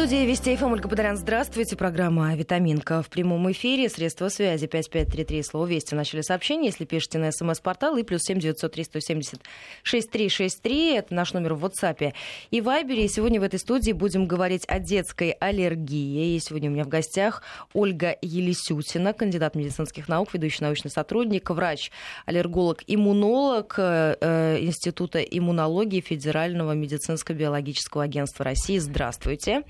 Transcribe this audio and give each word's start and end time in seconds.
студии 0.00 0.24
Вести 0.24 0.56
ФМ 0.56 0.72
Ольга 0.72 0.88
Подолян. 0.88 1.18
Здравствуйте. 1.18 1.76
Программа 1.76 2.34
«Витаминка» 2.34 3.02
в 3.02 3.10
прямом 3.10 3.52
эфире. 3.52 3.90
Средства 3.90 4.30
связи 4.30 4.66
5533. 4.66 5.42
Слово 5.42 5.66
«Вести» 5.66 5.94
в 5.94 5.98
начале 5.98 6.22
сообщения. 6.22 6.68
Если 6.68 6.86
пишите 6.86 7.18
на 7.18 7.30
смс-портал 7.30 7.98
и 7.98 8.02
плюс 8.02 8.22
7903 8.22 8.84
170 8.84 9.40
6363. 9.82 10.94
Это 10.94 11.12
наш 11.12 11.34
номер 11.34 11.52
в 11.52 11.66
WhatsApp 11.66 12.14
и 12.50 12.60
Вайбере. 12.62 13.04
И 13.04 13.08
сегодня 13.08 13.40
в 13.40 13.42
этой 13.42 13.58
студии 13.58 13.92
будем 13.92 14.26
говорить 14.26 14.64
о 14.68 14.78
детской 14.78 15.32
аллергии. 15.32 16.34
И 16.34 16.40
сегодня 16.40 16.70
у 16.70 16.72
меня 16.72 16.84
в 16.84 16.88
гостях 16.88 17.42
Ольга 17.74 18.16
Елисютина, 18.22 19.12
кандидат 19.12 19.54
медицинских 19.54 20.08
наук, 20.08 20.32
ведущий 20.32 20.64
научный 20.64 20.90
сотрудник, 20.90 21.50
врач, 21.50 21.90
аллерголог, 22.24 22.84
иммунолог 22.86 23.74
э, 23.76 24.56
Института 24.62 25.20
иммунологии 25.20 26.00
Федерального 26.00 26.72
медицинско-биологического 26.72 28.04
агентства 28.04 28.46
России. 28.46 28.78
Здравствуйте. 28.78 29.64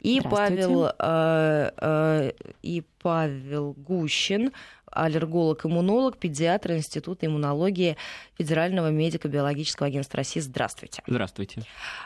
И 0.00 0.20
Павел, 0.20 0.86
э, 0.98 1.70
э, 1.76 2.32
и 2.62 2.82
Павел 3.02 3.72
Гущин, 3.72 4.52
аллерголог-иммунолог, 4.90 6.18
педиатр 6.18 6.72
Института 6.72 7.26
иммунологии 7.26 7.96
Федерального 8.38 8.90
медико-биологического 8.90 9.88
агентства 9.88 10.18
России. 10.18 10.40
Здравствуйте. 10.40 11.02
Здравствуйте. 11.06 11.62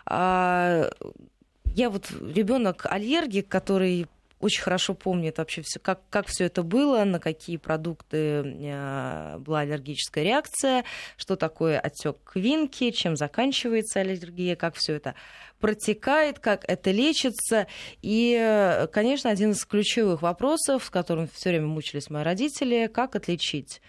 А, 0.06 0.90
я 1.76 1.90
вот 1.90 2.10
ребенок 2.34 2.86
аллергик, 2.90 3.48
который 3.48 4.06
очень 4.40 4.62
хорошо 4.62 4.94
помнит 4.94 5.38
вообще 5.38 5.62
все, 5.62 5.78
как, 5.78 6.00
как 6.10 6.26
все 6.26 6.44
это 6.44 6.62
было, 6.62 7.04
на 7.04 7.20
какие 7.20 7.56
продукты 7.58 8.16
э, 8.16 9.38
была 9.38 9.60
аллергическая 9.60 10.24
реакция, 10.24 10.84
что 11.16 11.36
такое 11.36 11.78
отек 11.78 12.16
квинки, 12.24 12.90
чем 12.90 13.16
заканчивается 13.16 14.00
аллергия, 14.00 14.56
как 14.56 14.74
все 14.74 14.94
это 14.94 15.14
протекает, 15.60 16.38
как 16.38 16.64
это 16.66 16.90
лечится. 16.90 17.66
И, 18.02 18.86
конечно, 18.92 19.30
один 19.30 19.50
из 19.52 19.64
ключевых 19.64 20.22
вопросов, 20.22 20.84
с 20.84 20.90
которым 20.90 21.28
все 21.28 21.50
время 21.50 21.66
мучились 21.66 22.08
мои 22.08 22.22
родители, 22.22 22.90
как 22.92 23.14
отличить 23.14 23.82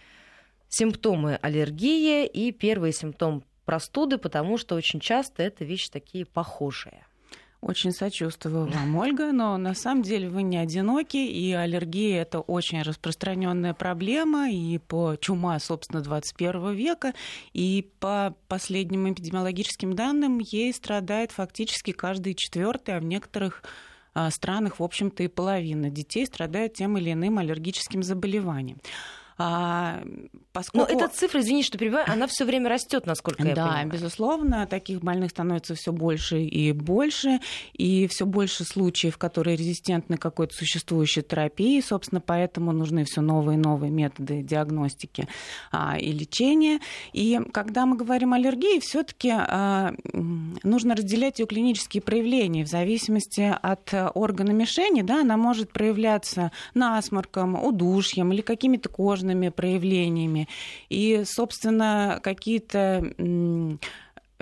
симптомы 0.68 1.40
аллергии 1.42 2.26
и 2.26 2.52
первый 2.52 2.94
симптом 2.94 3.44
простуды, 3.66 4.18
потому 4.18 4.58
что 4.58 4.76
очень 4.76 5.00
часто 5.00 5.44
это 5.44 5.64
вещи 5.64 5.90
такие 5.90 6.26
похожие. 6.26 7.06
Очень 7.62 7.92
сочувствую 7.92 8.66
вам, 8.66 8.96
Ольга, 8.96 9.32
но 9.32 9.56
на 9.58 9.76
самом 9.76 10.02
деле 10.02 10.28
вы 10.30 10.42
не 10.42 10.58
одиноки, 10.58 11.18
и 11.18 11.52
аллергия 11.54 12.24
это 12.24 12.40
очень 12.40 12.82
распространенная 12.82 13.76
проблема, 13.76 14.50
и 14.50 14.80
по 14.80 15.16
чума, 15.16 15.60
собственно, 15.60 16.02
21 16.02 16.74
века, 16.74 17.14
и 17.54 17.88
по 18.00 18.36
последним 18.48 19.14
эпидемиологическим 19.14 19.96
данным 19.96 20.40
ей 20.40 20.74
страдает 20.74 21.32
фактически 21.32 21.92
каждый 21.92 22.34
четвертый, 22.34 22.98
а 22.98 23.00
в 23.00 23.04
некоторых 23.04 23.64
а, 24.16 24.32
странах, 24.32 24.80
в 24.80 24.84
общем-то, 24.84 25.22
и 25.22 25.28
половина 25.28 25.92
детей 25.92 26.26
страдают 26.26 26.74
тем 26.74 26.98
или 26.98 27.14
иным 27.14 27.38
аллергическим 27.38 28.02
заболеванием. 28.02 28.80
А, 29.44 30.04
поскольку... 30.54 30.94
Но 30.94 31.00
эта 31.00 31.12
цифра, 31.12 31.40
извините, 31.40 31.68
что 31.68 31.78
перебиваю, 31.78 32.06
она 32.08 32.28
все 32.28 32.46
время 32.46 32.70
растет, 32.70 33.08
насколько 33.08 33.44
я 33.44 33.56
да, 33.56 33.66
понимаю. 33.66 33.88
Да, 33.88 33.94
безусловно, 33.94 34.68
таких 34.68 35.02
больных 35.02 35.32
становится 35.32 35.74
все 35.74 35.92
больше 35.92 36.44
и 36.44 36.72
больше, 36.72 37.40
и 37.74 38.08
все 38.08 38.26
больше 38.26 38.64
случаев, 38.66 39.18
которые 39.18 39.58
резистентны 39.58 40.18
какой-то 40.18 40.54
существующей 40.54 41.24
терапии, 41.24 41.82
собственно, 41.82 42.22
поэтому 42.22 42.72
нужны 42.72 43.04
все 43.06 43.22
новые 43.22 43.58
и 43.58 43.62
новые 43.62 43.92
методы 43.92 44.44
диагностики 44.44 45.28
а, 45.72 45.98
и 45.98 46.12
лечения. 46.12 46.80
И 47.14 47.40
когда 47.52 47.86
мы 47.86 47.98
говорим 47.98 48.34
о 48.34 48.36
аллергии, 48.36 48.80
все-таки 48.80 49.32
а, 49.34 49.94
нужно 50.14 50.96
разделять 50.96 51.40
ее 51.40 51.48
клинические 51.48 52.02
проявления 52.02 52.64
в 52.64 52.70
зависимости 52.70 53.56
от 53.62 53.92
органа 54.14 54.52
мишени, 54.52 55.02
да, 55.02 55.22
она 55.22 55.38
может 55.38 55.72
проявляться 55.72 56.52
насморком, 56.76 57.56
удушьем 57.64 58.32
или 58.34 58.42
какими-то 58.42 58.90
кожными 58.90 59.31
кожными 59.32 59.50
проявлениями. 59.50 60.48
И, 60.90 61.24
собственно, 61.26 62.20
какие-то 62.22 63.02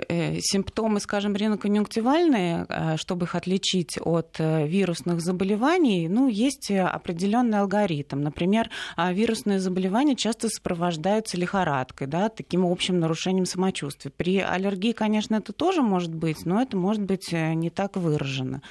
э, 0.08 0.38
симптомы, 0.40 1.00
скажем, 1.00 1.36
риноконъюнктивальные, 1.36 2.66
э, 2.68 2.96
чтобы 2.96 3.26
их 3.26 3.34
отличить 3.34 3.98
от 4.00 4.36
э, 4.38 4.66
вирусных 4.66 5.20
заболеваний, 5.20 6.08
ну, 6.08 6.28
есть 6.28 6.70
определенный 6.70 7.58
алгоритм. 7.58 8.20
Например, 8.22 8.70
а, 8.96 9.12
вирусные 9.12 9.60
заболевания 9.60 10.16
часто 10.16 10.48
сопровождаются 10.48 11.36
лихорадкой, 11.36 12.06
да, 12.06 12.28
таким 12.28 12.64
общим 12.64 12.98
нарушением 12.98 13.46
самочувствия. 13.46 14.12
При 14.16 14.38
аллергии, 14.38 14.92
конечно, 14.92 15.36
это 15.36 15.52
тоже 15.52 15.82
может 15.82 16.14
быть, 16.14 16.46
но 16.46 16.60
это 16.62 16.76
может 16.76 17.02
быть 17.02 17.32
не 17.32 17.70
так 17.70 17.96
выражено. 17.96 18.62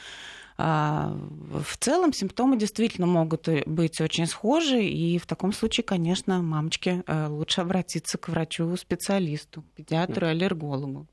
А, 0.61 1.15
в 1.63 1.77
целом 1.77 2.11
симптомы 2.11 2.57
действительно 2.57 3.07
могут 3.07 3.47
быть 3.65 4.01
очень 4.01 4.25
схожи, 4.27 4.83
и 4.83 5.17
в 5.17 5.25
таком 5.25 5.53
случае, 5.53 5.85
конечно, 5.85 6.41
мамочке 6.41 7.01
э, 7.07 7.27
лучше 7.27 7.61
обратиться 7.61 8.17
к 8.17 8.27
врачу-специалисту, 8.27 9.63
педиатру, 9.77 10.27
аллергологу 10.27 11.07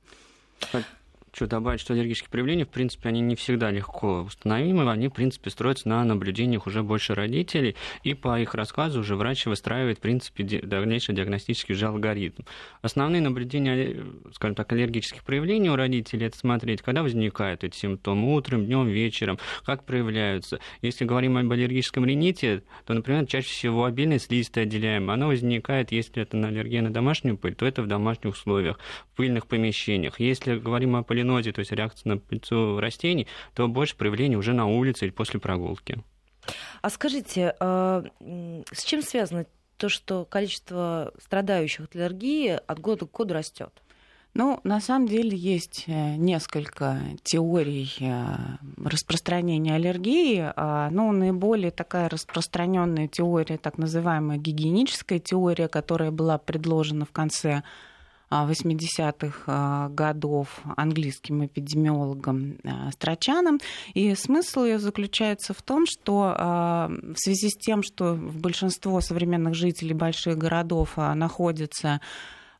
хочу 1.37 1.47
добавить, 1.47 1.81
что 1.81 1.93
аллергические 1.93 2.31
проявления, 2.31 2.65
в 2.65 2.71
принципе, 2.71 3.11
они 3.11 3.21
не 3.21 3.37
всегда 3.37 3.71
легко 3.71 4.23
установимы, 4.23 4.91
они, 4.91 5.09
в 5.09 5.13
принципе, 5.13 5.51
строятся 5.51 5.87
на 5.87 6.03
наблюдениях 6.03 6.67
уже 6.67 6.83
больше 6.83 7.15
родителей, 7.15 7.77
и 8.05 8.15
по 8.15 8.41
их 8.41 8.55
рассказу 8.55 9.01
уже 9.01 9.17
врач 9.17 9.45
выстраивает, 9.45 9.99
в 9.99 10.01
принципе, 10.01 10.45
дальнейший 10.63 11.15
диагностический 11.15 11.75
уже 11.75 11.89
алгоритм. 11.89 12.45
Основные 12.81 13.21
наблюдения, 13.21 14.03
скажем 14.33 14.55
так, 14.55 14.73
аллергических 14.73 15.25
проявлений 15.25 15.69
у 15.69 15.77
родителей, 15.77 16.27
это 16.27 16.39
смотреть, 16.39 16.81
когда 16.81 17.03
возникают 17.03 17.65
эти 17.65 17.77
симптомы, 17.77 18.35
утром, 18.35 18.65
днем, 18.65 18.89
вечером, 18.89 19.39
как 19.67 19.85
проявляются. 19.85 20.59
Если 20.81 21.05
говорим 21.05 21.37
об 21.37 21.53
аллергическом 21.53 22.07
рините, 22.07 22.63
то, 22.87 22.95
например, 22.95 23.27
чаще 23.27 23.51
всего 23.51 23.85
обильная 23.85 24.19
слизистая 24.19 24.65
отделяемая, 24.65 25.17
она 25.17 25.27
возникает, 25.27 25.93
если 25.93 26.23
это 26.23 26.39
на 26.39 26.49
аллергия 26.49 26.81
на 26.81 26.91
домашнюю 26.91 27.37
пыль, 27.37 27.55
то 27.55 27.67
это 27.67 27.83
в 27.83 27.87
домашних 27.87 28.33
условиях, 28.33 28.79
в 29.13 29.17
пыльных 29.17 29.47
помещениях. 29.47 30.19
Если 30.19 30.59
говорим 30.59 30.97
о 30.97 31.03
полиноле, 31.03 31.26
полинозе, 31.27 31.53
то 31.53 31.61
есть 31.61 31.73
реакция 31.73 32.15
на 32.15 32.19
пыльцу 32.19 32.79
растений, 32.81 33.27
то 33.55 33.67
больше 33.69 33.97
проявлений 33.97 34.37
уже 34.37 34.53
на 34.53 34.67
улице 34.67 35.07
или 35.07 35.13
после 35.13 35.41
прогулки. 35.41 35.99
А 36.81 36.91
скажите, 36.91 37.55
а, 37.59 38.05
с 38.73 38.85
чем 38.85 39.03
связано 39.03 39.47
то, 39.77 39.89
что 39.89 40.25
количество 40.25 41.13
страдающих 41.21 41.87
от 41.87 41.97
аллергии 41.97 42.59
от 42.67 42.79
года 42.79 43.07
к 43.07 43.11
году 43.11 43.35
растет? 43.35 43.73
Ну, 44.35 44.61
на 44.65 44.81
самом 44.81 45.09
деле 45.09 45.35
есть 45.35 45.85
э, 45.87 46.17
несколько 46.17 47.01
теорий 47.23 47.91
э, 48.01 48.37
распространения 48.85 49.75
аллергии. 49.75 50.53
А, 50.55 50.91
ну, 50.91 51.11
наиболее 51.11 51.71
такая 51.71 52.11
распространенная 52.11 53.09
теория, 53.09 53.57
так 53.57 53.79
называемая 53.79 54.37
гигиеническая 54.37 55.21
теория, 55.21 55.69
которая 55.69 56.11
была 56.11 56.37
предложена 56.37 57.07
в 57.07 57.13
конце 57.13 57.63
80-х 58.31 59.43
а, 59.47 59.89
годов 59.89 60.61
английским 60.77 61.47
эпидемиологом 61.47 62.59
а, 62.65 62.91
Страчаном. 62.91 63.61
И 63.95 64.15
смысл 64.15 64.65
ее 64.65 64.79
заключается 64.79 65.55
в 65.55 65.63
том, 65.63 65.87
что 65.87 66.35
а, 66.37 66.89
в 66.89 67.17
связи 67.17 67.49
с 67.51 67.57
тем, 67.57 67.83
что 67.83 68.15
большинство 68.15 69.01
современных 69.01 69.55
жителей 69.55 69.95
больших 69.95 70.39
городов 70.39 70.97
находятся 70.97 72.01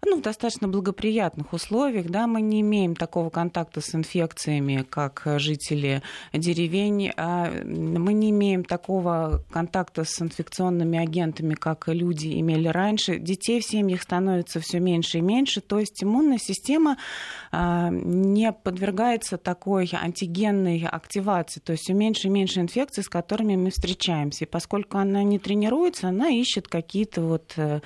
ну, 0.05 0.19
в 0.19 0.23
достаточно 0.23 0.69
благоприятных 0.69 1.53
условиях. 1.53 2.07
Да, 2.07 2.27
мы 2.27 2.41
не 2.41 2.61
имеем 2.61 2.95
такого 2.95 3.31
контакта 3.31 3.81
с 3.81 3.95
инфекциями, 3.95 4.85
как 4.89 5.23
жители 5.39 6.03
деревень. 6.33 7.13
А 7.17 7.51
мы 7.65 8.13
не 8.13 8.31
имеем 8.31 8.65
такого 8.65 9.43
контакта 9.51 10.05
с 10.05 10.21
инфекционными 10.21 10.99
агентами, 10.99 11.55
как 11.55 11.89
люди 11.89 12.39
имели 12.41 12.69
раньше. 12.69 13.19
Детей 13.19 13.61
в 13.61 13.65
семьях 13.65 14.03
становится 14.03 14.61
все 14.61 14.81
меньше 14.81 15.19
и 15.19 15.23
меньше. 15.23 15.61
То 15.61 15.79
есть 15.79 16.03
иммунная 16.03 16.39
система 16.39 16.97
а, 17.51 17.91
не 17.91 18.53
подвергается 18.53 19.39
такой 19.39 19.91
антигенной 19.93 20.87
активации. 20.87 21.61
То 21.61 21.73
есть 21.73 21.85
все 21.85 21.95
меньше 21.95 22.29
и 22.29 22.31
меньше 22.31 22.61
инфекций, 22.61 23.03
с 23.03 23.09
которыми 23.09 23.57
мы 23.57 23.71
встречаемся. 23.71 24.45
И 24.45 24.49
поскольку 24.49 24.99
она 24.99 25.23
не 25.23 25.39
тренируется, 25.39 26.09
она 26.09 26.29
ищет 26.29 26.69
какие-то 26.69 27.23
вот 27.23 27.55
э, 27.57 27.81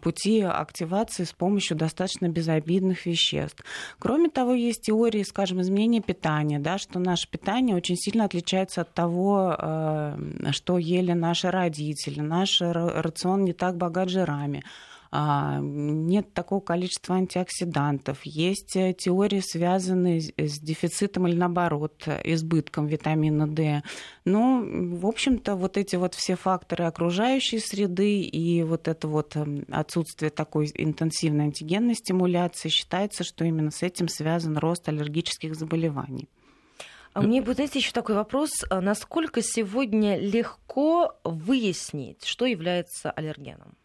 пути 0.00 0.40
активации 0.42 1.24
с 1.24 1.32
помощью 1.32 1.76
достаточно 1.76 2.28
безобидных 2.28 3.06
веществ. 3.06 3.64
Кроме 3.98 4.28
того, 4.28 4.52
есть 4.52 4.82
теории, 4.82 5.22
скажем, 5.22 5.60
изменения 5.60 6.00
питания, 6.00 6.58
да, 6.58 6.78
что 6.78 6.98
наше 6.98 7.28
питание 7.28 7.76
очень 7.76 7.96
сильно 7.96 8.24
отличается 8.24 8.82
от 8.82 8.92
того, 8.92 9.54
а, 9.56 10.18
что 10.50 10.78
ели 10.78 11.12
наши 11.12 11.50
родители. 11.50 12.20
Наш 12.20 12.60
рацион 12.60 13.44
не 13.44 13.52
так 13.52 13.76
богат 13.76 14.08
жирами. 14.08 14.62
А, 15.14 15.58
нет 15.60 16.32
такого 16.32 16.60
количества 16.60 17.16
антиоксидантов, 17.16 18.20
есть 18.24 18.74
э, 18.76 18.94
теории, 18.94 19.40
связанные 19.40 20.22
с 20.22 20.58
дефицитом 20.58 21.28
или 21.28 21.36
наоборот 21.36 22.08
избытком 22.24 22.86
витамина 22.86 23.46
D. 23.46 23.82
Ну, 24.24 24.96
в 24.96 25.06
общем-то, 25.06 25.54
вот 25.54 25.76
эти 25.76 25.96
вот 25.96 26.14
все 26.14 26.34
факторы 26.34 26.84
окружающей 26.84 27.58
среды 27.58 28.22
и 28.22 28.62
вот 28.62 28.88
это 28.88 29.06
вот 29.06 29.36
эм, 29.36 29.66
отсутствие 29.70 30.30
такой 30.30 30.70
интенсивной 30.74 31.44
антигенной 31.44 31.94
стимуляции 31.94 32.70
считается, 32.70 33.22
что 33.22 33.44
именно 33.44 33.70
с 33.70 33.82
этим 33.82 34.08
связан 34.08 34.56
рост 34.56 34.88
аллергических 34.88 35.54
заболеваний. 35.54 36.30
А 37.12 37.20
мне, 37.20 37.42
вы 37.42 37.52
знаете, 37.52 37.80
еще 37.80 37.92
такой 37.92 38.14
вопрос. 38.14 38.64
А 38.70 38.80
насколько 38.80 39.42
сегодня 39.42 40.18
легко 40.18 41.18
выяснить, 41.22 42.24
что 42.24 42.46
является 42.46 43.10
аллергеном? 43.10 43.76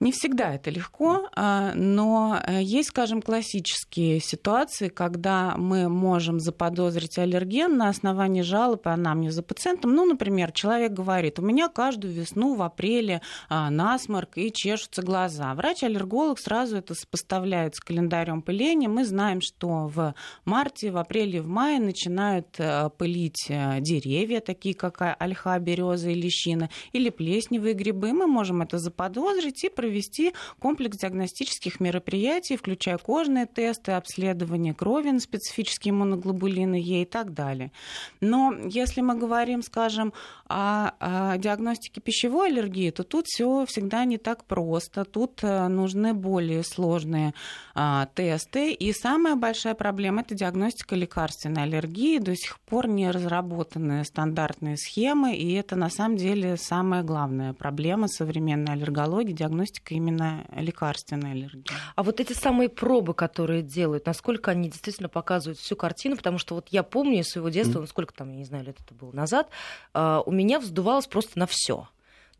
Не 0.00 0.12
всегда 0.12 0.54
это 0.54 0.70
легко, 0.70 1.28
а, 1.36 1.74
но 1.74 2.40
э, 2.46 2.62
есть, 2.62 2.88
скажем, 2.88 3.20
классические 3.20 4.18
ситуации, 4.20 4.88
когда 4.88 5.54
мы 5.58 5.90
можем 5.90 6.40
заподозрить 6.40 7.18
аллерген 7.18 7.76
на 7.76 7.90
основании 7.90 8.40
жалобы 8.40 8.88
анамнеза 8.88 9.42
пациентам. 9.42 9.94
Ну, 9.94 10.06
например, 10.06 10.52
человек 10.52 10.92
говорит, 10.92 11.38
у 11.38 11.42
меня 11.42 11.68
каждую 11.68 12.14
весну 12.14 12.54
в 12.54 12.62
апреле 12.62 13.20
а, 13.50 13.68
насморк 13.68 14.38
и 14.38 14.50
чешутся 14.50 15.02
глаза. 15.02 15.52
Врач-аллерголог 15.52 16.38
сразу 16.38 16.78
это 16.78 16.94
сопоставляет 16.94 17.74
с 17.74 17.80
календарем 17.80 18.40
пыления. 18.40 18.88
Мы 18.88 19.04
знаем, 19.04 19.42
что 19.42 19.86
в 19.86 20.14
марте, 20.46 20.90
в 20.90 20.96
апреле, 20.96 21.42
в 21.42 21.46
мае 21.46 21.78
начинают 21.78 22.58
э, 22.58 22.88
пылить 22.96 23.50
э, 23.50 23.80
деревья, 23.80 24.40
такие 24.40 24.74
как 24.74 25.02
ольха, 25.18 25.58
береза 25.58 26.08
и 26.08 26.14
лещина, 26.14 26.70
или 26.92 27.10
плесневые 27.10 27.74
грибы. 27.74 28.14
Мы 28.14 28.26
можем 28.26 28.62
это 28.62 28.78
заподозрить 28.78 29.62
и 29.64 29.68
провести 29.68 29.89
провести 29.90 30.32
комплекс 30.60 30.96
диагностических 30.96 31.80
мероприятий, 31.80 32.56
включая 32.56 32.96
кожные 32.96 33.46
тесты, 33.46 33.92
обследование 33.92 34.72
крови 34.72 35.10
на 35.10 35.18
специфические 35.18 35.90
иммуноглобулины 35.90 36.76
Е 36.76 37.02
и 37.02 37.04
так 37.04 37.34
далее. 37.34 37.72
Но 38.20 38.54
если 38.64 39.00
мы 39.00 39.16
говорим, 39.16 39.62
скажем, 39.62 40.12
о 40.50 41.36
диагностике 41.38 42.00
пищевой 42.00 42.48
аллергии, 42.48 42.90
то 42.90 43.04
тут 43.04 43.26
все 43.26 43.64
всегда 43.66 44.04
не 44.04 44.18
так 44.18 44.44
просто. 44.44 45.04
Тут 45.04 45.40
э, 45.42 45.68
нужны 45.68 46.12
более 46.14 46.64
сложные 46.64 47.34
а, 47.74 48.08
тесты. 48.14 48.72
И 48.72 48.92
самая 48.92 49.36
большая 49.36 49.74
проблема 49.74 50.22
это 50.22 50.34
диагностика 50.34 50.96
лекарственной 50.96 51.62
аллергии. 51.62 52.18
До 52.18 52.34
сих 52.34 52.58
пор 52.60 52.88
не 52.88 53.10
разработаны 53.10 54.04
стандартные 54.04 54.76
схемы, 54.76 55.34
и 55.34 55.52
это 55.52 55.76
на 55.76 55.88
самом 55.88 56.16
деле 56.16 56.56
самая 56.56 57.02
главная 57.02 57.52
проблема 57.52 58.08
современной 58.08 58.72
аллергологии, 58.72 59.32
диагностика 59.32 59.94
именно 59.94 60.44
лекарственной 60.54 61.32
аллергии. 61.32 61.64
А 61.94 62.02
вот 62.02 62.20
эти 62.20 62.32
самые 62.32 62.68
пробы, 62.68 63.14
которые 63.14 63.62
делают, 63.62 64.06
насколько 64.06 64.50
они 64.50 64.68
действительно 64.68 65.08
показывают 65.08 65.58
всю 65.58 65.76
картину? 65.76 66.16
Потому 66.16 66.38
что 66.38 66.56
вот 66.56 66.68
я 66.70 66.82
помню 66.82 67.20
из 67.20 67.28
своего 67.28 67.48
детства, 67.48 67.78
mm. 67.78 67.82
ну 67.82 67.86
сколько 67.86 68.12
там, 68.12 68.30
я 68.30 68.36
не 68.36 68.44
знаю, 68.44 68.64
лет 68.64 68.78
это 68.84 68.94
было 68.94 69.12
назад, 69.12 69.48
а, 69.94 70.22
у 70.24 70.32
меня 70.40 70.58
вздувалось 70.58 71.06
просто 71.06 71.38
на 71.38 71.46
все. 71.46 71.86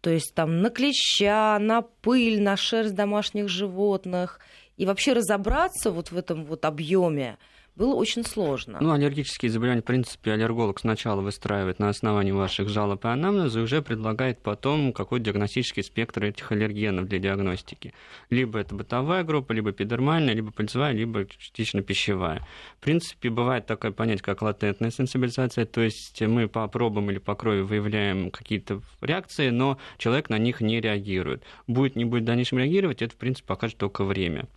То 0.00 0.08
есть 0.08 0.34
там 0.34 0.62
на 0.62 0.70
клеща, 0.70 1.58
на 1.58 1.82
пыль, 1.82 2.40
на 2.40 2.56
шерсть 2.56 2.94
домашних 2.94 3.48
животных. 3.48 4.40
И 4.78 4.86
вообще 4.86 5.12
разобраться 5.12 5.90
вот 5.90 6.10
в 6.10 6.16
этом 6.16 6.46
вот 6.46 6.64
объеме, 6.64 7.36
было 7.76 7.94
очень 7.94 8.24
сложно. 8.24 8.78
Ну, 8.80 8.92
аллергические 8.92 9.50
заболевания, 9.50 9.82
в 9.82 9.84
принципе, 9.84 10.32
аллерголог 10.32 10.80
сначала 10.80 11.20
выстраивает 11.20 11.78
на 11.78 11.88
основании 11.88 12.32
ваших 12.32 12.68
жалоб 12.68 13.04
и 13.04 13.08
анамнеза 13.08 13.60
и 13.60 13.62
уже 13.62 13.80
предлагает 13.80 14.42
потом 14.42 14.92
какой 14.92 15.20
диагностический 15.20 15.82
спектр 15.82 16.24
этих 16.24 16.52
аллергенов 16.52 17.06
для 17.08 17.18
диагностики. 17.18 17.94
Либо 18.28 18.58
это 18.58 18.74
бытовая 18.74 19.24
группа, 19.24 19.52
либо 19.52 19.70
эпидермальная, 19.70 20.34
либо 20.34 20.50
пыльцевая, 20.50 20.92
либо 20.92 21.26
частично 21.26 21.82
пищевая. 21.82 22.46
В 22.80 22.84
принципе, 22.84 23.30
бывает 23.30 23.66
такое 23.66 23.92
понятие, 23.92 24.24
как 24.24 24.42
латентная 24.42 24.90
сенсибилизация, 24.90 25.64
то 25.64 25.80
есть 25.80 26.20
мы 26.20 26.48
по 26.48 26.66
пробам 26.68 27.10
или 27.10 27.18
по 27.18 27.34
крови 27.34 27.62
выявляем 27.62 28.30
какие-то 28.30 28.82
реакции, 29.00 29.50
но 29.50 29.78
человек 29.96 30.28
на 30.28 30.38
них 30.38 30.60
не 30.60 30.80
реагирует. 30.80 31.44
Будет, 31.66 31.96
не 31.96 32.04
будет 32.04 32.22
в 32.22 32.26
дальнейшем 32.26 32.58
реагировать, 32.58 33.02
это, 33.02 33.14
в 33.14 33.18
принципе, 33.18 33.46
покажет 33.46 33.78
только 33.78 34.04
время. 34.04 34.48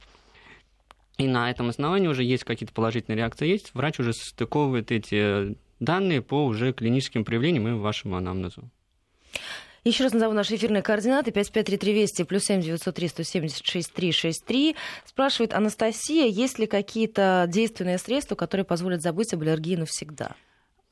И 1.17 1.27
на 1.27 1.51
этом 1.51 1.69
основании 1.69 2.07
уже 2.07 2.23
есть 2.23 2.43
какие-то 2.43 2.73
положительные 2.73 3.17
реакции 3.17 3.47
есть, 3.47 3.73
врач 3.73 3.99
уже 3.99 4.13
состыковывает 4.13 4.91
эти 4.91 5.55
данные 5.79 6.21
по 6.21 6.45
уже 6.45 6.73
клиническим 6.73 7.23
проявлениям 7.23 7.67
и 7.67 7.71
вашему 7.73 8.15
анамнезу. 8.15 8.69
Еще 9.83 10.05
раз 10.05 10.13
назову 10.13 10.33
наши 10.33 10.55
эфирные 10.55 10.81
координаты. 10.81 11.31
553320 11.31 12.27
плюс 12.27 12.43
7 12.45 12.61
903 12.61 13.07
176 13.09 13.93
363. 13.93 14.75
Спрашивает 15.05 15.53
Анастасия, 15.53 16.25
есть 16.27 16.57
ли 16.57 16.67
какие-то 16.67 17.45
действенные 17.49 17.97
средства, 17.97 18.35
которые 18.35 18.65
позволят 18.65 19.01
забыть 19.01 19.33
об 19.33 19.41
аллергии 19.41 19.75
навсегда? 19.75 20.35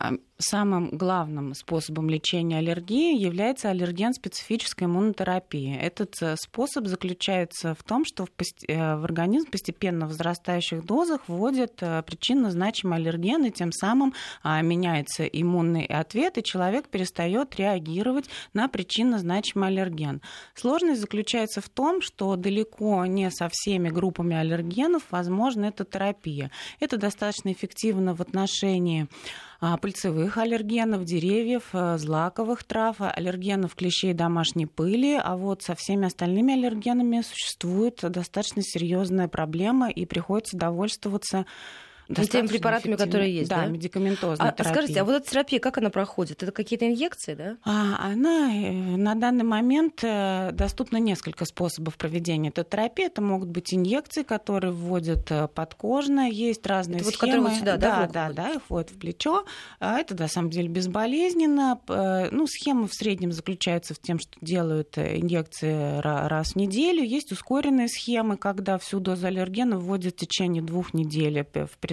А, 0.01 0.13
самым 0.39 0.89
главным 0.89 1.53
способом 1.53 2.09
лечения 2.09 2.57
аллергии 2.57 3.15
является 3.15 3.69
аллерген-специфическая 3.69 4.87
иммунотерапия. 4.87 5.79
Этот 5.79 6.15
э, 6.21 6.35
способ 6.37 6.87
заключается 6.87 7.75
в 7.75 7.83
том, 7.83 8.03
что 8.03 8.25
в, 8.25 8.29
э, 8.67 8.75
организм 8.75 9.51
постепенно 9.51 10.07
в 10.07 10.09
возрастающих 10.09 10.83
дозах 10.83 11.21
вводят 11.27 11.73
э, 11.81 12.01
причинно 12.01 12.49
значимый 12.49 12.97
аллерген, 12.97 13.45
и 13.45 13.51
тем 13.51 13.71
самым 13.71 14.15
а, 14.41 14.59
меняется 14.63 15.25
иммунный 15.25 15.85
ответ, 15.85 16.39
и 16.39 16.43
человек 16.43 16.89
перестает 16.89 17.55
реагировать 17.57 18.25
на 18.53 18.67
причинно 18.67 19.19
значимый 19.19 19.67
аллерген. 19.67 20.23
Сложность 20.55 21.01
заключается 21.01 21.61
в 21.61 21.69
том, 21.69 22.01
что 22.01 22.35
далеко 22.35 23.05
не 23.05 23.29
со 23.29 23.49
всеми 23.51 23.89
группами 23.89 24.35
аллергенов 24.35 25.03
возможна 25.11 25.65
эта 25.65 25.85
терапия. 25.85 26.49
Это 26.79 26.97
достаточно 26.97 27.51
эффективно 27.51 28.15
в 28.15 28.21
отношении 28.21 29.07
пыльцевых 29.61 30.37
аллергенов, 30.37 31.05
деревьев, 31.05 31.69
э, 31.73 31.97
злаковых 31.99 32.63
трав, 32.63 32.95
аллергенов 32.99 33.75
клещей 33.75 34.13
домашней 34.13 34.65
пыли, 34.65 35.19
а 35.23 35.37
вот 35.37 35.61
со 35.61 35.75
всеми 35.75 36.07
остальными 36.07 36.55
аллергенами 36.55 37.21
существует 37.21 37.99
достаточно 38.01 38.63
серьезная 38.63 39.27
проблема 39.27 39.91
и 39.91 40.05
приходится 40.05 40.57
довольствоваться 40.57 41.45
и 42.17 42.27
теми 42.27 42.47
препаратами, 42.47 42.95
которые 42.95 43.33
есть, 43.33 43.49
да? 43.49 43.61
Да, 43.61 43.65
медикаментозная 43.67 44.49
а, 44.49 44.51
терапия. 44.51 44.73
Скажите, 44.73 45.01
а 45.01 45.05
вот 45.05 45.15
эта 45.15 45.29
терапия, 45.29 45.59
как 45.59 45.77
она 45.77 45.89
проходит? 45.89 46.43
Это 46.43 46.51
какие-то 46.51 46.87
инъекции, 46.87 47.33
да? 47.33 47.57
А, 47.63 48.11
она 48.11 48.53
э, 48.53 48.71
на 48.71 49.15
данный 49.15 49.43
момент 49.43 50.03
э, 50.03 50.51
доступно 50.53 50.97
несколько 50.97 51.45
способов 51.45 51.97
проведения 51.97 52.49
этой 52.49 52.63
терапии. 52.63 53.05
Это 53.05 53.21
могут 53.21 53.49
быть 53.49 53.73
инъекции, 53.73 54.23
которые 54.23 54.71
вводят 54.71 55.31
э, 55.31 55.47
подкожно, 55.47 56.29
есть 56.29 56.65
разные 56.65 57.01
это 57.01 57.11
схемы. 57.11 57.41
Вот, 57.41 57.49
вот 57.49 57.59
сюда, 57.59 57.77
да? 57.77 58.07
Да, 58.07 58.29
да, 58.29 58.33
да, 58.33 58.49
их 58.53 58.61
вводят 58.69 58.91
в 58.91 58.97
плечо. 58.97 59.45
А 59.79 59.99
это, 59.99 60.15
на 60.15 60.27
самом 60.27 60.49
деле, 60.49 60.67
безболезненно. 60.67 61.79
Ну, 62.31 62.47
схема 62.47 62.87
в 62.87 62.93
среднем 62.93 63.31
заключается 63.31 63.93
в 63.93 63.99
том, 63.99 64.19
что 64.19 64.31
делают 64.41 64.97
инъекции 64.97 65.99
раз 66.01 66.53
в 66.53 66.55
неделю. 66.55 67.03
Есть 67.03 67.31
ускоренные 67.31 67.87
схемы, 67.87 68.37
когда 68.37 68.77
всю 68.77 68.99
дозу 68.99 69.27
аллергена 69.27 69.77
вводят 69.77 70.15
в 70.15 70.17
течение 70.17 70.61
двух 70.61 70.93
недель 70.93 71.39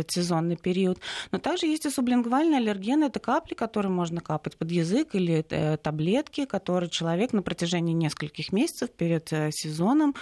в 0.08 0.14
предсезонный 0.14 0.56
период. 0.56 0.98
Но 1.32 1.38
также 1.38 1.66
есть 1.66 1.86
и 1.86 1.90
сублингвальные 1.90 2.58
аллергены. 2.58 3.04
Это 3.04 3.20
капли, 3.20 3.54
которые 3.54 3.92
можно 3.92 4.20
капать 4.20 4.56
под 4.56 4.70
язык, 4.70 5.14
или 5.14 5.44
э, 5.50 5.76
таблетки, 5.76 6.46
которые 6.46 6.90
человек 6.90 7.32
на 7.32 7.42
протяжении 7.42 7.92
нескольких 7.92 8.52
месяцев 8.52 8.90
перед 8.90 9.32
э, 9.32 9.50
сезоном 9.52 10.14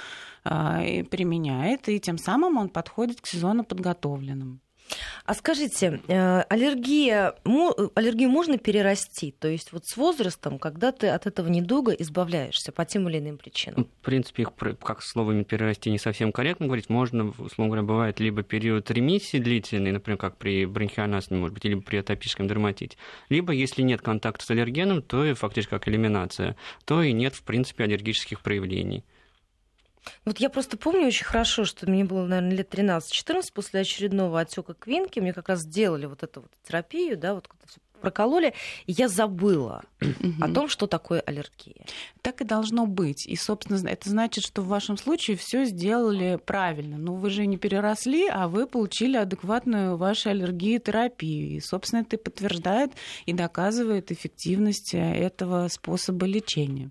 э, 0.45 1.05
применяет, 1.05 1.88
и 1.88 2.00
тем 2.00 2.19
самым 2.19 2.57
он 2.57 2.69
подходит 2.69 3.21
к 3.21 3.26
сезону 3.26 3.64
подготовленным. 3.64 4.61
А 5.25 5.35
скажите, 5.35 6.00
э, 6.07 6.40
аллергия, 6.49 7.35
аллергию 7.95 8.31
можно 8.31 8.59
перерасти? 8.59 9.33
То 9.33 9.49
есть 9.49 9.73
вот 9.73 9.85
с 9.87 9.97
возрастом, 9.97 10.59
когда 10.59 10.93
ты 10.93 11.09
от 11.09 11.26
этого 11.26 11.49
недуга 11.49 11.93
избавляешься 11.93 12.73
по 12.73 12.85
тем 12.85 13.09
или 13.09 13.19
иным 13.19 13.38
причинам? 13.38 13.88
В 14.00 14.05
принципе, 14.05 14.43
их 14.43 14.50
как 14.81 15.02
словами 15.02 15.43
перерасти 15.43 15.90
не 15.90 15.99
совсем 15.99 16.33
корректно 16.33 16.66
говорить. 16.66 16.88
Можно, 16.88 17.33
условно 17.38 17.66
говоря, 17.66 17.83
бывает 17.83 18.21
либо 18.21 18.43
период 18.43 18.90
ремиссии 18.90 19.38
длительный, 19.38 19.93
например, 19.93 20.19
как 20.19 20.37
при 20.37 20.64
бронхианастме, 20.66 21.38
может 21.38 21.55
быть, 21.55 21.64
либо 21.64 21.83
при 21.83 21.97
атопическом 21.97 22.47
дерматите. 22.47 22.97
Либо, 23.28 23.52
если 23.52 23.83
нет 23.83 24.02
контакта 24.02 24.45
с 24.45 24.50
аллергеном, 24.50 25.02
то 25.02 25.25
и 25.25 25.35
фактически 25.35 25.71
как 25.71 25.88
элиминация, 25.88 26.57
то 26.85 27.02
и 27.02 27.12
нет, 27.12 27.35
в 27.35 27.43
принципе, 27.43 27.85
аллергических 27.85 28.40
проявлений. 28.40 29.05
Вот 30.25 30.39
я 30.39 30.51
просто 30.51 30.77
помню 30.77 31.07
очень 31.07 31.25
хорошо, 31.25 31.65
что 31.65 31.89
мне 31.89 32.05
было, 32.05 32.27
наверное, 32.27 32.57
лет 32.57 32.73
13-14 32.73 33.43
после 33.53 33.81
очередного 33.81 34.41
отека 34.41 34.75
квинки. 34.75 35.21
Мне 35.21 35.33
как 35.33 35.49
раз 35.49 35.61
сделали 35.61 36.07
вот 36.07 36.23
эту 36.23 36.43
вот 36.43 36.51
терапию, 36.67 37.17
да, 37.17 37.35
вот 37.35 37.49
все 37.67 37.81
прокололи, 37.97 38.55
и 38.87 38.93
я 38.93 39.09
забыла 39.09 39.83
о 40.41 40.49
том, 40.53 40.69
что 40.69 40.87
такое 40.87 41.21
аллергия. 41.21 41.85
Так 42.23 42.41
и 42.41 42.45
должно 42.45 42.87
быть. 42.87 43.26
И, 43.26 43.37
собственно, 43.37 43.88
это 43.88 44.09
значит, 44.11 44.45
что 44.45 44.62
в 44.62 44.69
вашем 44.69 44.97
случае 44.97 45.37
все 45.37 45.65
сделали 45.65 46.38
правильно. 46.45 46.99
Но 46.99 47.15
вы 47.15 47.31
же 47.31 47.47
не 47.47 47.57
переросли, 47.57 48.29
а 48.29 48.49
вы 48.49 48.67
получили 48.67 49.17
адекватную 49.17 49.97
вашей 49.97 50.33
аллергии 50.33 50.79
терапию. 50.79 51.57
И, 51.57 51.61
собственно, 51.61 52.00
это 52.00 52.19
подтверждает 52.19 52.93
и 53.26 53.33
доказывает 53.33 54.12
эффективность 54.12 54.91
этого 54.93 55.69
способа 55.69 56.26
лечения. 56.26 56.91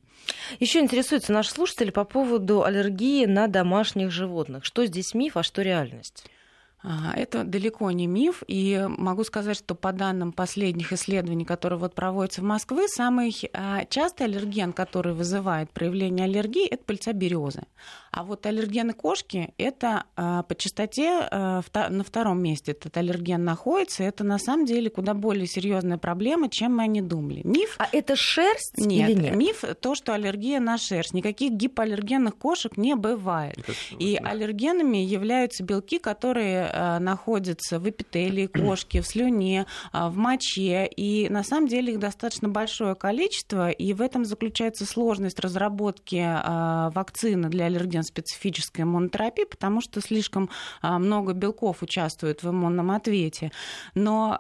Еще 0.60 0.80
интересуется 0.80 1.34
наш 1.34 1.50
слушатель 1.50 1.92
по 1.92 2.04
поводу 2.04 2.64
аллергии 2.64 3.26
на 3.26 3.48
домашних 3.48 4.12
животных. 4.12 4.66
Что 4.66 4.86
здесь 4.86 5.14
миф, 5.14 5.38
а 5.38 5.44
что 5.44 5.62
реальность? 5.62 6.26
А, 6.88 7.14
это 7.16 7.44
далеко 7.44 7.90
не 7.90 8.06
миф, 8.06 8.44
и 8.48 8.86
могу 8.88 9.24
сказать, 9.24 9.58
что 9.58 9.74
по 9.74 9.92
данным 9.92 10.32
последних 10.32 10.94
исследований, 10.94 11.44
которые 11.44 11.80
вот 11.80 11.96
проводятся 11.96 12.42
в 12.42 12.44
Москве, 12.44 12.88
самый 12.88 13.36
а, 13.54 13.86
частый 13.86 14.28
аллерген, 14.28 14.72
который 14.72 15.14
вызывает 15.14 15.72
проявление 15.72 16.26
аллергии, 16.26 16.68
это 16.68 16.84
пыльца 16.84 17.12
березы. 17.14 17.64
А 18.16 18.24
вот 18.24 18.46
аллергены 18.46 18.94
кошки 18.94 19.54
это 19.58 20.06
а, 20.16 20.44
по 20.44 20.56
частоте 20.56 21.28
на 21.32 22.04
втором 22.06 22.42
месте 22.42 22.72
этот 22.72 22.96
аллерген 22.98 23.44
находится. 23.44 24.04
Это 24.04 24.24
на 24.24 24.38
самом 24.40 24.66
деле 24.66 24.90
куда 24.90 25.14
более 25.14 25.48
серьезная 25.48 25.98
проблема, 25.98 26.50
чем 26.50 26.78
мы 26.78 26.84
о 26.84 26.88
ней 26.88 27.02
думали. 27.02 27.42
Миф. 27.44 27.76
А 27.78 27.88
это 27.92 28.16
шерсть 28.16 28.78
нет, 28.78 29.10
или 29.10 29.20
нет? 29.20 29.36
Миф 29.36 29.64
то, 29.82 29.96
что 29.96 30.14
аллергия 30.14 30.60
на 30.60 30.78
шерсть. 30.78 31.14
Никаких 31.14 31.54
гипоаллергенных 31.54 32.38
кошек 32.38 32.78
не 32.78 32.96
бывает. 32.96 33.58
Это, 33.58 33.74
и 34.00 34.20
да. 34.20 34.30
аллергенами 34.30 34.98
являются 34.98 35.64
белки, 35.64 36.00
которые 36.00 36.56
Э, 36.56 37.00
находятся 37.00 37.80
в 37.80 37.90
эпителии 37.90 38.48
кошки, 38.66 39.02
в 39.02 39.08
слюне, 39.08 39.66
в 39.94 40.18
моче. 40.18 40.88
И 40.88 41.30
на 41.30 41.44
самом 41.44 41.68
деле 41.68 41.94
их 41.94 42.00
достаточно 42.00 42.50
большое 42.50 42.96
количество. 42.96 43.70
И 43.70 43.94
в 43.94 44.02
этом 44.02 44.26
заключается 44.26 44.86
сложность 44.86 45.40
разработки 45.40 46.26
вакцины 46.94 47.50
для 47.50 47.70
аллерген-специфической 48.06 48.82
иммунотерапии, 48.82 49.44
потому 49.44 49.82
что 49.82 50.02
слишком 50.02 50.50
много 50.82 51.34
белков 51.34 51.84
участвует 51.84 52.44
в 52.44 52.50
иммунном 52.50 52.92
ответе. 52.92 53.52
Но 53.94 54.40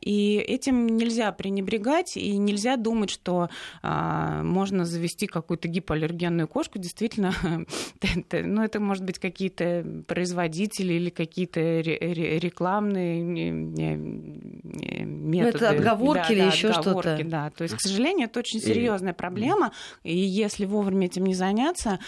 и 0.00 0.36
этим 0.36 0.86
нельзя 0.86 1.32
пренебрегать, 1.32 2.16
и 2.16 2.36
нельзя 2.36 2.76
думать, 2.76 3.10
что 3.10 3.48
можно 3.82 4.84
завести 4.84 5.26
какую-то 5.26 5.68
гипоаллергенную 5.68 6.48
кошку. 6.48 6.78
Действительно, 6.78 7.32
ну, 8.32 8.62
это 8.62 8.80
может 8.80 9.04
быть 9.04 9.18
какие-то 9.18 9.84
производители 10.06 10.94
или 10.94 11.10
какие 11.10 11.38
какие-то 11.38 11.60
рекламные 11.60 13.22
методы. 13.22 15.04
Ну, 15.04 15.42
это 15.42 15.70
отговорки 15.70 16.28
да, 16.28 16.32
или 16.32 16.40
да, 16.40 16.46
еще 16.46 16.72
что-то. 16.72 17.20
Да, 17.24 17.50
то 17.50 17.62
есть, 17.62 17.76
к 17.76 17.80
сожалению, 17.80 18.26
это 18.28 18.40
очень 18.40 18.60
серьезная 18.60 19.12
проблема, 19.12 19.72
и 20.02 20.16
если 20.16 20.64
вовремя 20.64 21.06
этим 21.06 21.24
не 21.24 21.34
заняться, 21.34 21.98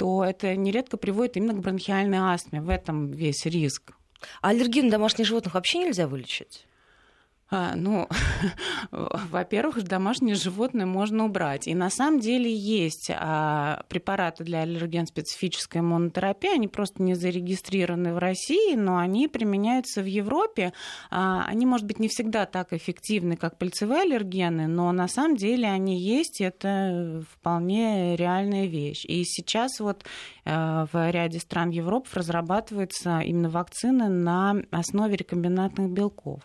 то 0.00 0.24
это 0.24 0.56
нередко 0.56 0.96
приводит 0.96 1.36
именно 1.36 1.52
к 1.52 1.60
бронхиальной 1.60 2.16
астме. 2.16 2.62
В 2.62 2.70
этом 2.70 3.10
весь 3.10 3.44
риск. 3.44 3.92
А 4.40 4.48
аллергию 4.48 4.86
на 4.86 4.90
домашних 4.90 5.26
животных 5.26 5.52
вообще 5.52 5.76
нельзя 5.76 6.08
вылечить? 6.08 6.64
А, 7.50 7.74
ну, 7.74 8.08
во-первых, 8.92 9.82
домашние 9.82 10.36
животные 10.36 10.86
можно 10.86 11.24
убрать. 11.24 11.66
И 11.66 11.74
на 11.74 11.90
самом 11.90 12.20
деле 12.20 12.54
есть 12.54 13.10
а, 13.12 13.82
препараты 13.88 14.44
для 14.44 14.60
аллерген-специфической 14.60 15.78
иммунотерапии. 15.78 16.54
Они 16.54 16.68
просто 16.68 17.02
не 17.02 17.14
зарегистрированы 17.14 18.14
в 18.14 18.18
России, 18.18 18.76
но 18.76 18.98
они 18.98 19.26
применяются 19.26 20.00
в 20.00 20.06
Европе. 20.06 20.72
А, 21.10 21.44
они, 21.48 21.66
может 21.66 21.86
быть, 21.86 21.98
не 21.98 22.08
всегда 22.08 22.46
так 22.46 22.72
эффективны, 22.72 23.36
как 23.36 23.58
пыльцевые 23.58 24.02
аллергены, 24.02 24.68
но 24.68 24.92
на 24.92 25.08
самом 25.08 25.36
деле 25.36 25.68
они 25.68 26.00
есть. 26.00 26.40
Это 26.40 27.24
вполне 27.32 28.14
реальная 28.14 28.66
вещь. 28.66 29.04
И 29.06 29.24
сейчас 29.24 29.80
вот 29.80 30.04
в 30.44 31.10
ряде 31.10 31.38
стран 31.40 31.70
Европы 31.70 32.08
разрабатываются 32.14 33.20
именно 33.20 33.50
вакцины 33.50 34.08
на 34.08 34.56
основе 34.70 35.16
рекомбинантных 35.16 35.90
белков. 35.90 36.42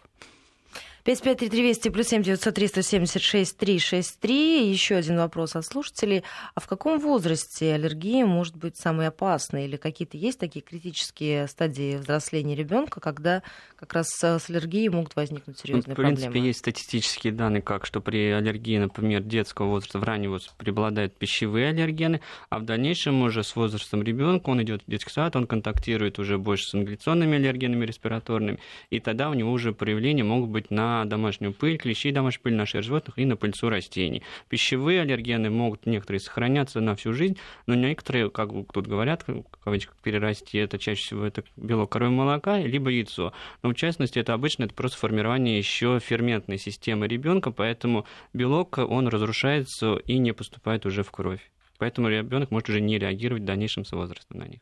553320 1.06 1.94
плюс 1.94 2.08
7 2.08 2.24
903 2.24 2.68
176 2.68 3.58
363. 3.58 4.72
Еще 4.72 4.96
один 4.96 5.18
вопрос 5.18 5.56
от 5.56 5.64
слушателей. 5.64 6.24
А 6.56 6.60
в 6.60 6.66
каком 6.66 7.00
возрасте 7.00 7.76
аллергия 7.76 8.26
может 8.26 8.58
быть 8.58 8.76
самой 8.76 9.10
опасной? 9.10 9.66
Или 9.66 9.78
какие-то 9.78 10.18
есть 10.18 10.40
такие 10.40 10.62
критические 10.62 11.48
стадии 11.48 11.98
взросления 11.98 12.56
ребенка, 12.56 13.00
когда 13.02 13.44
как 13.76 13.94
раз 13.94 14.08
с 14.10 14.50
аллергией 14.50 14.90
могут 14.90 15.16
возникнуть 15.16 15.60
серьезные 15.60 15.94
проблемы? 15.94 16.16
В 16.16 16.20
принципе, 16.22 16.40
есть 16.48 16.60
статистические 16.60 17.34
данные, 17.34 17.62
как 17.62 17.86
что 17.86 18.02
при 18.02 18.32
аллергии, 18.32 18.80
например, 18.80 19.22
детского 19.22 19.68
возраста, 19.68 20.00
в 20.00 20.04
раннем 20.04 20.32
возрасте 20.32 20.56
преобладают 20.58 21.16
пищевые 21.16 21.70
аллергены, 21.70 22.22
а 22.50 22.58
в 22.58 22.66
дальнейшем 22.66 23.22
уже 23.22 23.44
с 23.44 23.56
возрастом 23.56 24.02
ребенка 24.02 24.50
он 24.50 24.64
идет 24.64 24.82
в 24.82 24.90
детский 24.90 25.12
сад, 25.12 25.36
он 25.36 25.46
контактирует 25.46 26.18
уже 26.18 26.40
больше 26.40 26.66
с 26.66 26.74
ингаляционными 26.74 27.36
аллергенами 27.38 27.86
респираторными, 27.86 28.58
и 28.90 29.00
тогда 29.00 29.30
у 29.30 29.36
него 29.36 29.52
уже 29.52 29.72
проявления 29.72 30.24
могут 30.24 30.50
быть 30.50 30.72
на 30.72 30.95
домашнюю 31.04 31.54
пыль, 31.54 31.78
клещи 31.78 32.12
домашнюю 32.12 32.44
пыль 32.44 32.54
на 32.54 32.66
шерсть 32.66 32.88
животных 32.88 33.18
и 33.18 33.25
на 33.25 33.36
пыльцу 33.36 33.68
растений. 33.70 34.24
Пищевые 34.48 35.02
аллергены 35.02 35.50
могут 35.50 35.86
некоторые 35.86 36.22
сохраняться 36.22 36.80
на 36.80 36.96
всю 36.96 37.12
жизнь, 37.12 37.38
но 37.66 37.75
некоторые, 37.75 38.30
как 38.30 38.52
тут 38.72 38.88
говорят, 38.88 39.28
в 39.28 39.44
кавычках 39.64 39.98
перерасти, 40.02 40.58
это 40.58 40.80
чаще 40.80 41.04
всего 41.04 41.25
это 41.25 41.44
белок 41.58 41.92
коровьего 41.92 42.16
молока, 42.16 42.60
либо 42.60 42.90
яйцо. 42.90 43.34
Но 43.64 43.72
в 43.72 43.74
частности, 43.74 44.20
это 44.20 44.34
обычно 44.34 44.64
это 44.64 44.74
просто 44.74 44.98
формирование 44.98 45.58
еще 45.58 46.00
ферментной 46.00 46.58
системы 46.58 47.08
ребенка, 47.08 47.52
поэтому 47.52 48.06
белок, 48.32 48.78
он 48.78 49.08
разрушается 49.08 49.96
и 49.98 50.18
не 50.20 50.32
поступает 50.32 50.86
уже 50.86 51.04
в 51.04 51.12
кровь. 51.12 51.42
Поэтому 51.78 52.08
ребенок 52.08 52.52
может 52.52 52.70
уже 52.70 52.80
не 52.80 52.98
реагировать 52.98 53.44
в 53.44 53.46
дальнейшем 53.46 53.84
с 53.84 53.92
возрастом 53.92 54.40
на 54.40 54.48
них. 54.48 54.60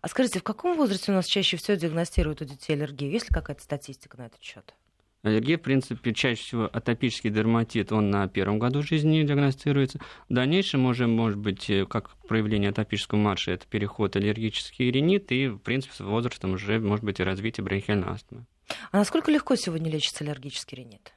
А 0.00 0.08
скажите, 0.08 0.38
в 0.38 0.42
каком 0.42 0.76
возрасте 0.76 1.12
у 1.12 1.14
нас 1.14 1.26
чаще 1.26 1.56
всего 1.56 1.76
диагностируют 1.76 2.42
у 2.42 2.44
детей 2.44 2.74
аллергию? 2.74 3.10
Есть 3.10 3.30
ли 3.30 3.34
какая-то 3.34 3.62
статистика 3.62 4.18
на 4.18 4.26
этот 4.26 4.42
счет? 4.42 4.74
Аллергия, 5.24 5.56
в 5.56 5.62
принципе, 5.62 6.12
чаще 6.12 6.42
всего 6.42 6.70
атопический 6.70 7.30
дерматит, 7.30 7.92
он 7.92 8.10
на 8.10 8.28
первом 8.28 8.58
году 8.58 8.82
жизни 8.82 9.22
диагностируется. 9.22 9.98
В 10.28 10.34
дальнейшем 10.34 10.84
уже 10.84 11.06
может 11.06 11.38
быть 11.38 11.70
э, 11.70 11.86
как 11.86 12.10
проявление 12.28 12.70
атопического 12.70 13.18
марша, 13.18 13.52
это 13.52 13.66
переход 13.66 14.16
аллергический 14.16 14.90
ринит, 14.90 15.32
и, 15.32 15.48
в 15.48 15.58
принципе, 15.60 15.94
с 15.94 16.00
возрастом 16.00 16.52
уже 16.52 16.78
может 16.78 17.06
быть 17.06 17.20
и 17.20 17.22
развитие 17.22 17.64
бронхиальной 17.64 18.08
астмы. 18.08 18.44
А 18.92 18.98
насколько 18.98 19.30
легко 19.30 19.56
сегодня 19.56 19.90
лечится 19.90 20.24
аллергический 20.24 20.76
ринит? 20.76 21.14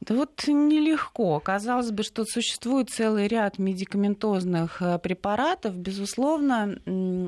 Да 0.00 0.14
вот 0.14 0.30
нелегко. 0.46 1.40
Казалось 1.40 1.90
бы, 1.90 2.02
что 2.02 2.24
существует 2.24 2.88
целый 2.88 3.28
ряд 3.28 3.58
медикаментозных 3.58 4.80
э, 4.80 4.98
препаратов. 4.98 5.76
Безусловно, 5.76 6.78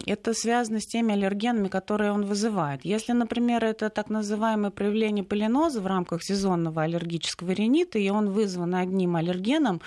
это 0.06 0.32
связано 0.32 0.80
с 0.80 0.86
теми 0.86 1.12
аллергенами, 1.12 1.68
которые 1.68 2.12
он 2.12 2.24
вызывает. 2.24 2.82
Если, 2.82 3.12
например, 3.12 3.62
это 3.62 3.90
так 3.90 4.08
называемое 4.08 4.70
проявление 4.70 5.22
полиноза 5.22 5.82
в 5.82 5.86
рамках 5.86 6.22
сезонного 6.22 6.82
аллергического 6.82 7.50
ринита, 7.50 7.98
и 7.98 8.08
он 8.08 8.30
вызван 8.30 8.74
одним 8.74 9.16
аллергеном, 9.16 9.82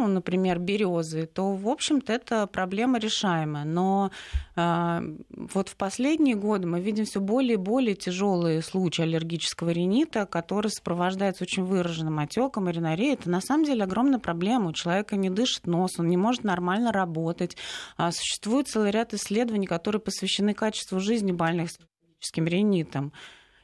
ну, 0.00 0.14
например, 0.14 0.58
березы, 0.58 1.26
то, 1.26 1.52
в 1.52 1.68
общем-то, 1.68 2.12
это 2.12 2.46
проблема 2.46 2.98
решаемая. 2.98 3.64
Но 3.64 4.10
э, 4.56 5.00
вот 5.30 5.68
в 5.68 5.76
последние 5.76 6.36
годы 6.36 6.66
мы 6.66 6.80
видим 6.80 7.04
все 7.04 7.20
более 7.20 7.54
и 7.54 7.56
более 7.56 7.94
тяжелые 7.94 8.62
случаи 8.62 9.02
аллергического 9.02 9.70
ринита, 9.70 10.26
который 10.26 10.70
сопровождается 10.70 11.44
очень 11.44 11.64
выраженным 11.64 12.18
отеком 12.18 12.68
и 12.68 12.72
ринорией. 12.72 13.14
Это 13.14 13.28
на 13.28 13.40
самом 13.40 13.64
деле 13.64 13.84
огромная 13.84 14.18
проблема. 14.18 14.70
У 14.70 14.72
человека 14.72 15.16
не 15.16 15.28
дышит 15.28 15.66
нос, 15.66 15.98
он 15.98 16.08
не 16.08 16.16
может 16.16 16.44
нормально 16.44 16.92
работать. 16.92 17.56
А 17.96 18.10
существует 18.12 18.68
целый 18.68 18.90
ряд 18.90 19.12
исследований, 19.14 19.66
которые 19.66 20.00
посвящены 20.00 20.54
качеству 20.54 20.98
жизни 21.00 21.32
больных 21.32 21.70
с 21.70 21.78
аллергическим 21.78 22.46
ринитом. 22.46 23.12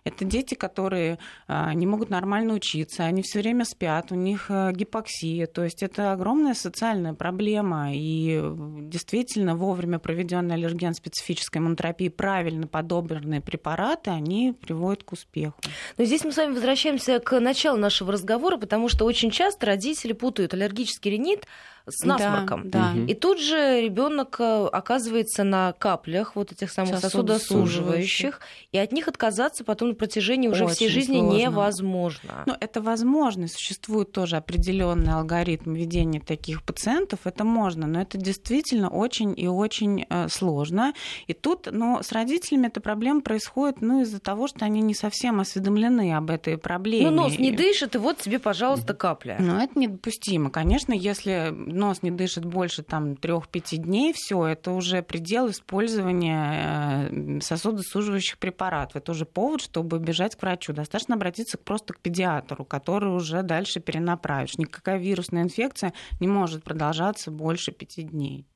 Это 0.06 0.24
дети, 0.24 0.54
которые 0.54 1.18
а, 1.48 1.74
не 1.74 1.84
могут 1.84 2.10
нормально 2.10 2.54
учиться, 2.54 3.02
они 3.02 3.22
все 3.22 3.40
время 3.40 3.64
спят, 3.64 4.12
у 4.12 4.14
них 4.14 4.46
а, 4.50 4.70
гипоксия. 4.70 5.48
То 5.48 5.64
есть 5.64 5.82
это 5.82 6.12
огромная 6.12 6.54
социальная 6.54 7.12
проблема. 7.12 7.90
И 7.92 8.40
действительно 8.82 9.56
вовремя 9.56 9.98
проведенная 9.98 10.54
аллерген-специфическая 10.54 11.60
иммунотерапия, 11.60 12.08
правильно 12.12 12.68
подобранные 12.68 13.40
препараты, 13.40 14.10
они 14.10 14.52
приводят 14.52 15.02
к 15.02 15.10
успеху. 15.10 15.56
Но 15.98 16.04
здесь 16.04 16.22
мы 16.22 16.30
с 16.30 16.36
вами 16.36 16.52
возвращаемся 16.54 17.18
к 17.18 17.40
началу 17.40 17.76
нашего 17.76 18.12
разговора, 18.12 18.58
потому 18.58 18.88
что 18.88 19.06
очень 19.06 19.32
часто 19.32 19.66
родители 19.66 20.12
путают 20.12 20.54
аллергический 20.54 21.10
ринит 21.10 21.48
с 21.88 22.04
насморком. 22.04 22.68
Да, 22.68 22.92
да. 22.94 23.04
И 23.04 23.14
тут 23.14 23.40
же 23.40 23.80
ребенок 23.80 24.36
э, 24.40 24.68
оказывается 24.72 25.44
на 25.44 25.72
каплях 25.72 26.34
вот 26.34 26.52
этих 26.52 26.70
самых 26.70 26.98
сосудосуживающих, 26.98 28.40
и 28.72 28.78
от 28.78 28.92
них 28.92 29.08
отказаться 29.08 29.64
потом 29.64 29.90
на 29.90 29.94
протяжении 29.94 30.48
уже 30.48 30.64
Очень 30.64 30.74
всей 30.74 30.88
жизни 30.88 31.18
сложно. 31.18 31.38
невозможно. 31.38 32.42
Ну, 32.46 32.54
это 32.58 32.80
возможно. 32.80 33.46
Существует 33.48 34.12
тоже 34.12 34.36
определенный 34.36 35.12
алгоритм 35.12 35.74
ведения 35.74 36.20
таких 36.20 36.62
пациентов. 36.64 37.20
Это 37.24 37.44
можно, 37.44 37.86
но 37.86 38.00
это 38.00 38.18
действительно 38.18 38.88
очень 38.88 39.34
и 39.36 39.46
очень 39.46 40.06
э, 40.08 40.28
сложно. 40.28 40.92
И 41.26 41.34
тут, 41.34 41.68
ну, 41.70 42.02
с 42.02 42.12
родителями 42.12 42.66
эта 42.66 42.80
проблема 42.80 43.20
происходит, 43.20 43.80
ну, 43.80 44.02
из-за 44.02 44.18
того, 44.18 44.48
что 44.48 44.64
они 44.64 44.80
не 44.80 44.94
совсем 44.94 45.40
осведомлены 45.40 46.14
об 46.14 46.30
этой 46.30 46.58
проблеме. 46.58 47.10
Ну, 47.10 47.22
нос 47.22 47.38
не 47.38 47.52
дышит, 47.52 47.94
и 47.94 47.98
вот 47.98 48.18
тебе, 48.18 48.38
пожалуйста, 48.38 48.94
капля. 48.94 49.36
Ну, 49.38 49.58
это 49.60 49.78
недопустимо. 49.78 50.50
Конечно, 50.50 50.92
если 50.92 51.52
нос 51.76 52.02
не 52.02 52.10
дышит 52.10 52.44
больше 52.44 52.82
там 52.82 53.12
3-5 53.12 53.76
дней, 53.76 54.12
все, 54.12 54.46
это 54.46 54.72
уже 54.72 55.02
предел 55.02 55.50
использования 55.50 57.08
э, 57.10 57.40
сосудосуживающих 57.40 58.38
препаратов. 58.38 58.96
Это 58.96 59.12
уже 59.12 59.24
повод, 59.24 59.62
чтобы 59.62 59.98
бежать 59.98 60.36
к 60.36 60.42
врачу. 60.42 60.72
Достаточно 60.72 61.14
обратиться 61.14 61.58
просто 61.58 61.94
к 61.94 62.00
педиатру, 62.00 62.64
который 62.64 63.14
уже 63.14 63.42
дальше 63.42 63.80
перенаправишь. 63.80 64.58
Никакая 64.58 64.98
вирусная 64.98 65.42
инфекция 65.42 65.92
не 66.20 66.28
может 66.28 66.64
продолжаться 66.64 67.30
больше 67.30 67.72
5 67.72 68.10
дней. 68.10 68.46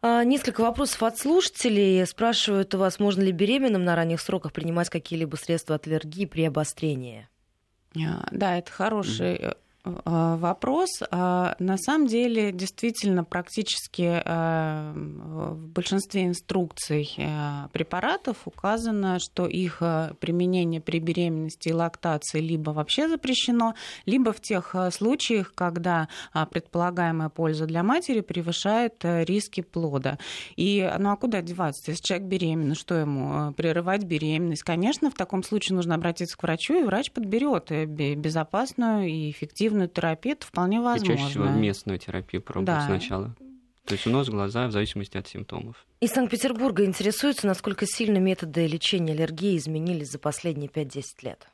А, 0.00 0.24
несколько 0.24 0.60
вопросов 0.60 1.02
от 1.02 1.18
слушателей. 1.18 2.06
Спрашивают 2.06 2.74
у 2.74 2.78
вас, 2.78 2.98
можно 2.98 3.22
ли 3.22 3.32
беременным 3.32 3.84
на 3.84 3.96
ранних 3.96 4.20
сроках 4.20 4.52
принимать 4.52 4.88
какие-либо 4.88 5.36
средства 5.36 5.76
от 5.76 5.86
аллергии 5.86 6.26
при 6.26 6.44
обострении? 6.44 7.28
А, 7.96 8.28
да, 8.30 8.58
это 8.58 8.70
хороший 8.70 9.54
вопрос. 10.04 11.02
А, 11.10 11.54
на 11.58 11.76
самом 11.78 12.06
деле, 12.06 12.52
действительно, 12.52 13.24
практически 13.24 14.22
а, 14.24 14.92
в 14.94 15.68
большинстве 15.68 16.26
инструкций 16.26 17.08
препаратов 17.72 18.36
указано, 18.44 19.18
что 19.18 19.46
их 19.46 19.78
применение 20.20 20.80
при 20.80 20.98
беременности 20.98 21.68
и 21.68 21.72
лактации 21.72 22.40
либо 22.40 22.70
вообще 22.70 23.08
запрещено, 23.08 23.74
либо 24.06 24.32
в 24.32 24.40
тех 24.40 24.74
случаях, 24.90 25.52
когда 25.54 26.08
предполагаемая 26.50 27.28
польза 27.28 27.66
для 27.66 27.82
матери 27.82 28.20
превышает 28.20 28.96
риски 29.02 29.60
плода. 29.60 30.18
И 30.56 30.90
ну 30.98 31.10
а 31.10 31.16
куда 31.16 31.42
деваться? 31.42 31.90
Если 31.90 32.02
человек 32.02 32.28
беременный, 32.28 32.74
что 32.74 32.94
ему? 32.94 33.52
Прерывать 33.52 34.04
беременность? 34.04 34.62
Конечно, 34.62 35.10
в 35.10 35.14
таком 35.14 35.42
случае 35.42 35.76
нужно 35.76 35.94
обратиться 35.94 36.36
к 36.36 36.42
врачу, 36.42 36.80
и 36.80 36.84
врач 36.84 37.12
подберет 37.12 37.70
безопасную 37.86 39.08
и 39.08 39.30
эффективную 39.30 39.77
интенсивную 39.78 39.88
терапию, 39.88 40.34
это 40.34 40.46
вполне 40.46 40.80
возможно. 40.80 41.12
И 41.12 41.16
чаще 41.16 41.30
всего 41.30 41.46
местную 41.46 41.98
терапию 41.98 42.42
пробуют 42.42 42.66
да. 42.66 42.86
сначала. 42.86 43.34
То 43.84 43.94
есть 43.94 44.06
у 44.06 44.10
нос, 44.10 44.28
глаза, 44.28 44.66
в 44.66 44.72
зависимости 44.72 45.16
от 45.16 45.26
симптомов. 45.26 45.86
Из 46.00 46.10
Санкт-Петербурга 46.10 46.84
интересуется, 46.84 47.46
насколько 47.46 47.86
сильно 47.86 48.18
методы 48.18 48.66
лечения 48.66 49.12
аллергии 49.12 49.56
изменились 49.56 50.10
за 50.10 50.18
последние 50.18 50.68
5-10 50.68 51.02
лет. 51.22 51.48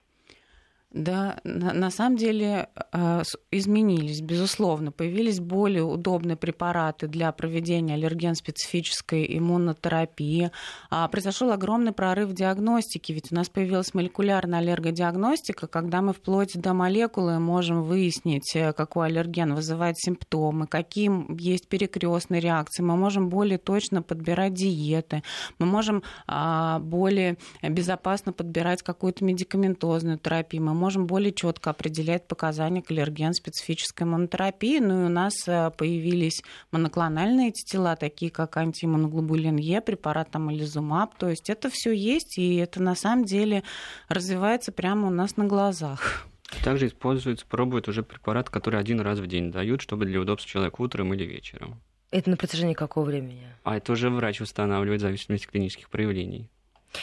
Да, 0.94 1.40
на, 1.42 1.90
самом 1.90 2.16
деле 2.16 2.68
э, 2.92 3.22
изменились, 3.50 4.20
безусловно. 4.20 4.92
Появились 4.92 5.40
более 5.40 5.82
удобные 5.82 6.36
препараты 6.36 7.08
для 7.08 7.32
проведения 7.32 7.94
аллерген-специфической 7.94 9.36
иммунотерапии. 9.36 10.52
А, 10.90 11.08
произошел 11.08 11.50
огромный 11.50 11.90
прорыв 11.90 12.28
в 12.28 12.34
диагностике, 12.34 13.12
ведь 13.12 13.32
у 13.32 13.34
нас 13.34 13.48
появилась 13.48 13.92
молекулярная 13.92 14.60
аллергодиагностика, 14.60 15.66
когда 15.66 16.00
мы 16.00 16.12
вплоть 16.12 16.52
до 16.54 16.74
молекулы 16.74 17.40
можем 17.40 17.82
выяснить, 17.82 18.54
э, 18.54 18.72
какой 18.72 19.08
аллерген 19.08 19.52
вызывает 19.52 19.98
симптомы, 19.98 20.68
какие 20.68 21.10
есть 21.42 21.66
перекрестные 21.66 22.40
реакции. 22.40 22.84
Мы 22.84 22.96
можем 22.96 23.30
более 23.30 23.58
точно 23.58 24.00
подбирать 24.00 24.54
диеты, 24.54 25.24
мы 25.58 25.66
можем 25.66 26.04
а, 26.28 26.78
более 26.78 27.36
безопасно 27.62 28.32
подбирать 28.32 28.84
какую-то 28.84 29.24
медикаментозную 29.24 30.18
терапию, 30.18 30.62
мы 30.62 30.83
можем 30.84 31.06
более 31.06 31.32
четко 31.32 31.70
определять 31.70 32.28
показания 32.28 32.82
к 32.82 32.90
аллерген-специфической 32.90 34.04
монотерапии. 34.04 34.80
Ну 34.80 35.02
и 35.02 35.06
у 35.06 35.08
нас 35.08 35.48
э, 35.48 35.70
появились 35.70 36.42
моноклональные 36.72 37.52
тела, 37.52 37.96
такие 37.96 38.30
как 38.30 38.58
антимоноглобулин 38.58 39.56
Е, 39.56 39.80
препарат 39.80 40.36
амализумаб. 40.36 41.16
То 41.16 41.30
есть 41.30 41.48
это 41.48 41.70
все 41.70 41.92
есть, 41.92 42.36
и 42.36 42.56
это 42.56 42.82
на 42.82 42.94
самом 42.94 43.24
деле 43.24 43.62
развивается 44.10 44.72
прямо 44.72 45.08
у 45.08 45.10
нас 45.10 45.38
на 45.38 45.46
глазах. 45.46 46.26
Также 46.62 46.88
используется, 46.88 47.46
пробуют 47.46 47.88
уже 47.88 48.02
препарат, 48.02 48.50
который 48.50 48.78
один 48.78 49.00
раз 49.00 49.20
в 49.20 49.26
день 49.26 49.50
дают, 49.50 49.80
чтобы 49.80 50.04
для 50.04 50.20
удобства 50.20 50.50
человека 50.50 50.82
утром 50.82 51.14
или 51.14 51.24
вечером. 51.24 51.80
Это 52.10 52.28
на 52.28 52.36
протяжении 52.36 52.74
какого 52.74 53.06
времени? 53.06 53.46
А 53.62 53.78
это 53.78 53.92
уже 53.92 54.10
врач 54.10 54.42
устанавливает 54.42 55.00
в 55.00 55.02
зависимости 55.02 55.46
от 55.46 55.50
клинических 55.50 55.88
проявлений. 55.88 56.50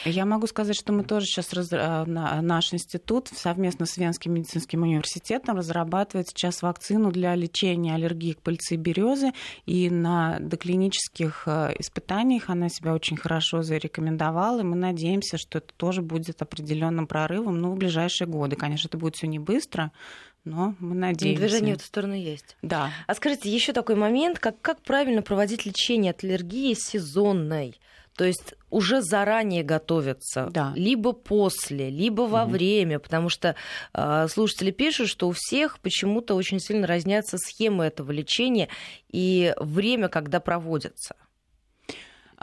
Я 0.04 0.26
могу 0.26 0.46
сказать, 0.46 0.76
что 0.76 0.92
мы 0.92 1.04
тоже 1.04 1.26
сейчас, 1.26 1.52
раз... 1.52 1.68
А, 1.72 2.04
наш 2.06 2.72
институт 2.72 3.28
совместно 3.28 3.86
с 3.86 3.96
Венским 3.96 4.34
медицинским 4.34 4.82
университетом 4.82 5.56
разрабатывает 5.56 6.28
сейчас 6.28 6.62
вакцину 6.62 7.12
для 7.12 7.34
лечения 7.34 7.94
аллергии 7.94 8.32
к 8.32 8.40
пыльце 8.40 8.76
березы, 8.76 9.32
и 9.66 9.90
на 9.90 10.38
доклинических 10.40 11.44
э, 11.46 11.74
испытаниях 11.78 12.50
она 12.50 12.68
себя 12.68 12.94
очень 12.94 13.16
хорошо 13.16 13.62
зарекомендовала, 13.62 14.60
и 14.60 14.64
мы 14.64 14.76
надеемся, 14.76 15.38
что 15.38 15.58
это 15.58 15.72
тоже 15.76 16.02
будет 16.02 16.42
определенным 16.42 17.06
прорывом 17.06 17.60
ну, 17.60 17.72
в 17.72 17.76
ближайшие 17.76 18.28
годы. 18.28 18.56
Конечно, 18.56 18.88
это 18.88 18.98
будет 18.98 19.16
все 19.16 19.26
не 19.26 19.38
быстро, 19.38 19.92
но 20.44 20.74
мы 20.80 20.94
надеемся. 20.94 21.40
Движение 21.40 21.74
в 21.74 21.78
эту 21.78 21.86
сторону 21.86 22.14
есть. 22.14 22.56
Да. 22.62 22.90
А 23.06 23.14
скажите, 23.14 23.50
еще 23.50 23.72
такой 23.72 23.94
момент, 23.94 24.38
как, 24.38 24.60
как 24.60 24.80
правильно 24.82 25.22
проводить 25.22 25.66
лечение 25.66 26.10
от 26.10 26.24
аллергии 26.24 26.74
сезонной? 26.74 27.78
То 28.16 28.24
есть 28.24 28.54
уже 28.72 29.02
заранее 29.02 29.62
готовятся, 29.62 30.48
да. 30.50 30.72
либо 30.74 31.12
после, 31.12 31.90
либо 31.90 32.22
во 32.22 32.44
угу. 32.44 32.52
время, 32.52 32.98
потому 32.98 33.28
что 33.28 33.54
э, 33.92 34.26
слушатели 34.28 34.70
пишут, 34.70 35.08
что 35.08 35.28
у 35.28 35.32
всех 35.32 35.78
почему-то 35.78 36.34
очень 36.34 36.58
сильно 36.58 36.86
разнятся 36.86 37.36
схемы 37.36 37.84
этого 37.84 38.10
лечения 38.10 38.68
и 39.10 39.54
время, 39.58 40.08
когда 40.08 40.40
проводятся. 40.40 41.14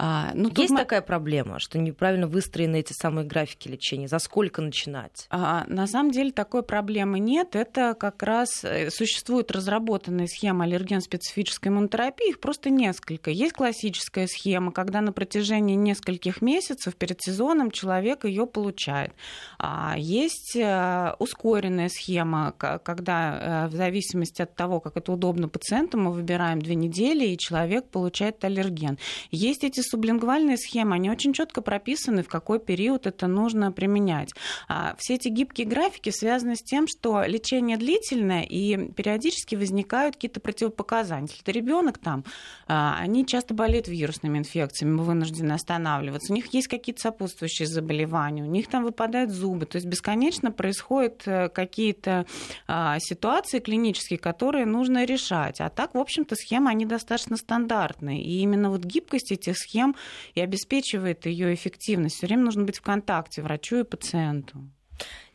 А, 0.02 0.32
ну, 0.34 0.50
Есть 0.56 0.72
мы... 0.72 0.78
такая 0.78 1.02
проблема, 1.02 1.60
что 1.60 1.78
неправильно 1.78 2.26
выстроены 2.26 2.80
эти 2.80 2.94
самые 2.94 3.28
графики 3.28 3.68
лечения? 3.68 4.08
За 4.08 4.20
сколько 4.20 4.62
начинать? 4.62 5.28
А, 5.30 5.66
на 5.68 5.88
самом 5.88 6.12
деле 6.12 6.32
такой 6.32 6.64
проблемы 6.64 7.20
нет. 7.20 7.54
Это 7.58 7.94
как 8.00 8.24
раз 8.24 8.64
э, 8.64 8.92
существует 8.92 9.52
разработанная 9.52 10.28
схема 10.28 10.64
аллерген-специфической 10.64 11.68
иммунотерапии. 11.68 12.30
Их 12.30 12.40
просто 12.40 12.70
несколько. 12.70 13.30
Есть 13.30 13.52
классическая 13.52 14.28
схема, 14.28 14.72
когда 14.72 15.02
на 15.02 15.12
протяжении 15.12 15.76
нескольких 15.76 16.42
месяцев 16.42 16.96
перед 16.96 17.22
сезоном 17.22 17.70
человек 17.70 18.24
ее 18.24 18.48
получает. 18.48 19.12
А, 19.58 19.96
есть 19.98 20.56
э, 20.56 21.14
ускоренная 21.20 21.90
схема, 21.90 22.54
когда 22.58 23.66
э, 23.66 23.68
в 23.68 23.76
зависимости 23.76 24.42
от 24.42 24.56
того, 24.56 24.80
как 24.80 24.96
это 24.96 25.12
удобно 25.12 25.50
пациенту, 25.50 25.98
мы 25.98 26.14
выбираем 26.14 26.62
две 26.62 26.76
недели, 26.76 27.26
и 27.26 27.38
человек 27.38 27.90
получает 27.90 28.42
аллерген. 28.46 28.98
Есть 29.32 29.66
эти 29.66 29.89
сублингвальные 29.90 30.58
схемы, 30.58 30.96
они 30.96 31.10
очень 31.10 31.34
четко 31.34 31.62
прописаны, 31.62 32.24
в 32.24 32.28
какой 32.28 32.60
период 32.60 33.08
это 33.08 33.28
нужно 33.28 33.72
применять. 33.72 34.32
А 34.68 34.96
все 34.98 35.16
эти 35.16 35.28
гибкие 35.30 35.68
графики 35.68 36.10
связаны 36.10 36.56
с 36.56 36.62
тем, 36.62 36.88
что 36.88 37.24
лечение 37.24 37.78
длительное, 37.78 38.44
и 38.44 38.92
периодически 38.92 39.56
возникают 39.56 40.16
какие-то 40.16 40.40
противопоказания. 40.40 41.28
Если 41.28 41.42
это 41.42 41.52
ребенок 41.52 41.98
там, 41.98 42.24
а, 42.68 42.98
они 43.00 43.26
часто 43.26 43.54
болеют 43.54 43.88
вирусными 43.88 44.38
инфекциями, 44.38 44.96
мы 44.96 45.04
вынуждены 45.04 45.54
останавливаться. 45.54 46.32
У 46.32 46.36
них 46.36 46.54
есть 46.54 46.68
какие-то 46.68 47.02
сопутствующие 47.02 47.68
заболевания, 47.68 48.44
у 48.44 48.48
них 48.48 48.68
там 48.68 48.84
выпадают 48.84 49.32
зубы. 49.32 49.66
То 49.66 49.78
есть 49.78 49.88
бесконечно 49.88 50.52
происходят 50.52 51.24
э, 51.26 51.50
какие-то 51.50 52.26
а, 52.68 52.98
ситуации 53.00 53.60
клинические, 53.60 54.20
которые 54.20 54.66
нужно 54.66 55.06
решать. 55.06 55.62
А 55.62 55.70
так, 55.70 55.96
в 55.96 55.98
общем-то, 55.98 56.36
схемы, 56.36 56.70
они 56.70 56.86
достаточно 56.86 57.38
стандартные. 57.38 58.22
И 58.22 58.40
именно 58.42 58.70
вот 58.70 58.84
гибкость 58.84 59.32
этих 59.32 59.58
схем 59.58 59.79
схем 59.80 59.96
и 60.36 60.42
обеспечивает 60.42 61.26
ее 61.26 61.54
эффективность. 61.54 62.18
Все 62.18 62.28
время 62.28 62.44
нужно 62.44 62.64
быть 62.64 62.78
в 62.78 62.82
контакте 62.82 63.42
врачу 63.42 63.80
и 63.80 63.84
пациенту. 63.84 64.58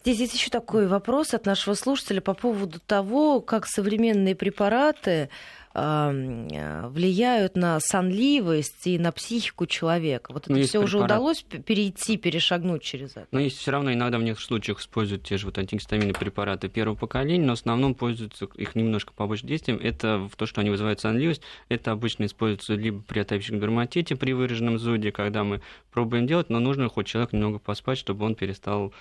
Здесь 0.02 0.20
есть 0.20 0.34
еще 0.34 0.50
такой 0.50 0.86
вопрос 0.86 1.32
от 1.32 1.46
нашего 1.46 1.74
слушателя 1.74 2.20
по 2.20 2.34
поводу 2.34 2.78
того, 2.80 3.40
как 3.40 3.66
современные 3.66 4.34
препараты 4.34 5.30
влияют 5.74 7.56
на 7.56 7.80
сонливость 7.80 8.86
и 8.86 8.98
на 8.98 9.10
психику 9.10 9.66
человека. 9.66 10.32
Вот 10.32 10.48
это 10.48 10.62
все 10.62 10.78
уже 10.80 10.98
удалось 11.00 11.42
перейти, 11.42 12.16
перешагнуть 12.16 12.82
через 12.82 13.12
это. 13.12 13.26
Но 13.32 13.40
есть 13.40 13.58
все 13.58 13.72
равно 13.72 13.92
иногда 13.92 14.18
в 14.18 14.22
некоторых 14.22 14.46
случаях 14.46 14.80
используют 14.80 15.24
те 15.24 15.36
же 15.36 15.46
вот 15.46 15.58
антигистаминные 15.58 16.14
препараты 16.14 16.68
первого 16.68 16.94
поколения, 16.94 17.44
но 17.44 17.56
в 17.56 17.58
основном 17.58 17.94
пользуются 17.94 18.46
их 18.54 18.76
немножко 18.76 19.12
побольше 19.12 19.46
действием. 19.46 19.80
Это 19.82 20.28
то, 20.36 20.46
что 20.46 20.60
они 20.60 20.70
вызывают 20.70 21.00
сонливость. 21.00 21.42
Это 21.68 21.90
обычно 21.90 22.26
используется 22.26 22.74
либо 22.74 23.02
при 23.02 23.20
атопическом 23.20 23.60
дерматите, 23.60 24.14
при 24.14 24.32
выраженном 24.32 24.78
зуде, 24.78 25.10
когда 25.10 25.42
мы 25.42 25.60
пробуем 25.92 26.26
делать, 26.26 26.50
но 26.50 26.60
нужно 26.60 26.88
хоть 26.88 27.06
человек 27.06 27.32
немного 27.32 27.58
поспать, 27.58 27.98
чтобы 27.98 28.24
он 28.24 28.34
перестал 28.34 28.92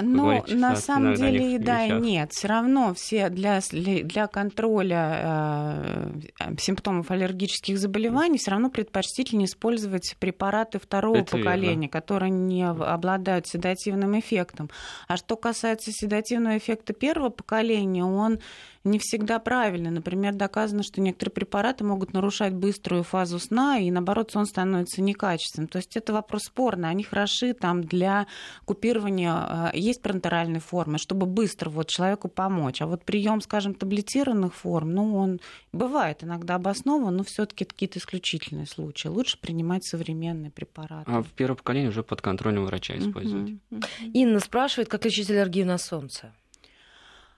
ну, 0.00 0.42
на 0.48 0.76
самом 0.76 1.14
деле, 1.14 1.58
да, 1.58 1.84
и 1.84 1.92
нет. 2.00 2.30
Все 2.32 2.48
равно 2.48 2.94
все 2.94 3.28
для, 3.28 3.60
для 3.72 4.26
контроля 4.26 5.20
э, 5.22 6.10
симптомов 6.58 7.10
аллергических 7.10 7.78
заболеваний 7.78 8.38
все 8.38 8.52
равно 8.52 8.70
предпочтительнее 8.70 9.46
использовать 9.46 10.16
препараты 10.18 10.78
второго 10.78 11.18
Это 11.18 11.36
поколения, 11.36 11.74
верно. 11.74 11.88
которые 11.88 12.30
не 12.30 12.66
обладают 12.66 13.46
седативным 13.46 14.18
эффектом. 14.18 14.70
А 15.08 15.16
что 15.16 15.36
касается 15.36 15.92
седативного 15.92 16.58
эффекта 16.58 16.92
первого 16.92 17.30
поколения, 17.30 18.04
он 18.04 18.40
не 18.84 18.98
всегда 18.98 19.38
правильно. 19.38 19.90
Например, 19.90 20.34
доказано, 20.34 20.82
что 20.82 21.00
некоторые 21.00 21.32
препараты 21.32 21.84
могут 21.84 22.12
нарушать 22.12 22.52
быструю 22.54 23.04
фазу 23.04 23.38
сна, 23.38 23.78
и 23.78 23.90
наоборот, 23.90 24.32
сон 24.32 24.46
становится 24.46 25.02
некачественным. 25.02 25.68
То 25.68 25.78
есть 25.78 25.96
это 25.96 26.12
вопрос 26.12 26.42
спорный. 26.44 26.90
Они 26.90 27.04
хороши 27.04 27.54
там 27.54 27.84
для 27.84 28.26
купирования, 28.64 29.70
э, 29.72 29.78
есть 29.78 30.02
парентеральные 30.02 30.60
формы, 30.60 30.98
чтобы 30.98 31.26
быстро 31.26 31.70
вот 31.70 31.88
человеку 31.88 32.28
помочь. 32.28 32.82
А 32.82 32.86
вот 32.86 33.04
прием, 33.04 33.40
скажем, 33.40 33.74
таблетированных 33.74 34.54
форм, 34.54 34.90
ну, 34.90 35.16
он 35.16 35.40
бывает 35.72 36.24
иногда 36.24 36.56
обоснован, 36.56 37.16
но 37.16 37.24
все-таки 37.24 37.64
какие-то 37.64 37.98
исключительные 37.98 38.66
случаи. 38.66 39.08
Лучше 39.08 39.38
принимать 39.38 39.84
современные 39.84 40.50
препараты. 40.50 41.10
А 41.10 41.22
в 41.22 41.28
первом 41.28 41.56
поколении 41.56 41.88
уже 41.88 42.02
под 42.02 42.20
контролем 42.20 42.64
врача 42.64 42.96
использовать. 42.96 43.54
Инна 44.12 44.40
спрашивает, 44.40 44.88
как 44.88 45.04
лечить 45.04 45.30
аллергию 45.30 45.66
на 45.66 45.78
солнце. 45.78 46.32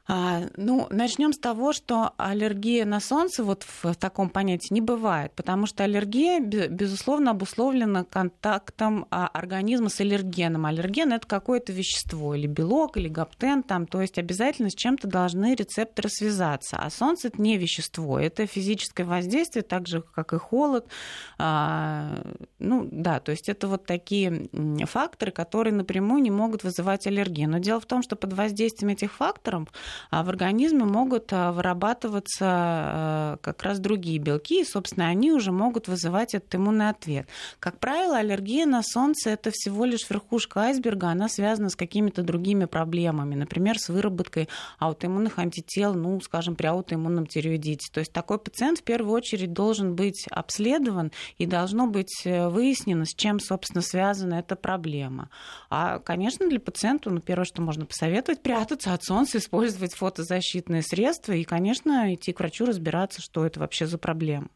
А, 0.06 0.42
ну, 0.56 0.86
начнем 0.90 1.32
с 1.32 1.38
того, 1.38 1.72
что 1.72 2.12
аллергия 2.18 2.84
на 2.84 3.00
солнце 3.00 3.42
вот 3.42 3.64
в, 3.64 3.94
таком 3.94 4.28
понятии 4.28 4.74
не 4.74 4.82
бывает, 4.82 5.32
потому 5.34 5.66
что 5.66 5.84
аллергия, 5.84 6.40
безусловно, 6.40 7.30
обусловлена 7.30 8.04
контактом 8.04 9.06
а, 9.10 9.28
организма 9.28 9.88
с 9.88 10.00
аллергеном. 10.00 10.66
Аллерген 10.66 11.12
это 11.12 11.26
какое-то 11.26 11.72
вещество, 11.72 12.34
или 12.34 12.46
белок, 12.46 12.98
или 12.98 13.08
гаптен, 13.08 13.62
там, 13.62 13.86
то 13.86 14.02
есть 14.02 14.18
обязательно 14.18 14.68
с 14.68 14.74
чем-то 14.74 15.08
должны 15.08 15.54
рецепторы 15.54 16.10
связаться. 16.10 16.76
А 16.76 16.90
солнце 16.90 17.28
это 17.28 17.40
не 17.40 17.56
вещество, 17.56 18.18
это 18.20 18.46
физическое 18.46 19.04
воздействие, 19.04 19.62
так 19.62 19.86
же, 19.86 20.02
как 20.02 20.34
и 20.34 20.38
холод. 20.38 20.86
А, 21.38 22.22
ну, 22.58 22.86
да, 22.90 23.20
то 23.20 23.30
есть 23.32 23.48
это 23.48 23.68
вот 23.68 23.86
такие 23.86 24.50
факторы, 24.84 25.32
которые 25.32 25.72
напрямую 25.72 26.20
не 26.20 26.30
могут 26.30 26.62
вызывать 26.62 27.06
аллергию. 27.06 27.48
Но 27.48 27.56
дело 27.56 27.80
в 27.80 27.86
том, 27.86 28.02
что 28.02 28.16
под 28.16 28.34
воздействием 28.34 28.92
этих 28.92 29.14
факторов 29.14 29.68
в 30.11 30.28
организме 30.28 30.85
могут 30.85 31.33
а, 31.33 31.52
вырабатываться 31.52 32.46
а, 32.46 33.37
как 33.40 33.62
раз 33.62 33.78
другие 33.78 34.18
белки, 34.18 34.61
и, 34.61 34.64
собственно, 34.64 35.09
они 35.09 35.33
уже 35.33 35.52
могут 35.52 35.88
вызывать 35.88 36.35
этот 36.35 36.54
иммунный 36.54 36.88
ответ. 36.88 37.28
Как 37.59 37.78
правило, 37.78 38.18
аллергия 38.18 38.66
на 38.66 38.83
солнце– 38.83 39.30
это 39.30 39.50
всего 39.52 39.85
лишь 39.85 40.09
верхушка 40.09 40.62
айсберга, 40.62 41.09
она 41.09 41.28
связана 41.28 41.68
с 41.68 41.76
какими-то 41.76 42.22
другими 42.22 42.64
проблемами, 42.64 43.35
например, 43.35 43.78
с 43.78 43.88
выработкой 43.88 44.48
аутоиммунных 44.78 45.38
антител, 45.38 45.94
ну, 45.94 46.20
скажем, 46.20 46.57
при 46.57 46.66
аутоиммунном 46.66 47.26
тиреоидите. 47.26 47.90
То 47.92 48.00
есть 48.00 48.12
такой 48.12 48.38
пациент 48.38 48.80
в 48.80 48.83
первую 48.83 49.12
очередь 49.12 49.52
должен 49.52 49.94
быть 49.94 50.26
обследован 50.30 51.12
и 51.38 51.46
должно 51.46 51.87
быть 51.87 52.22
э, 52.24 52.48
выяснено, 52.48 53.04
с 53.04 53.14
чем, 53.14 53.40
собственно, 53.40 53.83
связана 53.83 54.35
эта 54.35 54.57
проблема. 54.57 55.30
А, 55.70 55.98
конечно, 55.98 56.48
для 56.48 56.61
пациента, 56.61 57.11
ну, 57.11 57.20
первое, 57.20 57.44
что 57.44 57.62
можно 57.62 57.87
посоветовать, 57.87 58.42
прятаться 58.42 58.94
от 58.94 59.04
солнца, 59.04 59.38
использовать 59.38 59.83
использовать 59.84 59.94
фотозащитные 59.94 60.82
средства 60.82 61.32
и, 61.32 61.44
конечно, 61.44 62.12
идти 62.14 62.32
к 62.32 62.40
врачу 62.40 62.64
разбираться, 62.64 63.20
что 63.20 63.46
это 63.46 63.60
вообще 63.60 63.86
за 63.86 63.98
проблема. 63.98 64.48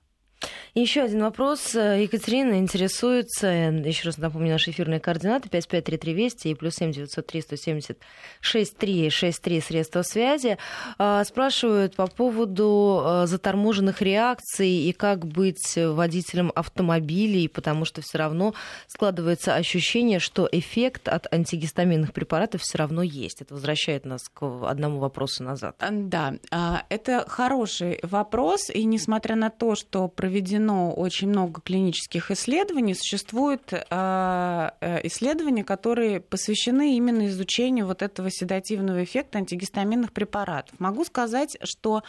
Еще 0.75 1.03
один 1.03 1.23
вопрос. 1.23 1.75
Екатерина 1.75 2.59
интересуется, 2.59 3.49
еще 3.49 4.05
раз 4.05 4.19
напомню, 4.19 4.53
наши 4.53 4.71
эфирные 4.71 5.01
координаты 5.01 5.49
553320 5.49 6.47
и 6.47 6.55
плюс 6.55 6.75
7 6.77 6.93
903 6.93 7.43
170 7.43 7.99
6363 8.41 9.61
средства 9.61 10.03
связи. 10.03 10.59
А, 10.99 11.25
спрашивают 11.25 11.97
по 11.97 12.07
поводу 12.07 13.01
а, 13.03 13.27
заторможенных 13.27 14.03
реакций 14.03 14.69
и 14.69 14.93
как 14.93 15.27
быть 15.27 15.77
водителем 15.77 16.53
автомобилей, 16.55 17.49
потому 17.49 17.85
что 17.85 18.01
все 18.01 18.19
равно 18.19 18.55
складывается 18.87 19.55
ощущение, 19.55 20.21
что 20.21 20.49
эффект 20.51 21.09
от 21.09 21.33
антигистаминных 21.33 22.13
препаратов 22.13 22.63
все 22.63 22.79
равно 22.79 23.03
есть. 23.03 23.43
Это 23.43 23.55
возвращает 23.55 24.05
нас 24.05 24.29
к 24.33 24.43
одному 24.43 25.01
вопросу 25.01 25.43
назад. 25.43 25.77
Да, 25.91 26.35
а, 26.51 26.85
это 26.89 27.25
хороший 27.29 27.99
вопрос, 28.03 28.71
и 28.71 28.85
несмотря 28.85 29.35
на 29.35 29.51
то, 29.51 29.75
что 29.75 30.07
проведено 30.29 30.93
очень 30.93 31.29
много 31.29 31.63
клинических 31.63 32.31
исследований. 32.31 32.95
Существуют 32.95 33.73
а, 33.89 34.75
э, 34.81 35.07
исследования, 35.07 35.65
которые 35.65 36.21
посвящены 36.21 36.97
именно 36.97 37.29
изучению 37.29 37.87
вот 37.87 38.03
этого 38.03 38.31
седативного 38.31 39.03
эффекта 39.03 39.39
антигистаминных 39.39 40.13
препаратов. 40.13 40.79
Могу 40.79 41.07
сказать, 41.07 41.57
что 41.65 42.03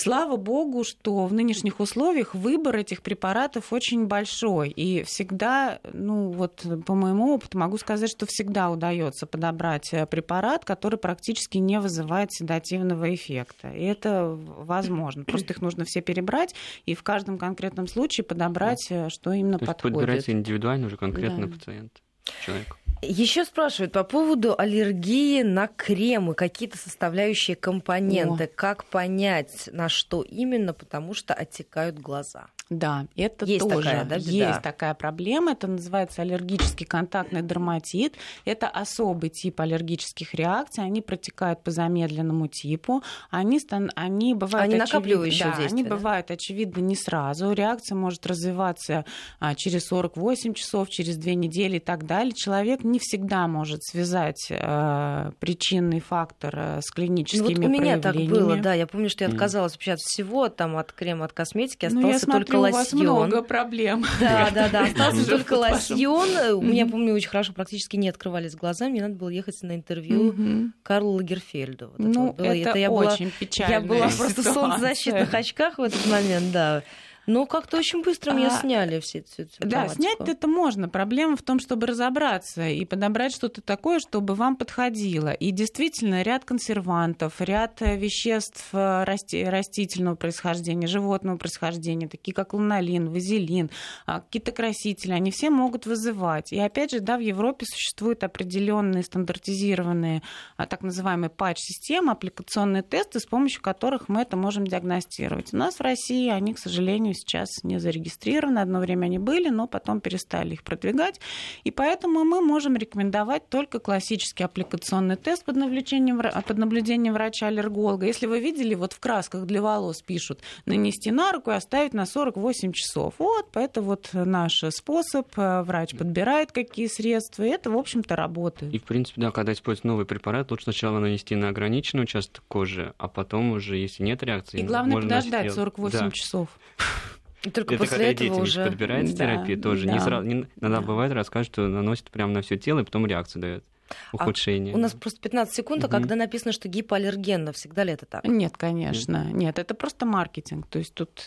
Слава 0.00 0.36
богу, 0.36 0.82
что 0.82 1.26
в 1.26 1.32
нынешних 1.34 1.78
условиях 1.78 2.34
выбор 2.34 2.76
этих 2.76 3.02
препаратов 3.02 3.70
очень 3.70 4.06
большой. 4.06 4.70
И 4.70 5.02
всегда, 5.02 5.78
ну 5.92 6.30
вот 6.30 6.64
по 6.86 6.94
моему 6.94 7.34
опыту 7.34 7.58
могу 7.58 7.76
сказать, 7.76 8.10
что 8.10 8.24
всегда 8.24 8.70
удается 8.70 9.26
подобрать 9.26 9.92
э, 9.92 10.06
препарат, 10.06 10.64
который 10.64 10.98
практически 10.98 11.58
не 11.58 11.78
вызывает 11.80 12.32
седативного 12.32 13.14
эффекта. 13.14 13.72
И 13.72 13.84
это 13.84 14.24
возможно. 14.26 15.24
Просто 15.24 15.52
их 15.52 15.60
нужно 15.60 15.84
все 15.84 16.00
перебрать 16.00 16.54
и 16.86 16.94
в 16.94 17.02
каждом 17.02 17.36
конкретном 17.36 17.86
случае 17.86 18.24
подобрать, 18.24 18.86
э, 18.88 19.10
что 19.10 19.32
именно 19.32 19.58
То 19.58 19.66
подходит. 19.66 19.96
Подбирается 19.96 20.32
индивидуально 20.32 20.86
уже 20.86 20.96
конкретно 20.96 21.46
да. 21.46 21.52
пациент, 21.52 22.02
человек. 22.46 22.74
Еще 23.02 23.46
спрашивают 23.46 23.92
по 23.92 24.04
поводу 24.04 24.54
аллергии 24.58 25.42
на 25.42 25.68
кремы, 25.68 26.34
какие-то 26.34 26.76
составляющие 26.76 27.56
компоненты. 27.56 28.44
О. 28.44 28.48
Как 28.48 28.84
понять, 28.84 29.70
на 29.72 29.88
что 29.88 30.22
именно, 30.22 30.74
потому 30.74 31.14
что 31.14 31.32
оттекают 31.32 31.98
глаза? 31.98 32.48
Да, 32.70 33.06
это 33.16 33.46
есть 33.46 33.68
тоже 33.68 33.82
такая, 33.82 34.04
да, 34.04 34.18
беда? 34.18 34.30
есть 34.30 34.62
такая 34.62 34.94
проблема. 34.94 35.52
Это 35.52 35.66
называется 35.66 36.22
аллергический 36.22 36.86
контактный 36.86 37.42
дерматит. 37.42 38.14
Это 38.44 38.68
особый 38.68 39.30
тип 39.30 39.60
аллергических 39.60 40.34
реакций. 40.34 40.84
Они 40.84 41.02
протекают 41.02 41.64
по 41.64 41.72
замедленному 41.72 42.46
типу. 42.46 43.02
Они, 43.30 43.58
стан... 43.58 43.90
они 43.96 44.34
бывают 44.34 44.70
они 44.70 44.78
накапливающие 44.78 45.52
да, 45.56 45.64
они 45.64 45.82
да? 45.82 45.90
бывают 45.90 46.30
очевидно 46.30 46.80
не 46.80 46.94
сразу. 46.94 47.50
Реакция 47.50 47.96
может 47.96 48.24
развиваться 48.24 49.04
а, 49.40 49.56
через 49.56 49.86
48 49.86 50.54
часов, 50.54 50.90
через 50.90 51.16
две 51.16 51.34
недели 51.34 51.78
и 51.78 51.80
так 51.80 52.06
далее. 52.06 52.32
Человек 52.32 52.84
не 52.84 53.00
всегда 53.00 53.48
может 53.48 53.82
связать 53.82 54.46
а, 54.52 55.32
причинный 55.40 55.98
фактор 55.98 56.54
а, 56.56 56.78
с 56.80 56.88
клиническими 56.92 57.54
ну, 57.54 57.62
вот 57.62 57.66
у 57.66 57.68
меня 57.68 57.98
так 57.98 58.14
было, 58.14 58.56
да. 58.58 58.74
Я 58.74 58.86
помню, 58.86 59.10
что 59.10 59.24
я 59.24 59.30
отказалась 59.30 59.72
вообще 59.72 59.92
от 59.92 59.98
всего, 59.98 60.48
там 60.48 60.76
от 60.76 60.92
крема, 60.92 61.24
от 61.24 61.32
косметики, 61.32 61.88
ну, 61.90 62.08
остался 62.08 62.26
ну, 62.28 62.32
только 62.34 62.59
лосьон. 62.60 62.72
у 62.72 62.78
вас 62.78 62.92
много 62.92 63.42
проблем. 63.42 64.04
Да, 64.20 64.50
да, 64.54 64.68
да. 64.68 64.84
Остался 64.84 65.28
только 65.28 65.54
лосьон. 65.54 66.28
У 66.54 66.62
меня, 66.62 66.86
помню, 66.86 67.14
очень 67.14 67.28
хорошо, 67.28 67.52
практически 67.52 67.96
не 67.96 68.08
открывались 68.08 68.54
глаза. 68.54 68.88
Мне 68.88 69.02
надо 69.02 69.14
было 69.14 69.28
ехать 69.28 69.60
на 69.62 69.74
интервью 69.74 70.72
Карлу 70.82 71.12
Лагерфельду. 71.12 71.92
Ну, 71.98 72.34
это 72.38 72.90
очень 72.90 73.30
печально. 73.38 73.72
Я 73.72 73.80
была 73.80 74.08
просто 74.08 74.42
в 74.42 74.44
солнцезащитных 74.44 75.32
очках 75.32 75.78
в 75.78 75.82
этот 75.82 76.06
момент, 76.06 76.52
да. 76.52 76.82
Но 77.26 77.46
как-то 77.46 77.76
очень 77.76 78.02
быстро 78.02 78.32
меня 78.32 78.48
а, 78.48 78.60
сняли 78.60 78.98
все 79.00 79.18
эти 79.18 79.48
Да, 79.60 79.88
снять 79.88 80.20
это 80.20 80.48
можно. 80.48 80.88
Проблема 80.88 81.36
в 81.36 81.42
том, 81.42 81.60
чтобы 81.60 81.86
разобраться 81.86 82.66
и 82.66 82.84
подобрать 82.84 83.34
что-то 83.34 83.60
такое, 83.60 84.00
чтобы 84.00 84.34
вам 84.34 84.56
подходило. 84.56 85.32
И 85.32 85.50
действительно, 85.50 86.22
ряд 86.22 86.44
консервантов, 86.44 87.40
ряд 87.40 87.82
э, 87.82 87.96
веществ 87.96 88.68
э, 88.72 89.04
расти, 89.04 89.44
растительного 89.44 90.16
происхождения, 90.16 90.86
животного 90.86 91.36
происхождения, 91.36 92.08
такие 92.08 92.34
как 92.34 92.54
лунолин, 92.54 93.10
вазелин, 93.10 93.70
а, 94.06 94.20
какие-то 94.20 94.52
красители, 94.52 95.12
они 95.12 95.30
все 95.30 95.50
могут 95.50 95.86
вызывать. 95.86 96.52
И 96.52 96.58
опять 96.58 96.90
же, 96.90 97.00
да, 97.00 97.16
в 97.16 97.20
Европе 97.20 97.66
существуют 97.66 98.24
определенные 98.24 99.02
стандартизированные 99.02 100.22
а, 100.56 100.66
так 100.66 100.82
называемые 100.82 101.30
патч-системы, 101.30 102.12
аппликационные 102.12 102.82
тесты, 102.82 103.20
с 103.20 103.26
помощью 103.26 103.62
которых 103.62 104.08
мы 104.08 104.22
это 104.22 104.36
можем 104.36 104.66
диагностировать. 104.66 105.52
У 105.52 105.56
нас 105.56 105.76
в 105.76 105.80
России 105.80 106.28
они, 106.28 106.54
к 106.54 106.58
сожалению, 106.58 107.09
сейчас 107.14 107.62
не 107.62 107.78
зарегистрированы. 107.78 108.58
Одно 108.58 108.80
время 108.80 109.06
они 109.06 109.18
были, 109.18 109.48
но 109.48 109.66
потом 109.66 110.00
перестали 110.00 110.54
их 110.54 110.62
продвигать. 110.62 111.20
И 111.64 111.70
поэтому 111.70 112.24
мы 112.24 112.40
можем 112.40 112.76
рекомендовать 112.76 113.48
только 113.48 113.78
классический 113.78 114.44
аппликационный 114.44 115.16
тест 115.16 115.44
под 115.44 115.56
наблюдением, 115.56 116.20
под 116.20 116.58
наблюдением 116.58 117.14
врача-аллерголога. 117.14 118.06
Если 118.06 118.26
вы 118.26 118.40
видели, 118.40 118.74
вот 118.74 118.92
в 118.92 119.00
красках 119.00 119.46
для 119.46 119.62
волос 119.62 120.02
пишут 120.02 120.40
нанести 120.66 121.10
на 121.10 121.32
руку 121.32 121.50
и 121.50 121.54
оставить 121.54 121.94
на 121.94 122.06
48 122.06 122.72
часов. 122.72 123.14
Вот, 123.18 123.56
это 123.56 123.82
вот 123.82 124.10
наш 124.12 124.62
способ. 124.70 125.28
Врач 125.36 125.96
подбирает 125.96 126.52
какие 126.52 126.86
средства, 126.86 127.44
и 127.44 127.48
это, 127.48 127.70
в 127.70 127.76
общем-то, 127.76 128.16
работает. 128.16 128.72
И, 128.74 128.78
в 128.78 128.84
принципе, 128.84 129.20
да, 129.20 129.30
когда 129.30 129.52
используется 129.52 129.86
новый 129.86 130.06
препарат, 130.06 130.50
лучше 130.50 130.64
сначала 130.64 130.98
нанести 130.98 131.34
на 131.34 131.48
ограниченный 131.48 132.04
участок 132.04 132.44
кожи, 132.48 132.94
а 132.98 133.08
потом 133.08 133.52
уже, 133.52 133.76
если 133.76 134.02
нет 134.02 134.22
реакции, 134.22 134.60
И 134.60 134.62
главное 134.62 135.00
подождать 135.00 135.52
48 135.52 135.98
да. 135.98 136.10
часов. 136.10 136.48
И 137.42 137.50
только 137.50 137.74
это 137.74 137.84
после 137.84 138.12
этого 138.12 138.40
уже... 138.42 138.64
подбирается 138.64 139.16
да, 139.16 139.24
терапия 139.24 139.56
тоже. 139.56 139.86
Да. 139.86 139.92
Не 139.92 140.00
сразу, 140.00 140.26
не, 140.26 140.34
иногда 140.60 140.80
да. 140.80 140.80
бывает, 140.80 141.12
рассказывают, 141.12 141.48
что 141.48 141.66
наносит 141.68 142.10
прямо 142.10 142.32
на 142.32 142.42
все 142.42 142.56
тело, 142.56 142.80
и 142.80 142.84
потом 142.84 143.06
реакцию 143.06 143.42
дает. 143.42 143.64
А 144.12 144.16
ухудшение. 144.16 144.74
А 144.74 144.76
у 144.76 144.80
нас 144.80 144.92
просто 144.92 145.20
15 145.20 145.54
секунд, 145.54 145.82
а 145.82 145.86
угу. 145.86 145.92
когда 145.92 146.14
написано, 146.14 146.52
что 146.52 146.68
гипоаллергенно, 146.68 147.52
всегда 147.52 147.82
ли 147.84 147.92
это 147.92 148.06
так? 148.06 148.24
Нет, 148.24 148.56
конечно. 148.56 149.28
Нет, 149.32 149.58
это 149.58 149.74
просто 149.74 150.06
маркетинг. 150.06 150.66
То 150.68 150.78
есть 150.78 150.94
тут 150.94 151.24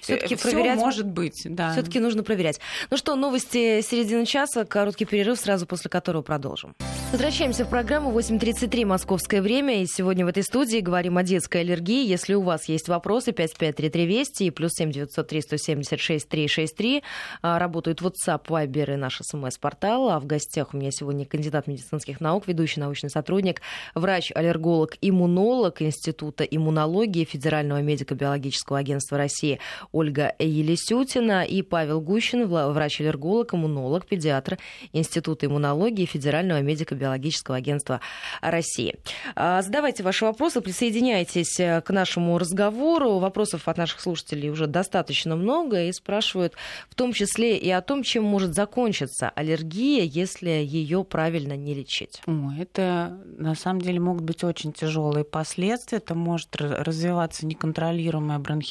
все-таки 0.00 0.36
проверять 0.36 0.78
может 0.78 1.06
быть, 1.06 1.42
да. 1.44 1.72
Все-таки 1.72 2.00
нужно 2.00 2.22
проверять. 2.22 2.60
Ну 2.90 2.96
что, 2.96 3.16
новости 3.16 3.80
середины 3.82 4.26
часа, 4.26 4.64
короткий 4.64 5.04
перерыв, 5.04 5.38
сразу 5.38 5.66
после 5.66 5.90
которого 5.90 6.22
продолжим. 6.22 6.74
Возвращаемся 7.12 7.64
в 7.64 7.68
программу 7.68 8.16
8.33 8.16 8.84
московское 8.84 9.42
время. 9.42 9.82
И 9.82 9.86
сегодня 9.86 10.24
в 10.24 10.28
этой 10.28 10.44
студии 10.44 10.78
говорим 10.78 11.18
о 11.18 11.24
детской 11.24 11.62
аллергии. 11.62 12.06
Если 12.06 12.34
у 12.34 12.42
вас 12.42 12.68
есть 12.68 12.88
вопросы, 12.88 13.32
553320 13.32 14.40
и 14.42 14.50
плюс 14.50 14.70
7903 14.74 15.42
176 15.42 16.28
363. 16.28 17.02
Работают 17.42 18.00
WhatsApp, 18.00 18.46
Viber 18.46 18.94
и 18.94 18.96
наш 18.96 19.18
смс-портал. 19.22 20.10
А 20.10 20.20
в 20.20 20.26
гостях 20.26 20.72
у 20.72 20.76
меня 20.76 20.90
сегодня 20.92 21.26
кандидат 21.26 21.66
медицинских 21.66 22.20
наук, 22.20 22.46
ведущий 22.46 22.78
научный 22.78 23.10
сотрудник, 23.10 23.60
врач-аллерголог, 23.94 24.96
иммунолог 25.00 25.82
Института 25.82 26.44
иммунологии 26.44 27.24
Федерального 27.24 27.82
медико-биологического 27.82 28.78
агентства 28.80 29.18
России 29.18 29.60
Ольга 29.92 30.34
Елисютина 30.38 31.44
и 31.44 31.62
Павел 31.62 32.00
Гущин, 32.00 32.46
врач-аллерголог, 32.46 33.54
иммунолог, 33.54 34.06
педиатр 34.06 34.58
Института 34.92 35.46
иммунологии 35.46 36.06
Федерального 36.06 36.60
медико-биологического 36.60 37.56
агентства 37.56 38.00
России. 38.40 38.96
А, 39.36 39.62
задавайте 39.62 40.02
ваши 40.02 40.24
вопросы, 40.24 40.60
присоединяйтесь 40.60 41.56
к 41.56 41.90
нашему 41.90 42.38
разговору. 42.38 43.18
Вопросов 43.18 43.68
от 43.68 43.78
наших 43.78 44.00
слушателей 44.00 44.50
уже 44.50 44.66
достаточно 44.66 45.36
много 45.36 45.84
и 45.84 45.92
спрашивают 45.92 46.54
в 46.88 46.94
том 46.94 47.12
числе 47.12 47.56
и 47.56 47.70
о 47.70 47.80
том, 47.82 48.02
чем 48.02 48.24
может 48.24 48.54
закончиться 48.54 49.30
аллергия, 49.30 50.02
если 50.02 50.50
ее 50.50 51.04
правильно 51.04 51.56
не 51.56 51.74
лечить. 51.74 52.22
Это 52.58 53.20
на 53.36 53.54
самом 53.54 53.80
деле 53.80 54.00
могут 54.00 54.22
быть 54.22 54.44
очень 54.44 54.72
тяжелые 54.72 55.24
последствия. 55.24 55.98
Это 55.98 56.14
может 56.14 56.56
развиваться 56.56 57.46
неконтролируемая 57.46 58.38
бронхиальная 58.38 58.69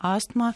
астма, 0.00 0.54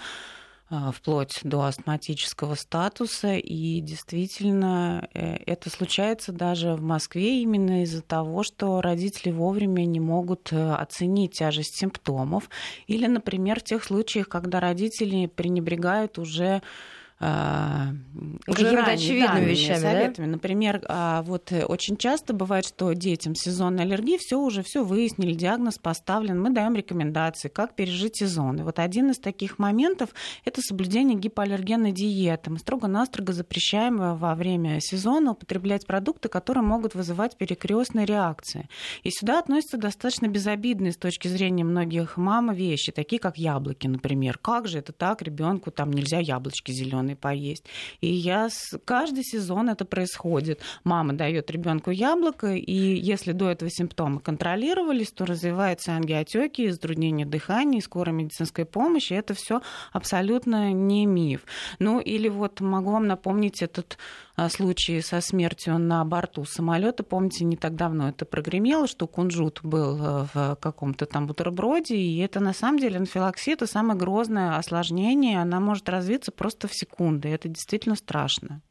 а, 0.74 0.90
вплоть 0.90 1.40
до 1.42 1.64
астматического 1.64 2.54
статуса. 2.54 3.34
И 3.34 3.80
действительно, 3.80 5.06
э, 5.12 5.36
это 5.44 5.68
случается 5.68 6.32
даже 6.32 6.74
в 6.74 6.80
Москве 6.80 7.42
именно 7.42 7.82
из-за 7.82 8.00
того, 8.00 8.42
что 8.42 8.80
родители 8.80 9.30
вовремя 9.32 9.84
не 9.84 10.00
могут 10.00 10.50
э, 10.50 10.74
оценить 10.74 11.32
тяжесть 11.32 11.76
симптомов. 11.76 12.48
Или, 12.86 13.06
например, 13.06 13.60
в 13.60 13.64
тех 13.64 13.84
случаях, 13.84 14.30
когда 14.30 14.60
родители 14.60 15.26
пренебрегают 15.26 16.18
уже 16.18 16.62
а, 17.24 17.92
какими-то 18.46 18.90
очевидными 18.90 19.44
вещами, 19.44 19.78
советами. 19.78 20.26
Да? 20.26 20.32
Например, 20.32 20.84
а, 20.88 21.22
вот 21.22 21.52
э, 21.52 21.64
очень 21.64 21.96
часто 21.96 22.32
бывает, 22.32 22.66
что 22.66 22.92
детям 22.94 23.36
сезонной 23.36 23.84
аллергии 23.84 24.16
все 24.18 24.40
уже 24.40 24.64
все 24.64 24.82
выяснили, 24.82 25.32
диагноз 25.32 25.78
поставлен, 25.78 26.42
мы 26.42 26.50
даем 26.50 26.74
рекомендации, 26.74 27.48
как 27.48 27.76
пережить 27.76 28.16
сезон. 28.16 28.58
И 28.58 28.62
вот 28.64 28.80
один 28.80 29.12
из 29.12 29.20
таких 29.20 29.60
моментов– 29.60 30.10
это 30.44 30.60
соблюдение 30.62 31.16
гипоаллергенной 31.16 31.92
диеты. 31.92 32.50
Мы 32.50 32.58
строго-настрого 32.58 33.32
запрещаем 33.32 34.16
во 34.16 34.34
время 34.34 34.80
сезона 34.80 35.30
употреблять 35.30 35.86
продукты, 35.86 36.28
которые 36.28 36.64
могут 36.64 36.96
вызывать 36.96 37.36
перекрестные 37.36 38.04
реакции. 38.04 38.68
И 39.04 39.10
сюда 39.12 39.38
относятся 39.38 39.76
достаточно 39.76 40.26
безобидные 40.26 40.90
с 40.90 40.96
точки 40.96 41.28
зрения 41.28 41.62
многих 41.62 42.16
мам 42.16 42.52
вещи, 42.52 42.90
такие 42.90 43.20
как 43.20 43.38
яблоки, 43.38 43.86
например. 43.86 44.38
Как 44.38 44.66
же 44.66 44.78
это 44.78 44.92
так, 44.92 45.22
ребенку 45.22 45.70
там 45.70 45.92
нельзя 45.92 46.18
яблочки 46.18 46.72
зеленые 46.72 47.11
стороны 47.12 47.16
поесть. 47.16 47.64
И 48.00 48.08
я 48.08 48.48
с... 48.48 48.78
каждый 48.84 49.24
сезон 49.24 49.68
это 49.70 49.84
происходит. 49.84 50.60
Мама 50.84 51.12
дает 51.12 51.50
ребенку 51.50 51.90
яблоко, 51.90 52.54
и 52.54 52.72
если 52.72 53.32
до 53.32 53.50
этого 53.50 53.70
симптомы 53.70 54.20
контролировались, 54.20 55.12
то 55.12 55.24
развиваются 55.24 55.92
ангиотеки, 55.92 56.70
затруднение 56.70 57.26
дыхания, 57.26 57.80
скорая 57.80 58.14
медицинская 58.14 58.66
помощь, 58.66 59.12
и 59.12 59.14
это 59.14 59.34
все 59.34 59.60
абсолютно 59.92 60.72
не 60.72 61.06
миф. 61.06 61.44
Ну 61.78 62.00
или 62.00 62.28
вот 62.28 62.60
могу 62.60 62.92
вам 62.92 63.06
напомнить 63.06 63.62
этот 63.62 63.98
а, 64.34 64.48
случай 64.48 65.00
со 65.02 65.20
смертью 65.20 65.78
на 65.78 66.04
борту 66.04 66.44
самолета. 66.44 67.02
Помните, 67.02 67.44
не 67.44 67.56
так 67.56 67.76
давно 67.76 68.08
это 68.08 68.24
прогремело, 68.24 68.86
что 68.86 69.06
кунжут 69.06 69.60
был 69.62 69.98
э, 70.00 70.26
в 70.32 70.56
каком-то 70.60 71.06
там 71.06 71.26
бутерброде, 71.26 71.96
и 71.96 72.18
это 72.18 72.40
на 72.40 72.52
самом 72.52 72.78
деле 72.78 72.96
анфилаксия, 72.96 73.54
это 73.54 73.66
самое 73.66 73.98
грозное 73.98 74.56
осложнение, 74.56 75.40
она 75.40 75.60
может 75.60 75.88
развиться 75.88 76.32
просто 76.32 76.68
в 76.68 76.74
секунды, 76.74 77.28
это 77.28 77.48
действительно 77.48 77.94
страшно. 77.94 78.62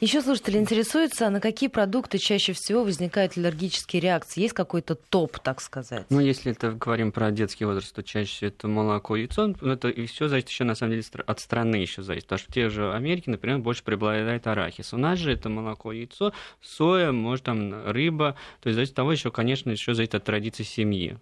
Еще 0.00 0.20
слушатели 0.20 0.58
интересуются, 0.58 1.30
на 1.30 1.40
какие 1.40 1.68
продукты 1.70 2.18
чаще 2.18 2.52
всего 2.52 2.84
возникают 2.84 3.38
аллергические 3.38 4.02
реакции? 4.02 4.42
Есть 4.42 4.52
какой-то 4.52 4.96
топ, 4.96 5.38
так 5.38 5.62
сказать? 5.62 6.04
Ну, 6.10 6.20
если 6.20 6.52
это 6.52 6.72
говорим 6.72 7.10
про 7.10 7.30
детский 7.30 7.64
возраст, 7.64 7.94
то 7.94 8.02
чаще 8.02 8.48
это 8.48 8.68
молоко, 8.68 9.16
яйцо. 9.16 9.54
Это 9.62 9.88
и 9.88 10.04
все 10.06 10.28
зависит 10.28 10.50
еще 10.50 10.64
на 10.64 10.74
самом 10.74 10.92
деле 10.92 11.04
от 11.26 11.40
страны 11.40 11.76
еще 11.76 12.02
зависит. 12.02 12.26
Потому 12.26 12.38
что 12.40 12.50
в 12.50 12.54
те 12.54 12.68
же 12.68 12.92
Америке, 12.92 13.30
например, 13.30 13.60
больше 13.60 13.82
преобладает 13.82 14.46
арахис. 14.46 14.92
У 14.92 14.98
нас 14.98 15.18
же 15.18 15.32
это 15.32 15.48
молоко, 15.48 15.92
яйцо, 15.92 16.34
соя, 16.60 17.12
может 17.12 17.46
там 17.46 17.90
рыба. 17.90 18.36
То 18.60 18.68
есть 18.68 18.74
зависит 18.74 18.92
от 18.92 18.96
того 18.96 19.12
еще, 19.12 19.30
конечно, 19.30 19.70
еще 19.70 19.94
зависит 19.94 20.16
от 20.16 20.24
традиции 20.24 20.64
семьи 20.64 21.18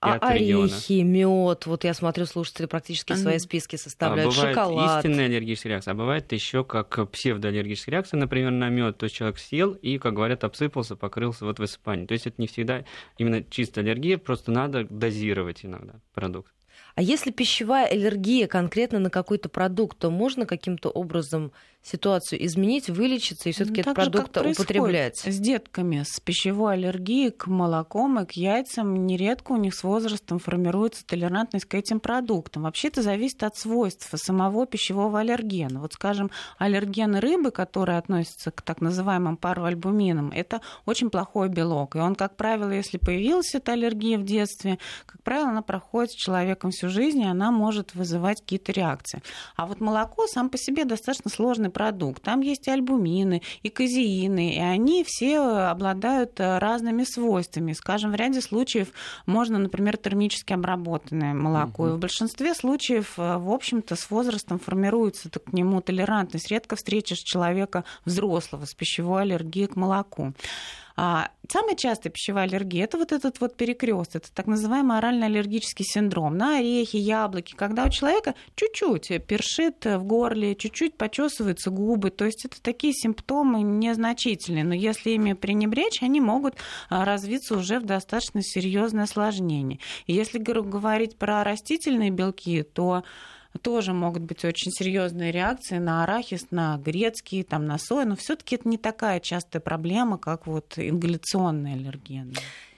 а 0.00 0.14
орехи, 0.14 1.02
мед, 1.02 1.66
вот 1.66 1.84
я 1.84 1.92
смотрю, 1.92 2.24
слушатели 2.24 2.66
практически 2.66 3.12
свои 3.12 3.38
списки 3.38 3.76
составляют. 3.76 4.32
А 4.32 4.36
бывает 4.36 4.56
Шоколад. 4.56 5.04
истинная 5.04 5.26
аллергическая 5.26 5.72
реакция, 5.72 5.92
а 5.92 5.94
бывает 5.94 6.32
еще 6.32 6.64
как 6.64 7.10
псевдоаллергическая 7.10 7.92
реакция, 7.92 8.18
например, 8.18 8.50
на 8.50 8.70
мед. 8.70 8.96
То 8.96 9.04
есть 9.04 9.16
человек 9.16 9.38
съел 9.38 9.72
и, 9.72 9.98
как 9.98 10.14
говорят, 10.14 10.42
обсыпался, 10.44 10.96
покрылся 10.96 11.44
вот 11.44 11.58
высыпанием. 11.58 12.06
То 12.06 12.14
есть 12.14 12.26
это 12.26 12.40
не 12.40 12.46
всегда 12.46 12.84
именно 13.18 13.44
чистая 13.44 13.84
аллергия, 13.84 14.16
просто 14.16 14.50
надо 14.52 14.84
дозировать 14.84 15.64
иногда 15.64 16.00
продукт. 16.14 16.52
А 17.00 17.02
если 17.02 17.30
пищевая 17.30 17.86
аллергия 17.86 18.46
конкретно 18.46 18.98
на 18.98 19.08
какой-то 19.08 19.48
продукт, 19.48 19.96
то 19.96 20.10
можно 20.10 20.44
каким-то 20.44 20.90
образом 20.90 21.50
ситуацию 21.82 22.44
изменить, 22.44 22.90
вылечиться 22.90 23.48
и 23.48 23.52
все-таки 23.52 23.82
ну, 23.84 23.92
этот 23.92 23.94
продукт 23.94 24.36
употреблять? 24.36 25.16
С 25.16 25.38
детками 25.38 26.04
с 26.06 26.20
пищевой 26.20 26.74
аллергией 26.74 27.30
к 27.30 27.46
молокам 27.46 28.20
и 28.20 28.26
к 28.26 28.32
яйцам 28.32 29.06
нередко 29.06 29.52
у 29.52 29.56
них 29.56 29.74
с 29.74 29.82
возрастом 29.82 30.38
формируется 30.38 31.06
толерантность 31.06 31.64
к 31.64 31.74
этим 31.74 31.98
продуктам. 31.98 32.64
Вообще 32.64 32.88
это 32.88 33.00
зависит 33.00 33.42
от 33.44 33.56
свойств 33.56 34.10
самого 34.14 34.66
пищевого 34.66 35.20
аллергена. 35.20 35.80
Вот, 35.80 35.94
скажем, 35.94 36.30
аллергены 36.58 37.18
рыбы, 37.18 37.50
которые 37.50 37.96
относятся 37.96 38.50
к 38.50 38.60
так 38.60 38.82
называемым 38.82 39.38
пароальбуминам, 39.38 40.32
это 40.34 40.60
очень 40.84 41.08
плохой 41.08 41.48
белок. 41.48 41.96
И 41.96 41.98
он, 41.98 42.14
как 42.14 42.36
правило, 42.36 42.70
если 42.70 42.98
появилась 42.98 43.54
эта 43.54 43.72
аллергия 43.72 44.18
в 44.18 44.24
детстве, 44.24 44.78
как 45.06 45.22
правило, 45.22 45.48
она 45.48 45.62
проходит 45.62 46.10
с 46.10 46.16
человеком 46.16 46.72
всю 46.72 46.89
жизнь, 46.90 47.20
и 47.22 47.26
она 47.26 47.50
может 47.50 47.94
вызывать 47.94 48.40
какие-то 48.40 48.72
реакции. 48.72 49.22
А 49.56 49.66
вот 49.66 49.80
молоко 49.80 50.26
сам 50.26 50.50
по 50.50 50.58
себе 50.58 50.84
достаточно 50.84 51.30
сложный 51.30 51.70
продукт. 51.70 52.22
Там 52.22 52.40
есть 52.40 52.66
и 52.66 52.70
альбумины, 52.70 53.42
и 53.62 53.68
казеины, 53.68 54.54
и 54.54 54.58
они 54.58 55.04
все 55.04 55.38
обладают 55.38 56.38
э, 56.40 56.58
разными 56.58 57.04
свойствами. 57.04 57.72
Скажем, 57.72 58.12
в 58.12 58.14
ряде 58.14 58.40
случаев 58.40 58.88
можно, 59.26 59.58
например, 59.58 59.96
термически 59.96 60.52
обработанное 60.52 61.34
молоко. 61.34 61.84
Угу. 61.84 61.90
И 61.90 61.94
в 61.94 61.98
большинстве 61.98 62.54
случаев, 62.54 63.14
э, 63.18 63.36
в 63.38 63.50
общем-то, 63.50 63.96
с 63.96 64.10
возрастом 64.10 64.58
формируется 64.58 65.30
к 65.30 65.52
нему 65.52 65.80
толерантность. 65.80 66.50
Редко 66.50 66.76
встретишь 66.76 67.18
человека 67.18 67.84
взрослого 68.04 68.64
с 68.64 68.74
пищевой 68.74 69.22
аллергией 69.22 69.68
к 69.68 69.76
молоку. 69.76 70.32
А 70.96 71.30
самая 71.48 71.76
частая 71.76 72.12
пищевая 72.12 72.44
аллергия– 72.44 72.84
это 72.86 72.98
вот 72.98 73.12
этот 73.12 73.40
вот 73.40 73.56
перекрест, 73.56 74.16
это 74.16 74.32
так 74.32 74.46
называемый 74.46 74.98
орально-аллергический 74.98 75.84
синдром 75.84 76.36
на 76.36 76.58
орехи, 76.58 76.96
яблоки, 76.96 77.54
когда 77.54 77.84
у 77.84 77.90
человека 77.90 78.34
чуть-чуть 78.54 79.24
першит 79.26 79.84
в 79.84 80.02
горле, 80.04 80.54
чуть-чуть 80.54 80.96
почесываются 80.96 81.70
губы, 81.70 82.10
то 82.10 82.24
есть 82.24 82.44
это 82.44 82.60
такие 82.60 82.92
симптомы 82.92 83.62
незначительные, 83.62 84.64
но 84.64 84.74
если 84.74 85.10
ими 85.10 85.32
пренебречь, 85.32 86.02
они 86.02 86.20
могут 86.20 86.56
а, 86.88 87.04
развиться 87.04 87.56
уже 87.56 87.80
в 87.80 87.84
достаточно 87.84 88.42
серьезное 88.42 89.04
осложнение. 89.04 89.78
И 90.06 90.12
если 90.12 90.38
говорить 90.38 91.16
про 91.16 91.44
растительные 91.44 92.10
белки, 92.10 92.62
то 92.62 93.04
тоже 93.58 93.92
могут 93.92 94.22
быть 94.22 94.44
очень 94.44 94.70
серьезные 94.70 95.32
реакции 95.32 95.78
на 95.78 96.04
арахис, 96.04 96.46
на 96.50 96.78
грецкий, 96.78 97.42
там, 97.42 97.66
на 97.66 97.78
сой, 97.78 98.04
но 98.04 98.16
все-таки 98.16 98.56
это 98.56 98.68
не 98.68 98.78
такая 98.78 99.20
частая 99.20 99.60
проблема, 99.60 100.18
как 100.18 100.46
вот 100.46 100.74
ингаляционные 100.76 101.74
аллергены. 101.74 102.34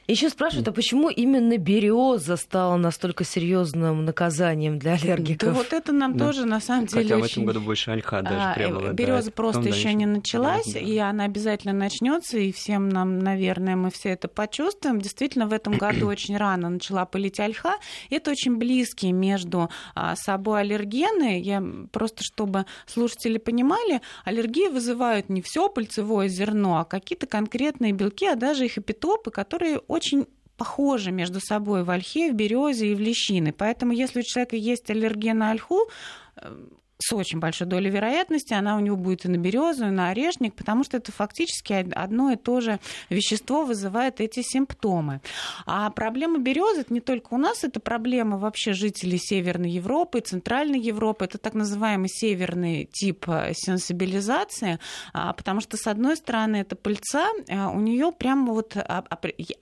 Еще 0.09 0.31
спрашивают, 0.31 0.67
а 0.67 0.73
почему 0.73 1.11
именно 1.11 1.57
береза 1.59 2.37
стала 2.37 2.77
настолько 2.77 3.25
серьезным 3.25 4.05
наказанием 4.05 4.79
для 4.79 4.95
аллергиков? 4.95 5.51
Да 5.51 5.55
вот 5.55 5.73
это 5.73 5.93
нам 5.93 6.17
да. 6.17 6.27
тоже 6.27 6.45
на 6.45 6.61
самом 6.61 6.87
деле 6.87 7.05
Хотя 7.05 7.17
очень... 7.17 7.23
в 7.23 7.31
этом 7.31 7.45
году 7.47 7.61
больше 7.61 7.91
ольха 7.93 8.23
даже 8.23 8.43
а, 8.43 8.55
преобладает. 8.55 8.95
Береза 8.97 9.31
просто 9.31 9.61
еще 9.61 9.95
не 9.95 10.07
началась, 10.07 10.73
да. 10.73 10.81
и 10.81 10.99
она 10.99 11.25
обязательно 11.25 11.73
начнется, 11.73 12.39
и 12.39 12.51
всем 12.51 12.89
нам, 12.89 13.21
наверное, 13.21 13.77
мы 13.77 13.91
все 13.91 14.11
это 14.11 14.27
почувствуем. 14.27 15.01
Действительно, 15.01 15.47
в 15.47 15.53
этом 15.53 15.79
году 15.79 16.07
очень 16.09 16.37
рано 16.37 16.69
начала 16.69 17.05
пылить 17.05 17.39
ольха. 17.39 17.77
Это 18.11 18.33
очень 18.33 18.57
близкие 18.57 19.13
между 19.13 19.71
а, 19.95 20.17
собой 20.17 20.63
аллергены. 20.63 21.41
Я 21.41 21.63
просто, 21.93 22.25
чтобы 22.25 22.67
слушатели 22.87 23.39
понимали, 23.39 24.01
аллергии 24.25 24.67
вызывают 24.67 25.29
не 25.29 25.43
все 25.43 25.69
пыльцевое 25.69 26.27
зерно, 26.27 26.79
а 26.79 26.85
какие-то 26.85 27.29
конкретные 27.29 27.93
белки, 27.93 28.27
а 28.27 28.35
даже 28.35 28.65
их 28.65 28.79
эпитопы, 28.79 29.31
которые 29.31 29.79
очень 29.93 30.02
похожи 30.57 31.11
между 31.11 31.41
собой 31.41 31.83
в 31.85 31.91
ольхе, 31.91 32.31
в 32.31 32.35
березе 32.35 32.93
и 32.93 32.95
в 32.95 33.01
лещине. 33.01 33.53
Поэтому, 33.53 33.93
если 33.93 34.21
у 34.21 34.23
человека 34.23 34.57
есть 34.57 34.91
аллерген 34.91 35.39
на 35.39 35.51
ольху, 35.51 35.89
э, 36.37 36.69
с 37.03 37.13
очень 37.13 37.39
большой 37.41 37.67
долей 37.67 37.91
вероятности 37.91 38.55
она 38.55 38.77
у 38.77 38.81
него 38.81 38.97
будет 38.97 39.25
и 39.25 39.29
на 39.29 39.37
березу, 39.37 39.87
и 39.87 39.91
на 39.91 40.11
орешник, 40.11 40.55
потому 40.55 40.85
что 40.85 40.97
это 40.97 41.13
фактически 41.13 41.73
одно 41.95 42.31
и 42.31 42.37
то 42.37 42.61
же 42.61 42.79
вещество 43.11 43.65
вызывает 43.65 44.21
эти 44.21 44.43
симптомы. 44.43 45.21
А 45.67 45.91
проблема 45.91 46.39
березы 46.39 46.83
это 46.83 46.95
не 46.95 47.01
только 47.01 47.35
у 47.35 47.39
нас, 47.39 47.65
это 47.65 47.81
проблема 47.81 48.39
вообще 48.39 48.73
жителей 48.73 49.19
Северной 49.19 49.71
Европы, 49.71 50.21
Центральной 50.21 50.81
Европы. 50.81 51.25
Это 51.25 51.39
так 51.39 51.55
называемый 51.55 52.09
северный 52.09 52.89
тип 52.93 53.29
э, 53.29 53.53
сенсибилизации, 53.55 54.79
а, 55.13 55.33
потому 55.33 55.61
что, 55.61 55.77
с 55.77 55.87
одной 55.87 56.17
стороны, 56.17 56.57
это 56.57 56.77
пыльца, 56.77 57.29
э, 57.49 57.67
у 57.67 57.81
нее 57.81 58.13
прямо 58.17 58.53
вот, 58.53 58.77
а, 58.77 59.05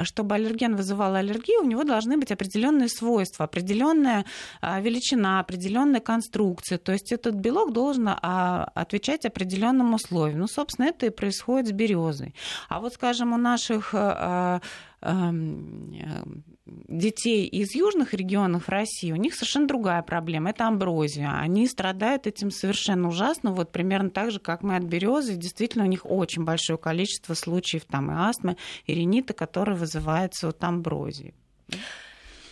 чтобы 0.03 0.35
аллерген 0.35 0.77
вызывал 0.77 1.15
аллергию, 1.15 1.63
у 1.63 1.67
него 1.67 1.85
должны 1.85 2.17
быть 2.17 2.33
определенные 2.33 2.89
свойства, 2.89 3.45
определенная 3.45 4.25
а, 4.61 4.81
величина, 4.81 5.41
определенная 5.41 6.01
конструкция. 6.01 6.79
То 6.79 6.93
есть 6.93 7.13
этот 7.31 7.41
белок 7.41 7.73
должен 7.73 8.09
отвечать 8.09 9.25
определенным 9.25 9.95
условиям. 9.95 10.41
Ну, 10.41 10.47
собственно, 10.47 10.87
это 10.87 11.07
и 11.07 11.11
происходит 11.11 11.69
с 11.69 11.73
березой. 11.73 12.35
А 12.69 12.81
вот, 12.81 12.95
скажем, 12.95 13.33
у 13.33 13.37
наших 13.37 13.95
э, 13.95 14.61
эм, 15.01 16.45
детей 16.89 17.47
из 17.47 17.75
южных 17.75 18.15
регионов 18.15 18.69
России, 18.69 19.13
у 19.13 19.17
них 19.17 19.35
совершенно 19.35 19.67
другая 19.67 20.03
проблема. 20.03 20.51
Это 20.51 20.67
амброзия. 20.67 21.39
Они 21.41 21.67
страдают 21.67 22.27
этим 22.27 22.51
совершенно 22.51 23.09
ужасно, 23.09 23.53
вот 23.53 23.73
примерно 23.73 24.11
так 24.11 24.31
же, 24.31 24.41
как 24.41 24.63
мы 24.63 24.77
от 24.77 24.85
березы. 24.85 25.37
Действительно, 25.37 25.85
у 25.85 25.89
них 25.89 26.05
очень 26.05 26.45
большое 26.45 26.79
количество 26.79 27.35
случаев 27.35 27.85
там 27.85 28.11
и 28.11 28.15
астмы, 28.15 28.57
и 28.87 28.95
ринита, 28.95 29.33
которые 29.33 29.77
вызываются 29.77 30.49
от 30.49 30.63
амброзии. 30.63 31.35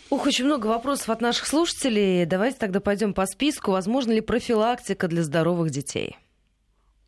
Ух, 0.09 0.25
очень 0.25 0.45
много 0.45 0.65
вопросов 0.65 1.09
от 1.09 1.21
наших 1.21 1.45
слушателей. 1.45 2.25
Давайте 2.25 2.57
тогда 2.57 2.79
пойдем 2.79 3.13
по 3.13 3.27
списку. 3.27 3.71
Возможно 3.71 4.11
ли 4.11 4.21
профилактика 4.21 5.07
для 5.07 5.21
здоровых 5.21 5.69
детей? 5.69 6.17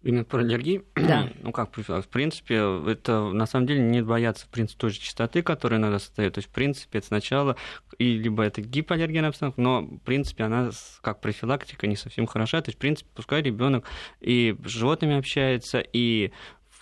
Именно 0.04 0.24
про 0.24 0.42
аллергии? 0.42 0.84
Да. 0.96 1.30
Ну 1.42 1.52
как, 1.52 1.76
в 1.76 2.08
принципе, 2.08 2.56
это 2.88 3.32
на 3.32 3.48
самом 3.48 3.66
деле 3.66 3.82
не 3.82 4.04
бояться, 4.04 4.46
в 4.46 4.50
принципе, 4.50 4.80
той 4.80 4.90
же 4.92 5.00
частоты, 5.00 5.42
которая 5.42 5.80
иногда 5.80 5.98
состоит. 5.98 6.34
То 6.34 6.40
есть, 6.40 6.50
в 6.50 6.52
принципе, 6.52 7.00
это 7.00 7.08
сначала, 7.08 7.56
и 7.98 8.18
либо 8.18 8.44
это 8.44 8.62
гипоаллергенная 8.62 9.30
обстановка, 9.30 9.60
но, 9.60 9.82
в 9.82 10.00
принципе, 10.00 10.44
она 10.44 10.70
как 11.02 11.22
профилактика 11.22 11.88
не 11.88 11.96
совсем 11.96 12.28
хороша. 12.28 12.62
То 12.62 12.70
есть, 12.70 12.78
в 12.78 12.82
принципе, 12.82 13.10
пускай 13.16 13.42
ребенок 13.42 13.86
и 14.20 14.56
с 14.64 14.70
животными 14.70 15.18
общается, 15.18 15.80
и 15.80 16.32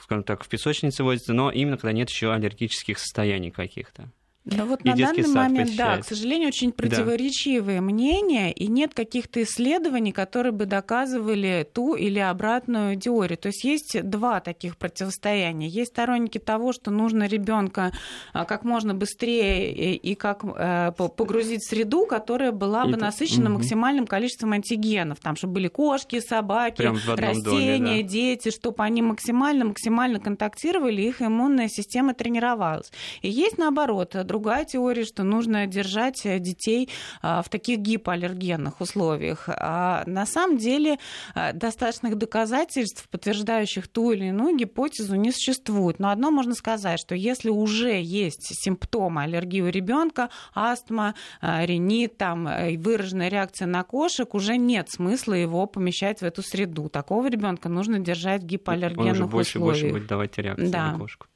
скажем 0.01 0.23
так, 0.23 0.43
в 0.43 0.49
песочнице 0.49 1.03
возится, 1.03 1.33
но 1.33 1.49
именно 1.49 1.77
когда 1.77 1.93
нет 1.93 2.09
еще 2.09 2.33
аллергических 2.33 2.99
состояний 2.99 3.51
каких-то. 3.51 4.11
Но 4.51 4.65
вот 4.65 4.83
на 4.83 4.95
данный 4.95 5.27
момент, 5.27 5.75
да, 5.75 5.97
к 5.97 6.05
сожалению, 6.05 6.49
очень 6.49 6.71
противоречивые 6.71 7.79
да. 7.79 7.85
мнения, 7.85 8.51
и 8.51 8.67
нет 8.67 8.93
каких-то 8.93 9.43
исследований, 9.43 10.11
которые 10.11 10.51
бы 10.51 10.65
доказывали 10.65 11.67
ту 11.71 11.95
или 11.95 12.19
обратную 12.19 12.99
теорию. 12.99 13.37
То 13.37 13.47
есть 13.47 13.63
есть 13.63 14.01
два 14.03 14.39
таких 14.39 14.77
противостояния. 14.77 15.67
Есть 15.67 15.91
сторонники 15.91 16.37
того, 16.37 16.73
что 16.73 16.91
нужно 16.91 17.25
ребенка 17.27 17.91
а, 18.33 18.45
как 18.45 18.63
можно 18.63 18.93
быстрее 18.93 19.95
и 19.95 20.15
как 20.15 20.43
э, 20.43 20.91
погрузить 20.91 21.61
в 21.61 21.69
среду, 21.69 22.05
которая 22.05 22.51
была 22.51 22.85
бы 22.85 22.97
насыщена 22.97 23.49
максимальным 23.49 24.07
количеством 24.07 24.53
антигенов. 24.53 25.19
Там, 25.19 25.35
чтобы 25.35 25.53
были 25.53 25.67
кошки, 25.67 26.19
собаки, 26.19 26.81
растения, 26.81 27.77
доме, 27.77 28.03
да. 28.03 28.09
дети, 28.09 28.51
чтобы 28.51 28.83
они 28.83 29.01
максимально-максимально 29.01 30.19
контактировали, 30.19 31.01
их 31.01 31.21
иммунная 31.21 31.67
система 31.67 32.13
тренировалась. 32.13 32.91
И 33.21 33.29
есть 33.29 33.57
наоборот, 33.57 34.15
другая 34.39 34.63
теория, 34.63 35.03
что 35.03 35.23
нужно 35.23 35.67
держать 35.67 36.25
э, 36.25 36.39
детей 36.39 36.89
а, 37.21 37.41
в 37.41 37.49
таких 37.49 37.79
гипоаллергенных 37.79 38.79
условиях. 38.79 39.49
А 39.49 40.03
на 40.05 40.25
самом 40.25 40.57
деле 40.57 40.97
а, 41.35 41.51
достаточных 41.51 42.17
доказательств, 42.17 43.09
подтверждающих 43.09 43.89
ту 43.89 44.11
или 44.11 44.27
иную 44.27 44.55
гипотезу, 44.55 45.15
не 45.15 45.31
существует. 45.31 45.99
Но 45.99 46.09
одно 46.09 46.31
можно 46.31 46.55
сказать, 46.55 46.99
что 47.01 47.15
если 47.15 47.49
уже 47.49 48.01
есть 48.01 48.47
симптомы 48.63 49.23
аллергии 49.23 49.59
у 49.59 49.67
ребенка, 49.67 50.29
астма, 50.55 51.15
а, 51.41 51.65
ринит, 51.65 52.17
там, 52.17 52.47
э, 52.47 52.77
выраженная 52.77 53.27
реакция 53.27 53.67
на 53.67 53.83
кошек, 53.83 54.33
уже 54.33 54.55
нет 54.55 54.89
смысла 54.89 55.33
его 55.33 55.65
помещать 55.65 56.21
в 56.21 56.23
эту 56.23 56.41
среду. 56.43 56.87
Такого 56.87 57.29
ребенка 57.29 57.67
нужно 57.67 57.99
держать 57.99 58.43
в 58.43 58.45
гипоаллергенных 58.45 59.05
Он 59.05 59.11
уже 59.11 59.25
больше, 59.25 59.57
условиях. 59.59 59.81
больше 59.81 59.93
будет 59.93 60.07
давать 60.07 60.37
реакцию 60.37 60.71
да. 60.71 60.93
на 60.93 60.99
кошку. 60.99 61.27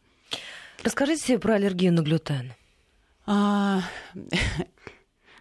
Расскажите 0.83 1.37
про 1.37 1.55
аллергию 1.55 1.93
на 1.93 2.01
глютен. 2.01 2.53
А... 3.25 3.81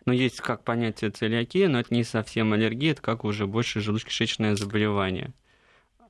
Но 0.04 0.12
есть 0.12 0.40
как 0.40 0.64
понятие 0.64 1.10
целиакия, 1.10 1.68
но 1.68 1.78
это 1.78 1.94
не 1.94 2.02
совсем 2.02 2.52
аллергия, 2.52 2.92
это 2.92 3.02
как 3.02 3.24
уже 3.24 3.46
больше 3.46 3.78
желудочно-кишечное 3.78 4.56
заболевание. 4.56 5.32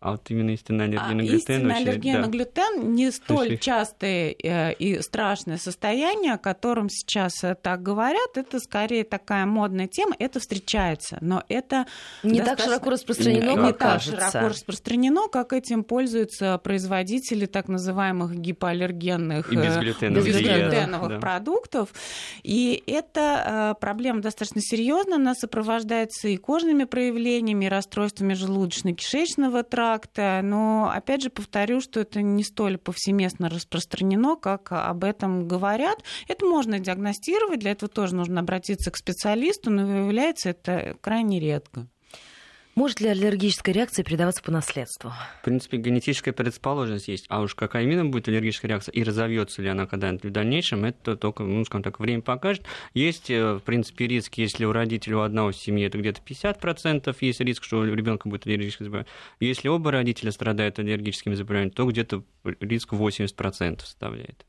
А 0.02 0.12
вот 0.12 0.28
именно 0.30 0.50
истинная 0.50 0.86
аллергия 0.86 1.06
а, 1.06 1.14
на 1.14 1.22
глютен... 1.22 1.36
Истинная 1.36 1.76
очень, 1.76 1.88
аллергия 1.88 2.14
да. 2.14 2.20
на 2.20 2.26
глютен 2.26 2.94
не 2.94 3.10
столь 3.12 3.36
Слушай. 3.36 3.58
частое 3.58 4.34
э, 4.42 4.72
и 4.74 5.00
страшное 5.00 5.58
состояние, 5.58 6.34
о 6.34 6.38
котором 6.38 6.88
сейчас 6.88 7.44
э, 7.44 7.54
так 7.54 7.82
говорят. 7.82 8.36
Это 8.36 8.58
скорее 8.58 9.04
такая 9.04 9.46
модная 9.46 9.86
тема. 9.86 10.16
Это 10.18 10.40
встречается, 10.40 11.18
но 11.20 11.44
это... 11.48 11.86
Не 12.24 12.40
достаточно... 12.40 12.56
так 12.56 12.74
широко 12.74 12.90
распространено, 12.90 13.50
не, 13.50 13.66
не 13.66 13.72
так 13.72 14.02
широко 14.02 14.48
распространено, 14.48 15.28
как 15.28 15.52
этим 15.52 15.84
пользуются 15.84 16.58
производители 16.58 17.46
так 17.46 17.68
называемых 17.68 18.34
гипоаллергенных 18.34 19.52
и 19.52 19.56
безглютеновых, 19.56 20.26
безглютеновых 20.26 21.08
да. 21.10 21.18
продуктов. 21.20 21.90
И 22.42 22.82
эта 22.88 23.76
проблема 23.80 24.20
достаточно 24.20 24.60
серьезная. 24.60 25.18
Она 25.18 25.36
сопровождается 25.36 26.26
и 26.26 26.36
кожными 26.36 26.84
проявлениями, 26.84 27.66
и 27.66 27.68
расстройствами 27.68 28.34
желудочно-кишечного 28.34 29.62
тракта, 29.62 29.91
как-то, 29.92 30.40
но 30.42 30.90
опять 30.94 31.22
же 31.22 31.28
повторю, 31.28 31.80
что 31.82 32.00
это 32.00 32.22
не 32.22 32.42
столь 32.44 32.78
повсеместно 32.78 33.50
распространено, 33.50 34.36
как 34.36 34.72
об 34.72 35.04
этом 35.04 35.46
говорят. 35.46 36.02
Это 36.28 36.46
можно 36.46 36.78
диагностировать, 36.78 37.60
для 37.60 37.72
этого 37.72 37.90
тоже 37.90 38.14
нужно 38.14 38.40
обратиться 38.40 38.90
к 38.90 38.96
специалисту, 38.96 39.70
но 39.70 39.84
выявляется 39.84 40.50
это 40.50 40.96
крайне 41.02 41.40
редко. 41.40 41.88
Может 42.74 43.00
ли 43.00 43.08
аллергическая 43.08 43.74
реакция 43.74 44.02
передаваться 44.02 44.42
по 44.42 44.50
наследству? 44.50 45.12
В 45.42 45.44
принципе, 45.44 45.76
генетическая 45.76 46.32
предрасположенность 46.32 47.06
есть. 47.06 47.26
А 47.28 47.42
уж 47.42 47.54
какая 47.54 47.84
именно 47.84 48.06
будет 48.06 48.28
аллергическая 48.28 48.70
реакция 48.70 48.92
и 48.92 49.02
разовьется 49.02 49.60
ли 49.60 49.68
она 49.68 49.86
когда-нибудь 49.86 50.24
в 50.24 50.30
дальнейшем, 50.30 50.86
это 50.86 51.16
только, 51.16 51.42
ну, 51.42 51.62
скажем 51.66 51.82
так, 51.82 52.00
время 52.00 52.22
покажет. 52.22 52.64
Есть, 52.94 53.30
э, 53.30 53.54
в 53.54 53.60
принципе, 53.60 54.06
риск, 54.06 54.34
если 54.38 54.64
у 54.64 54.72
родителей 54.72 55.16
у 55.16 55.20
одного 55.20 55.50
в 55.50 55.56
семье 55.56 55.88
это 55.88 55.98
где-то 55.98 56.22
50%, 56.22 57.14
есть 57.20 57.40
риск, 57.40 57.62
что 57.62 57.80
у 57.80 57.84
ребенка 57.84 58.28
будет 58.28 58.46
аллергическое 58.46 58.86
заболевание. 58.86 59.12
Если 59.38 59.68
оба 59.68 59.90
родителя 59.90 60.32
страдают 60.32 60.78
аллергическими 60.78 61.34
заболеваниями, 61.34 61.74
то 61.74 61.84
где-то 61.84 62.24
риск 62.60 62.94
80% 62.94 63.80
составляет. 63.80 64.46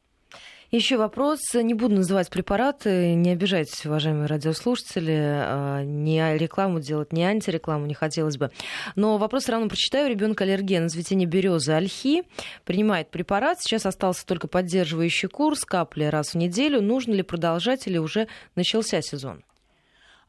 Еще 0.73 0.97
вопрос. 0.97 1.53
Не 1.53 1.75
буду 1.75 1.93
называть 1.93 2.31
препараты. 2.31 3.13
Не 3.13 3.33
обижайтесь, 3.33 3.85
уважаемые 3.85 4.25
радиослушатели. 4.25 5.15
А, 5.15 5.83
не 5.83 6.35
рекламу 6.35 6.79
делать, 6.79 7.13
не 7.13 7.23
антирекламу 7.23 7.85
не 7.85 7.93
хотелось 7.93 8.37
бы. 8.37 8.49
Но 8.95 9.19
вопрос 9.19 9.43
все 9.43 9.51
равно 9.51 9.67
прочитаю. 9.67 10.09
Ребенок 10.09 10.41
аллерген 10.41 10.81
на 10.81 10.89
цветение 10.89 11.27
березы 11.27 11.73
ольхи. 11.73 12.23
Принимает 12.65 13.11
препарат. 13.11 13.61
Сейчас 13.61 13.85
остался 13.85 14.25
только 14.25 14.47
поддерживающий 14.47 15.29
курс. 15.29 15.63
Капли 15.63 16.05
раз 16.05 16.33
в 16.33 16.37
неделю. 16.37 16.81
Нужно 16.81 17.13
ли 17.13 17.21
продолжать 17.21 17.85
или 17.85 17.99
уже 17.99 18.27
начался 18.55 18.99
сезон? 19.03 19.43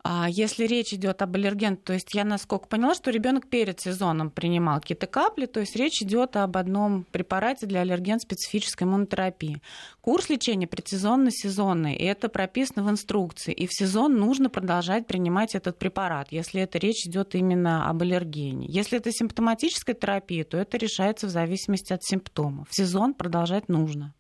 А 0.07 0.29
если 0.29 0.67
речь 0.67 0.93
идет 0.93 1.23
об 1.23 1.35
аллерген, 1.35 1.79
то 1.79 1.95
есть 1.95 2.15
я 2.15 2.25
насколько 2.25 2.67
поняла, 2.67 2.95
что 2.95 3.11
ребенок 3.11 3.49
перед 3.49 3.81
сезоном 3.81 4.31
принимал 4.31 4.79
какие-то 4.79 5.07
капли, 5.07 5.47
то 5.47 5.61
есть 5.61 5.75
речь 5.77 6.03
идет 6.03 6.37
об 6.37 6.59
одном 6.59 7.05
препарате 7.11 7.65
для 7.65 7.81
аллерген-специфической 7.81 8.85
иммунотерапии. 8.85 9.63
Курс 10.03 10.29
лечения 10.29 10.67
предсезонно-сезонный, 10.67 11.97
и 11.97 12.05
это 12.05 12.29
прописано 12.29 12.85
в 12.85 12.91
инструкции. 12.91 13.55
И 13.55 13.67
в 13.67 13.73
сезон 13.73 14.17
нужно 14.17 14.51
продолжать 14.51 15.07
принимать 15.07 15.55
этот 15.55 15.79
препарат, 15.79 16.29
если 16.31 16.61
это 16.61 16.77
речь 16.77 17.07
идет 17.07 17.35
именно 17.35 17.89
об 17.89 18.03
аллергене. 18.03 18.67
Если 18.69 18.99
это 18.99 19.11
симптоматическая 19.11 19.95
терапия, 19.95 20.45
то 20.45 20.59
это 20.59 20.77
решается 20.77 21.29
в 21.29 21.31
зависимости 21.31 21.95
от 21.95 22.05
симптомов. 22.05 22.69
В 22.69 22.77
сезон 22.77 23.15
продолжать 23.15 23.71
нужно. 23.71 24.13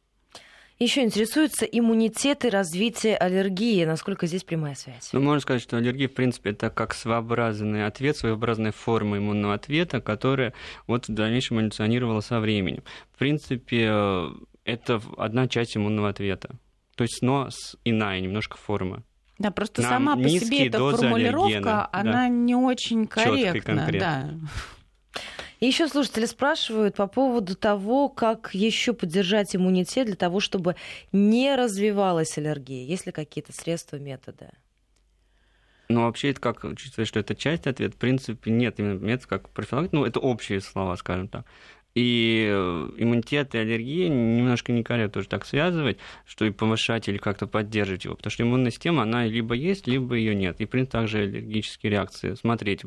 Еще 0.80 1.02
интересуется 1.02 1.64
иммунитет 1.64 2.44
и 2.44 2.48
развитие 2.48 3.16
аллергии. 3.16 3.84
Насколько 3.84 4.26
здесь 4.26 4.42
прямая 4.42 4.74
связь? 4.74 5.10
Ну, 5.12 5.20
можно 5.20 5.40
сказать, 5.40 5.62
что 5.62 5.76
аллергия, 5.76 6.08
в 6.08 6.14
принципе, 6.14 6.50
это 6.50 6.68
как 6.68 6.94
своеобразный 6.94 7.86
ответ, 7.86 8.16
своеобразная 8.16 8.72
форма 8.72 9.18
иммунного 9.18 9.54
ответа, 9.54 10.00
которая 10.00 10.52
вот 10.88 11.06
в 11.06 11.14
дальнейшем 11.14 11.58
эволюционировала 11.58 12.20
со 12.20 12.40
временем. 12.40 12.82
В 13.12 13.18
принципе, 13.18 13.88
э, 13.88 14.30
это 14.64 15.00
одна 15.16 15.46
часть 15.46 15.76
иммунного 15.76 16.08
ответа. 16.08 16.50
То 16.96 17.02
есть, 17.02 17.22
но 17.22 17.48
иная 17.84 18.20
немножко 18.20 18.56
форма. 18.56 19.04
Да, 19.38 19.50
просто 19.50 19.82
Нам 19.82 19.90
сама 19.90 20.16
по 20.16 20.28
себе 20.28 20.66
эта 20.68 20.78
формулировка, 20.78 21.46
аллергена, 21.46 21.88
она 21.92 22.12
да. 22.12 22.28
не 22.28 22.54
очень 22.54 23.06
корректна. 23.06 23.88
Да. 23.92 24.30
И 25.14 25.18
еще 25.60 25.88
слушатели 25.88 26.26
спрашивают 26.26 26.96
по 26.96 27.06
поводу 27.06 27.56
того, 27.56 28.08
как 28.08 28.50
еще 28.52 28.92
поддержать 28.92 29.54
иммунитет 29.54 30.06
для 30.06 30.16
того, 30.16 30.40
чтобы 30.40 30.76
не 31.12 31.54
развивалась 31.54 32.36
аллергия. 32.38 32.84
Есть 32.84 33.06
ли 33.06 33.12
какие-то 33.12 33.52
средства, 33.52 33.96
методы? 33.96 34.50
Ну, 35.88 36.02
вообще, 36.02 36.30
это 36.30 36.40
как 36.40 36.64
учитывая, 36.64 37.04
что 37.04 37.20
это 37.20 37.34
часть 37.34 37.66
ответа, 37.66 37.94
в 37.94 37.98
принципе, 37.98 38.50
нет 38.50 38.78
именно 38.78 38.98
метод 38.98 39.26
как 39.26 39.50
профилактика, 39.50 39.96
ну, 39.96 40.04
это 40.04 40.18
общие 40.18 40.60
слова, 40.60 40.96
скажем 40.96 41.28
так. 41.28 41.44
И 41.94 42.48
э, 42.50 42.88
иммунитет 42.96 43.54
и 43.54 43.58
аллергия 43.58 44.08
немножко 44.08 44.72
некорректно 44.72 45.12
тоже 45.12 45.28
так 45.28 45.46
связывать, 45.46 45.98
что 46.26 46.44
и 46.44 46.50
повышать 46.50 47.08
или 47.08 47.18
как-то 47.18 47.46
поддерживать 47.46 48.04
его. 48.04 48.16
Потому 48.16 48.32
что 48.32 48.42
иммунная 48.42 48.72
система, 48.72 49.04
она 49.04 49.26
либо 49.26 49.54
есть, 49.54 49.86
либо 49.86 50.16
ее 50.16 50.34
нет. 50.34 50.60
И, 50.60 50.66
в 50.66 50.70
принципе, 50.70 50.98
также 50.98 51.18
аллергические 51.18 51.92
реакции. 51.92 52.34
Смотреть, 52.34 52.82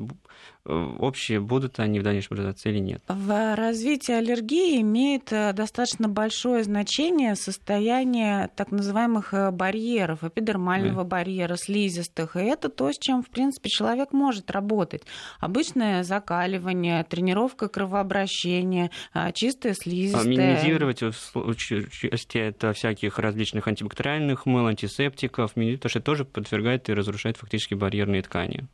общие, 0.68 1.40
будут 1.40 1.80
они 1.80 2.00
в 2.00 2.04
дальнейшем 2.04 2.38
развиваться 2.38 2.70
или 2.70 2.80
нет. 2.80 3.02
В 3.08 3.56
развитии 3.56 4.12
аллергии 4.12 4.82
имеет 4.82 5.32
э, 5.32 5.54
достаточно 5.54 6.10
большое 6.10 6.64
значение 6.64 7.36
состояние 7.36 8.50
так 8.56 8.72
называемых 8.72 9.34
э, 9.34 9.52
барьеров, 9.52 10.24
эпидермального 10.24 11.04
да. 11.04 11.10
барьера, 11.10 11.56
слизистых. 11.56 12.36
И 12.36 12.40
это 12.40 12.70
то, 12.70 12.92
с 12.92 12.98
чем, 12.98 13.24
в 13.24 13.30
принципе, 13.30 13.70
человек 13.70 14.14
может 14.14 14.52
работать. 14.52 15.04
Обычное 15.40 16.04
закаливание, 16.04 17.04
тренировка 17.04 17.70
кровообращения, 17.70 18.92
чистая 19.34 19.74
слизистая. 19.74 20.24
А 20.24 20.28
минимизировать 20.28 21.02
в 21.02 21.14
случае 21.14 21.88
это 22.34 22.74
всяких 22.74 23.20
различных 23.20 23.68
антибактериальных 23.68 24.46
мыл, 24.46 24.68
антисептиков, 24.68 25.54
потому 25.54 25.90
что 25.90 26.02
тоже 26.02 26.26
подвергает 26.26 26.90
и 26.90 26.94
разрушает 26.94 27.38
фактически 27.38 27.74
барьерные 27.74 28.22
ткани. 28.22 28.68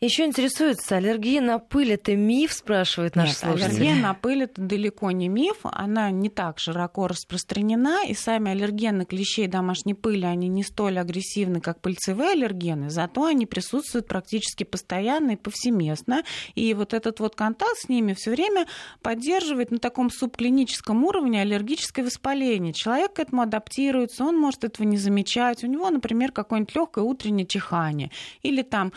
Еще 0.00 0.26
интересуется, 0.26 0.96
аллергия 0.96 1.40
на 1.40 1.58
пыль 1.58 1.92
это 1.92 2.14
миф, 2.16 2.52
спрашивает 2.52 3.16
наш 3.16 3.28
Нет, 3.28 3.36
слушатель. 3.38 3.64
Аллергия 3.64 3.94
на 3.94 4.12
пыль 4.12 4.42
это 4.42 4.60
далеко 4.60 5.10
не 5.10 5.28
миф, 5.28 5.60
она 5.62 6.10
не 6.10 6.28
так 6.28 6.58
широко 6.58 7.08
распространена, 7.08 8.04
и 8.06 8.12
сами 8.12 8.50
аллергены 8.50 9.06
клещей 9.06 9.46
домашней 9.46 9.94
пыли, 9.94 10.26
они 10.26 10.48
не 10.48 10.64
столь 10.64 10.98
агрессивны, 10.98 11.62
как 11.62 11.80
пыльцевые 11.80 12.32
аллергены, 12.32 12.90
зато 12.90 13.24
они 13.24 13.46
присутствуют 13.46 14.06
практически 14.06 14.64
постоянно 14.64 15.30
и 15.30 15.36
повсеместно, 15.36 16.24
и 16.54 16.74
вот 16.74 16.92
этот 16.92 17.18
вот 17.20 17.34
контакт 17.34 17.78
с 17.78 17.88
ними 17.88 18.12
все 18.12 18.32
время 18.32 18.66
поддерживает 19.00 19.70
на 19.70 19.78
таком 19.78 20.10
субклиническом 20.10 21.04
уровне 21.04 21.40
аллергическое 21.40 22.04
воспаление. 22.04 22.74
Человек 22.74 23.14
к 23.14 23.18
этому 23.18 23.40
адаптируется, 23.40 24.24
он 24.24 24.36
может 24.38 24.62
этого 24.62 24.86
не 24.86 24.98
замечать, 24.98 25.64
у 25.64 25.66
него, 25.66 25.88
например, 25.88 26.32
какое-нибудь 26.32 26.74
легкое 26.74 27.02
утреннее 27.02 27.46
чихание, 27.46 28.10
или 28.42 28.60
там 28.60 28.92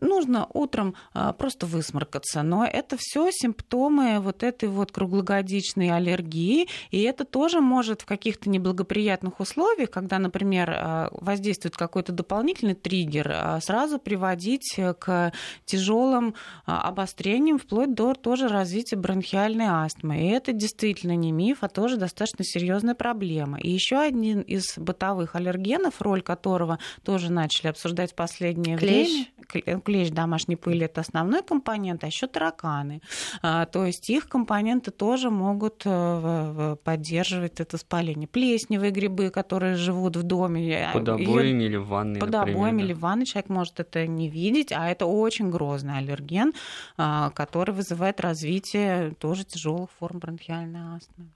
нужно 0.00 0.46
утром 0.52 0.94
а, 1.12 1.32
просто 1.32 1.66
высморкаться. 1.66 2.42
Но 2.42 2.64
это 2.64 2.96
все 2.98 3.30
симптомы 3.30 4.20
вот 4.20 4.42
этой 4.42 4.68
вот 4.68 4.92
круглогодичной 4.92 5.90
аллергии. 5.90 6.68
И 6.90 7.02
это 7.02 7.24
тоже 7.24 7.60
может 7.60 8.02
в 8.02 8.06
каких-то 8.06 8.48
неблагоприятных 8.48 9.40
условиях, 9.40 9.90
когда, 9.90 10.18
например, 10.18 10.70
а, 10.70 11.08
воздействует 11.12 11.76
какой-то 11.76 12.12
дополнительный 12.12 12.74
триггер, 12.74 13.30
а, 13.32 13.60
сразу 13.60 13.98
приводить 13.98 14.78
к 14.98 15.32
тяжелым 15.64 16.34
обострениям, 16.64 17.58
вплоть 17.58 17.94
до 17.94 18.14
тоже 18.14 18.48
развития 18.48 18.96
бронхиальной 18.96 19.66
астмы. 19.66 20.22
И 20.22 20.28
это 20.28 20.52
действительно 20.52 21.16
не 21.16 21.32
миф, 21.32 21.58
а 21.60 21.68
тоже 21.68 21.96
достаточно 21.96 22.44
серьезная 22.44 22.94
проблема. 22.94 23.58
И 23.58 23.70
еще 23.70 23.98
один 23.98 24.40
из 24.40 24.76
бытовых 24.76 25.34
аллергенов, 25.36 26.00
роль 26.00 26.22
которого 26.22 26.78
тоже 27.04 27.30
начали 27.30 27.68
обсуждать 27.68 28.12
в 28.12 28.14
последнее 28.14 28.76
Клещ. 28.76 29.28
время. 29.52 29.81
Клещ, 29.82 30.10
домашней 30.10 30.56
пыли 30.56 30.86
это 30.86 31.00
основной 31.00 31.42
компонент, 31.42 32.04
а 32.04 32.06
еще 32.06 32.26
тараканы. 32.26 33.00
А, 33.42 33.66
то 33.66 33.84
есть 33.84 34.08
их 34.10 34.28
компоненты 34.28 34.90
тоже 34.90 35.30
могут 35.30 35.82
э, 35.84 36.76
поддерживать 36.84 37.60
это 37.60 37.76
воспаление. 37.76 38.28
Плесневые 38.28 38.90
грибы, 38.90 39.30
которые 39.30 39.76
живут 39.76 40.16
в 40.16 40.22
доме. 40.22 40.90
Под 40.92 41.08
обоями 41.08 41.64
или 41.64 41.76
в 41.76 41.86
ванной, 41.86 42.20
Под 42.20 42.34
обоями 42.34 42.78
да. 42.78 42.84
или 42.84 42.92
в 42.92 43.00
ванной 43.00 43.26
человек 43.26 43.50
может 43.50 43.80
это 43.80 44.06
не 44.06 44.28
видеть, 44.28 44.72
а 44.72 44.88
это 44.88 45.06
очень 45.06 45.50
грозный 45.50 45.98
аллерген, 45.98 46.52
а, 46.96 47.30
который 47.30 47.74
вызывает 47.74 48.20
развитие 48.20 49.14
тоже 49.18 49.44
тяжелых 49.44 49.90
форм 49.98 50.18
бронхиальной 50.18 50.96
астмы. 50.96 51.26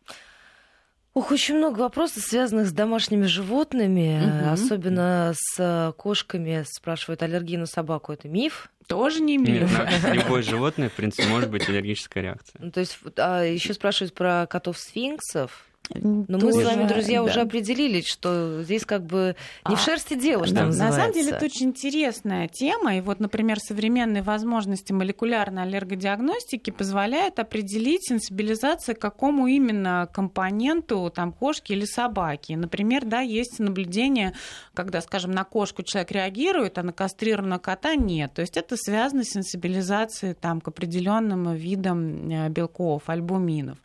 Ух, 1.16 1.30
очень 1.30 1.56
много 1.56 1.80
вопросов, 1.80 2.24
связанных 2.24 2.66
с 2.66 2.72
домашними 2.72 3.24
животными, 3.24 4.20
угу. 4.22 4.50
особенно 4.50 5.32
с 5.34 5.94
кошками. 5.96 6.62
Спрашивают, 6.70 7.22
аллергия 7.22 7.58
на 7.58 7.64
собаку 7.64 8.12
это 8.12 8.28
миф? 8.28 8.70
Тоже 8.86 9.22
не 9.22 9.38
миф. 9.38 9.80
Любое 10.12 10.42
животное, 10.42 10.90
в 10.90 10.92
принципе, 10.92 11.26
может 11.28 11.48
быть 11.48 11.66
аллергическая 11.70 12.22
реакция. 12.22 12.60
Ну, 12.62 12.70
то 12.70 12.80
есть, 12.80 12.98
а 13.16 13.44
еще 13.44 13.72
спрашивают 13.72 14.12
про 14.12 14.46
котов-сфинксов. 14.46 15.64
Но 15.95 16.39
мы 16.39 16.53
с 16.53 16.64
вами, 16.64 16.89
друзья, 16.89 17.18
да. 17.18 17.24
уже 17.24 17.41
определили, 17.41 18.03
что 18.05 18.62
здесь 18.62 18.84
как 18.84 19.05
бы 19.05 19.37
не 19.68 19.74
а, 19.74 19.76
в 19.76 19.80
шерсти 19.80 20.14
дело, 20.14 20.45
что 20.47 20.55
да. 20.57 20.66
называется. 20.66 20.97
На 20.97 21.03
самом 21.03 21.14
деле 21.14 21.37
это 21.37 21.45
очень 21.45 21.66
интересная 21.66 22.49
тема. 22.49 22.97
И 22.97 23.01
вот, 23.01 23.20
например, 23.20 23.59
современные 23.61 24.22
возможности 24.22 24.93
молекулярной 24.93 25.62
аллергодиагностики 25.62 26.70
позволяют 26.70 27.39
определить 27.39 28.07
сенсибилизацию 28.09 28.97
к 28.97 28.99
какому 28.99 29.47
именно 29.47 30.09
компоненту 30.12 31.11
там, 31.14 31.32
кошки 31.32 31.72
или 31.72 31.84
собаки. 31.84 32.55
Например, 32.55 33.05
да, 33.05 33.20
есть 33.20 33.59
наблюдение, 33.59 34.34
когда, 34.74 35.01
скажем, 35.01 35.30
на 35.30 35.45
кошку 35.45 35.82
человек 35.82 36.11
реагирует, 36.11 36.78
а 36.78 36.82
на 36.82 36.93
кастрированного 36.93 37.61
кота 37.61 37.95
нет. 37.95 38.32
То 38.34 38.41
есть 38.41 38.57
это 38.57 38.76
связано 38.76 39.22
с 39.22 39.28
сенсибилизацией 39.28 40.34
там, 40.34 40.61
к 40.61 40.68
определенным 40.68 41.55
видам 41.55 42.28
э, 42.28 42.49
белков, 42.49 43.09
альбуминов. 43.09 43.78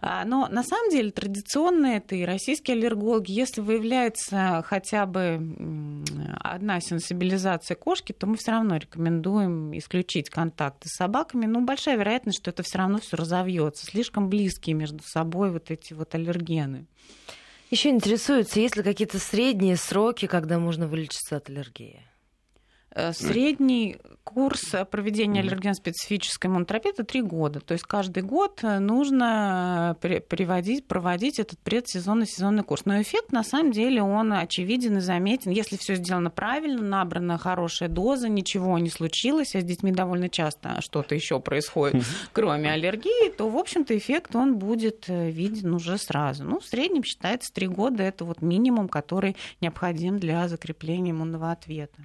А, 0.00 0.24
но 0.24 0.48
на 0.48 0.62
самом 0.62 0.90
деле 0.90 1.10
традиционно 1.10 1.47
традиционно 1.48 1.86
это 1.96 2.14
и 2.14 2.24
российские 2.24 2.76
аллергологи. 2.76 3.32
Если 3.32 3.60
выявляется 3.60 4.62
хотя 4.66 5.06
бы 5.06 5.40
одна 6.40 6.80
сенсибилизация 6.80 7.74
кошки, 7.74 8.12
то 8.12 8.26
мы 8.26 8.36
все 8.36 8.52
равно 8.52 8.76
рекомендуем 8.76 9.76
исключить 9.76 10.28
контакты 10.28 10.88
с 10.88 10.96
собаками. 10.96 11.46
Но 11.46 11.60
большая 11.60 11.96
вероятность, 11.96 12.38
что 12.38 12.50
это 12.50 12.62
все 12.62 12.78
равно 12.78 12.98
все 12.98 13.16
разовьется. 13.16 13.86
Слишком 13.86 14.28
близкие 14.28 14.74
между 14.74 15.02
собой 15.02 15.50
вот 15.50 15.70
эти 15.70 15.94
вот 15.94 16.14
аллергены. 16.14 16.86
Еще 17.70 17.90
интересуется, 17.90 18.60
есть 18.60 18.76
ли 18.76 18.82
какие-то 18.82 19.18
средние 19.18 19.76
сроки, 19.76 20.26
когда 20.26 20.58
можно 20.58 20.86
вылечиться 20.86 21.36
от 21.36 21.50
аллергии? 21.50 22.02
Э, 22.90 23.12
средний 23.12 23.98
курс 24.28 24.74
проведения 24.90 25.40
аллерген-специфической 25.40 26.48
иммунотерапии 26.48 26.90
это 26.90 27.04
три 27.04 27.22
года. 27.22 27.60
То 27.60 27.72
есть 27.72 27.84
каждый 27.84 28.22
год 28.22 28.60
нужно 28.62 29.96
приводить, 30.00 30.86
проводить 30.86 31.38
этот 31.38 31.58
предсезонный 31.60 32.26
сезонный 32.26 32.62
курс. 32.62 32.84
Но 32.84 33.00
эффект 33.00 33.32
на 33.32 33.42
самом 33.42 33.72
деле 33.72 34.02
он 34.02 34.32
очевиден 34.32 34.98
и 34.98 35.00
заметен. 35.00 35.50
Если 35.50 35.76
все 35.76 35.94
сделано 35.94 36.30
правильно, 36.30 36.82
набрана 36.82 37.38
хорошая 37.38 37.88
доза, 37.88 38.28
ничего 38.28 38.78
не 38.78 38.90
случилось, 38.90 39.54
а 39.54 39.60
с 39.60 39.64
детьми 39.64 39.92
довольно 39.92 40.28
часто 40.28 40.80
что-то 40.80 41.14
еще 41.14 41.40
происходит, 41.40 42.04
кроме 42.32 42.70
аллергии, 42.72 43.30
то, 43.30 43.48
в 43.48 43.56
общем-то, 43.56 43.96
эффект 43.96 44.36
он 44.36 44.58
будет 44.58 45.08
э, 45.08 45.30
виден 45.30 45.72
уже 45.72 45.98
сразу. 45.98 46.44
Ну, 46.44 46.60
в 46.60 46.64
среднем 46.64 47.04
считается 47.04 47.52
три 47.52 47.66
года 47.66 48.02
это 48.02 48.24
вот 48.24 48.42
минимум, 48.42 48.88
который 48.88 49.36
необходим 49.60 50.18
для 50.18 50.48
закрепления 50.48 51.12
иммунного 51.12 51.50
ответа. 51.50 51.98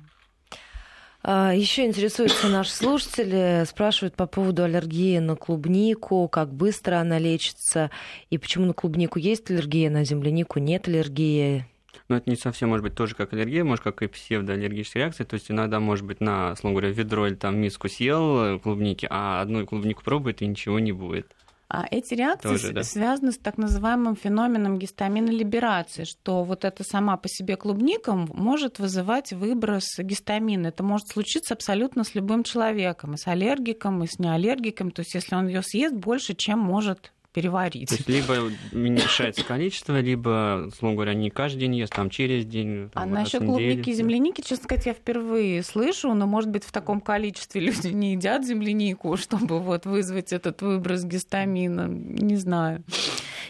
А, 1.25 1.53
Еще 1.53 1.85
интересуются 1.85 2.49
наши 2.49 2.71
слушатели, 2.71 3.63
спрашивают 3.65 4.15
по 4.15 4.27
поводу 4.27 4.63
аллергии 4.63 5.19
на 5.19 5.37
клубнику, 5.37 6.27
как 6.27 6.53
быстро 6.53 6.97
она 6.97 7.17
лечится, 7.17 7.91
и 8.29 8.37
почему 8.37 8.65
на 8.65 8.73
клубнику 8.73 9.19
есть 9.19 9.49
аллергия, 9.49 9.89
на 9.89 10.03
землянику 10.03 10.59
нет 10.59 10.89
аллергии. 10.89 11.65
Но 12.09 12.17
это 12.17 12.29
не 12.29 12.35
совсем 12.35 12.69
может 12.69 12.83
быть 12.83 12.95
тоже 12.95 13.15
как 13.15 13.31
аллергия, 13.31 13.63
может, 13.63 13.85
как 13.85 14.01
и 14.01 14.07
псевдоаллергическая 14.07 15.03
реакция. 15.03 15.25
То 15.25 15.35
есть 15.35 15.49
иногда, 15.49 15.79
может 15.79 16.05
быть, 16.05 16.19
на, 16.19 16.53
словно 16.57 16.77
говоря, 16.77 16.93
ведро 16.93 17.25
или 17.27 17.35
там 17.35 17.57
миску 17.57 17.87
съел 17.87 18.59
клубники, 18.59 19.07
а 19.09 19.41
одну 19.41 19.65
клубнику 19.65 20.03
пробует 20.03 20.41
и 20.41 20.47
ничего 20.47 20.79
не 20.79 20.91
будет. 20.91 21.33
А 21.75 21.87
эти 21.89 22.13
реакции 22.13 22.49
Тоже, 22.49 22.71
да. 22.71 22.83
связаны 22.83 23.31
с 23.31 23.39
так 23.39 23.57
называемым 23.57 24.15
феноменом 24.15 24.77
гистаминолиберации, 24.77 26.03
что 26.03 26.43
вот 26.43 26.65
это 26.65 26.83
сама 26.83 27.17
по 27.17 27.27
себе 27.27 27.55
клубника 27.55 28.13
может 28.13 28.77
вызывать 28.77 29.33
выброс 29.33 29.85
гистамина. 29.97 30.67
Это 30.67 30.83
может 30.83 31.07
случиться 31.07 31.55
абсолютно 31.55 32.03
с 32.03 32.13
любым 32.13 32.43
человеком, 32.43 33.15
и 33.15 33.17
с 33.17 33.25
аллергиком, 33.25 34.03
и 34.03 34.07
с 34.07 34.19
неаллергиком. 34.19 34.91
То 34.91 34.99
есть 34.99 35.15
если 35.15 35.33
он 35.33 35.47
ее 35.47 35.63
съест 35.63 35.95
больше, 35.95 36.35
чем 36.35 36.59
может 36.59 37.11
переварить. 37.33 37.89
То 37.89 37.95
есть 37.95 38.07
либо 38.07 38.51
уменьшается 38.71 39.43
количество, 39.43 39.99
либо, 39.99 40.65
условно 40.67 40.95
говоря, 40.95 41.13
не 41.13 41.29
каждый 41.29 41.61
день 41.61 41.75
ест, 41.75 41.93
там 41.93 42.09
через 42.09 42.45
день. 42.45 42.89
Там, 42.93 43.03
а 43.03 43.05
насчет 43.05 43.43
клубники 43.43 43.89
и 43.89 43.93
земляники, 43.93 44.41
честно 44.41 44.65
сказать, 44.65 44.85
я 44.85 44.93
впервые 44.93 45.63
слышу, 45.63 46.13
но, 46.13 46.27
может 46.27 46.49
быть, 46.49 46.63
в 46.63 46.71
таком 46.71 47.01
количестве 47.01 47.61
люди 47.61 47.87
не 47.87 48.13
едят 48.13 48.45
землянику, 48.45 49.17
чтобы 49.23 49.59
вот 49.59 49.85
вызвать 49.85 50.31
этот 50.31 50.61
выброс 50.61 51.03
гистамина. 51.03 51.87
Не 51.87 52.35
знаю. 52.35 52.83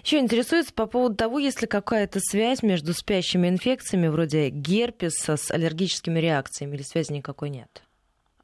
Еще 0.04 0.20
интересуется 0.20 0.74
по 0.74 0.86
поводу 0.86 1.16
того, 1.16 1.40
есть 1.40 1.62
ли 1.62 1.68
какая-то 1.68 2.20
связь 2.20 2.64
между 2.64 2.94
спящими 2.94 3.48
инфекциями 3.48 4.08
вроде 4.08 4.50
герпеса 4.50 5.38
с 5.38 5.52
аллергическими 5.52 6.20
реакциями 6.20 6.76
или 6.76 6.84
связи 6.84 7.14
никакой 7.14 7.50
нет? 7.50 7.84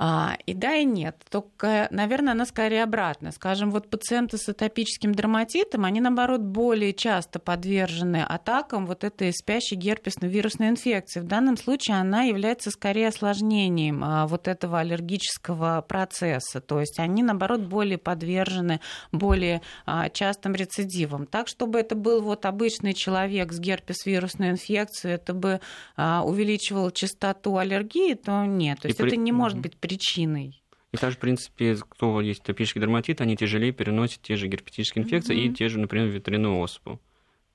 А, 0.01 0.37
и 0.45 0.53
да, 0.53 0.75
и 0.75 0.85
нет. 0.85 1.17
Только, 1.29 1.87
наверное, 1.91 2.31
она 2.31 2.45
скорее 2.45 2.83
обратно. 2.83 3.33
Скажем, 3.33 3.69
вот 3.69 3.89
пациенты 3.89 4.37
с 4.37 4.47
атопическим 4.47 5.13
дерматитом, 5.13 5.83
они, 5.83 5.99
наоборот, 5.99 6.39
более 6.39 6.93
часто 6.93 7.39
подвержены 7.39 8.23
атакам 8.23 8.85
вот 8.85 9.03
этой 9.03 9.33
спящей 9.33 9.75
герпесной 9.75 10.29
вирусной 10.29 10.69
инфекции. 10.69 11.19
В 11.19 11.25
данном 11.25 11.57
случае 11.57 11.97
она 11.97 12.23
является 12.23 12.71
скорее 12.71 13.09
осложнением 13.09 14.01
а, 14.01 14.25
вот 14.25 14.47
этого 14.47 14.79
аллергического 14.79 15.83
процесса. 15.87 16.61
То 16.61 16.79
есть 16.79 16.97
они, 16.99 17.21
наоборот, 17.21 17.61
более 17.61 17.97
подвержены 17.97 18.79
более 19.11 19.61
а, 19.85 20.09
частым 20.09 20.55
рецидивам. 20.55 21.25
Так, 21.25 21.49
чтобы 21.49 21.79
это 21.79 21.95
был 21.95 22.21
вот 22.21 22.45
обычный 22.45 22.93
человек 22.93 23.51
с 23.51 23.59
герпес-вирусной 23.59 24.51
инфекцией, 24.51 25.15
это 25.15 25.33
бы 25.33 25.59
а, 25.97 26.23
увеличивало 26.23 26.91
частоту 26.91 27.57
аллергии, 27.57 28.13
то 28.13 28.45
нет. 28.45 28.79
То 28.79 28.87
есть 28.87 28.99
и 28.99 29.03
это 29.03 29.09
при... 29.09 29.17
не 29.17 29.33
может 29.33 29.59
быть 29.59 29.75
причиной. 29.89 30.61
И 30.91 30.97
также, 30.97 31.17
в 31.17 31.19
принципе, 31.19 31.75
кто 31.75 32.21
есть 32.21 32.43
топический 32.43 32.81
дерматит, 32.81 33.21
они 33.21 33.35
тяжелее 33.35 33.71
переносят 33.71 34.21
те 34.21 34.35
же 34.35 34.47
герпетические 34.47 35.03
инфекции 35.03 35.35
mm-hmm. 35.35 35.51
и 35.51 35.53
те 35.53 35.69
же, 35.69 35.79
например, 35.79 36.07
ветряную 36.07 36.57
оспу 36.57 36.99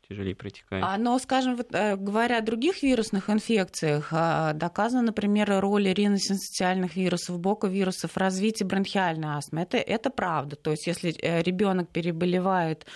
тяжелее 0.08 0.36
протекает. 0.36 0.84
А, 0.84 0.98
но, 0.98 1.18
скажем, 1.18 1.56
вот, 1.56 1.74
э, 1.74 1.96
говоря 1.96 2.38
о 2.38 2.42
других 2.42 2.82
вирусных 2.82 3.30
инфекциях, 3.30 4.08
а, 4.12 4.52
доказана, 4.52 5.06
например, 5.06 5.60
роль 5.60 5.88
риносинцитиальных 5.88 6.94
вирусов, 6.94 7.40
боковирусов 7.40 8.12
в 8.12 8.16
развитии 8.16 8.64
бронхиальной 8.64 9.28
астмы. 9.28 9.62
Это, 9.62 9.78
это 9.78 10.10
правда. 10.10 10.56
То 10.56 10.72
есть, 10.72 10.86
если 10.86 11.14
э, 11.20 11.42
ребенок 11.42 11.88
переболевает 11.88 12.86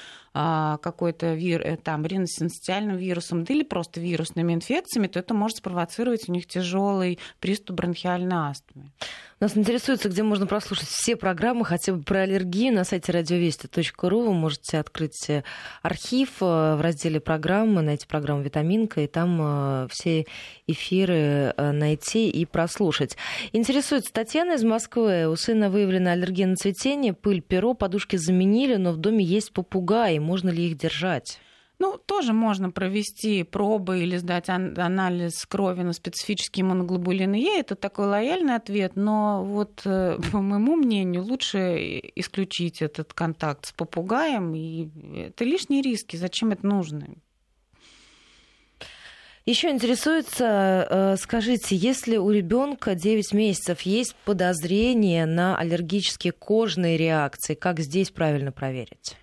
какой-то 0.82 1.34
вир, 1.34 1.62
э, 1.62 1.76
там, 1.76 2.06
риносинцитиальным 2.06 2.96
вирусом, 2.96 3.44
да 3.44 3.54
или 3.54 3.64
просто 3.64 4.00
вирусными 4.00 4.54
инфекциями, 4.54 5.08
то 5.08 5.18
это 5.18 5.34
может 5.34 5.58
спровоцировать 5.58 6.28
у 6.28 6.32
них 6.32 6.46
тяжелый 6.46 7.18
приступ 7.40 7.76
бронхиальной 7.76 8.50
астмы. 8.50 8.90
Нас 9.40 9.56
интересуется, 9.56 10.08
где 10.08 10.22
можно 10.22 10.46
прослушать 10.46 10.88
все 10.88 11.16
программы, 11.16 11.64
хотя 11.64 11.92
бы 11.92 12.02
про 12.02 12.20
аллергию 12.20 12.72
на 12.72 12.84
сайте 12.84 13.12
радиовести.ру. 13.12 14.20
Вы 14.20 14.32
можете 14.32 14.78
открыть 14.78 15.28
э, 15.28 15.42
архив 15.82 16.40
э, 16.40 16.76
в 16.76 16.80
разделе 16.80 17.20
программы, 17.20 17.82
найти 17.82 18.06
программу 18.06 18.42
«Витаминка», 18.42 19.00
и 19.00 19.06
там 19.06 19.88
все 19.90 20.26
эфиры 20.68 21.52
найти 21.56 22.28
и 22.28 22.44
прослушать. 22.44 23.16
Интересуется 23.52 24.12
Татьяна 24.12 24.52
из 24.52 24.64
Москвы. 24.64 25.28
У 25.28 25.36
сына 25.36 25.70
выявлена 25.70 26.12
аллергия 26.12 26.46
на 26.46 26.56
цветение, 26.56 27.12
пыль, 27.12 27.40
перо, 27.40 27.74
подушки 27.74 28.16
заменили, 28.16 28.76
но 28.76 28.92
в 28.92 28.96
доме 28.98 29.24
есть 29.24 29.52
попугаи. 29.52 30.18
Можно 30.18 30.50
ли 30.50 30.68
их 30.68 30.78
держать? 30.78 31.40
Ну, 31.80 31.96
тоже 31.96 32.32
можно 32.32 32.70
провести 32.70 33.44
пробы 33.44 34.00
или 34.00 34.16
сдать 34.16 34.48
анализ 34.48 35.46
крови 35.46 35.82
на 35.82 35.92
специфические 35.92 36.64
иммуноглобулины 36.64 37.36
Е. 37.36 37.60
Это 37.60 37.76
такой 37.76 38.06
лояльный 38.06 38.56
ответ, 38.56 38.96
но 38.96 39.44
вот, 39.44 39.82
э, 39.84 40.18
по 40.32 40.40
моему 40.40 40.74
мнению, 40.74 41.22
лучше 41.22 42.00
исключить 42.16 42.82
этот 42.82 43.14
контакт 43.14 43.66
с 43.66 43.72
попугаем. 43.72 44.54
И 44.56 44.88
это 45.28 45.44
лишние 45.44 45.82
риски. 45.82 46.16
Зачем 46.16 46.50
это 46.50 46.66
нужно? 46.66 47.06
Еще 49.48 49.70
интересуется, 49.70 50.86
э, 50.90 51.16
скажите, 51.18 51.74
если 51.74 52.18
у 52.18 52.30
ребенка 52.30 52.94
9 52.94 53.32
месяцев 53.32 53.80
есть 53.80 54.14
подозрение 54.26 55.24
на 55.24 55.56
аллергические 55.56 56.34
кожные 56.34 56.98
реакции, 56.98 57.54
как 57.54 57.80
здесь 57.80 58.10
правильно 58.10 58.52
проверить? 58.52 59.16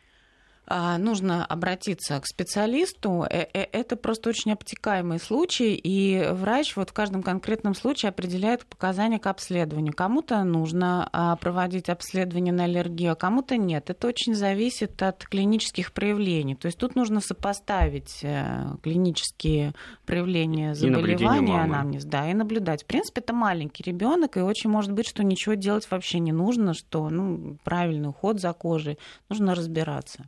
А, 0.68 0.97
нужно 0.97 1.45
обратиться 1.45 2.20
к 2.20 2.26
специалисту. 2.26 3.26
Э, 3.30 3.45
э, 3.53 3.68
это 3.72 3.95
просто 3.95 4.30
очень 4.30 4.51
обтекаемый 4.51 5.20
случай, 5.20 5.76
и 5.76 6.28
врач 6.32 6.76
вот 6.76 6.89
в 6.89 6.93
каждом 6.93 7.22
конкретном 7.22 7.76
случае 7.76 8.09
определяет 8.09 8.66
показания 8.66 9.20
к 9.20 9.28
обследованию. 9.28 9.93
Кому-то 9.93 10.43
нужно 10.43 11.07
а, 11.11 11.36
проводить 11.36 11.89
обследование 11.89 12.53
на 12.53 12.63
аллергию, 12.63 13.11
а 13.11 13.16
кому-то 13.16 13.57
нет. 13.57 13.89
Это 13.89 14.07
очень 14.07 14.34
зависит 14.34 15.01
от 15.03 15.26
клинических 15.26 15.93
проявлений. 15.93 16.55
То 16.55 16.66
есть 16.66 16.80
тут 16.80 16.95
нужно 16.95 17.22
сопоставить 17.22 18.20
э, 18.24 18.66
клинические 18.82 19.74
проявления 20.05 20.74
заболевания, 20.74 21.61
анамнез, 21.61 22.05
да, 22.05 22.30
и 22.30 22.34
наблюдать. 22.34 22.84
В 22.84 22.86
принципе, 22.88 23.22
это 23.22 23.34
маленький 23.34 23.84
ребенок, 23.84 24.38
и 24.38 24.41
очень 24.41 24.72
может 24.72 24.91
быть, 24.91 25.07
что 25.07 25.24
ничего 25.24 25.53
делать 25.53 25.88
вообще 25.91 26.20
не 26.20 26.32
нужно, 26.32 26.74
что 26.74 27.09
ну, 27.09 27.57
правильный 27.63 28.09
уход 28.09 28.39
за 28.39 28.51
кожей, 28.53 28.97
нужно 29.30 29.53
разбираться. 29.53 30.26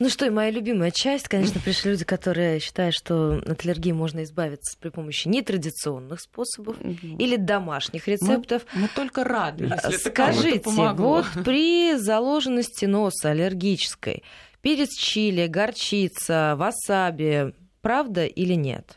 Ну 0.00 0.08
что, 0.08 0.24
и 0.24 0.30
моя 0.30 0.50
любимая 0.50 0.90
часть, 0.90 1.28
конечно, 1.28 1.60
пришли 1.64 1.90
люди, 1.90 2.04
которые 2.04 2.58
считают, 2.58 2.94
что 2.94 3.42
от 3.46 3.64
аллергии 3.64 3.92
можно 3.92 4.24
избавиться 4.24 4.76
при 4.80 4.88
помощи 4.88 5.28
нетрадиционных 5.28 6.20
способов 6.20 6.76
или 6.80 7.36
домашних 7.36 8.08
рецептов. 8.08 8.62
Мы, 8.72 8.82
мы 8.82 8.88
только 8.88 9.24
рады, 9.24 9.64
если 9.64 10.10
Скажите, 10.10 10.62
вот 10.64 11.26
при 11.44 11.96
заложенности 11.96 12.86
носа 12.86 13.30
аллергической, 13.30 14.24
перец 14.62 14.96
чили, 14.96 15.46
горчица, 15.46 16.54
васаби, 16.56 17.54
правда 17.82 18.24
или 18.24 18.54
нет? 18.54 18.96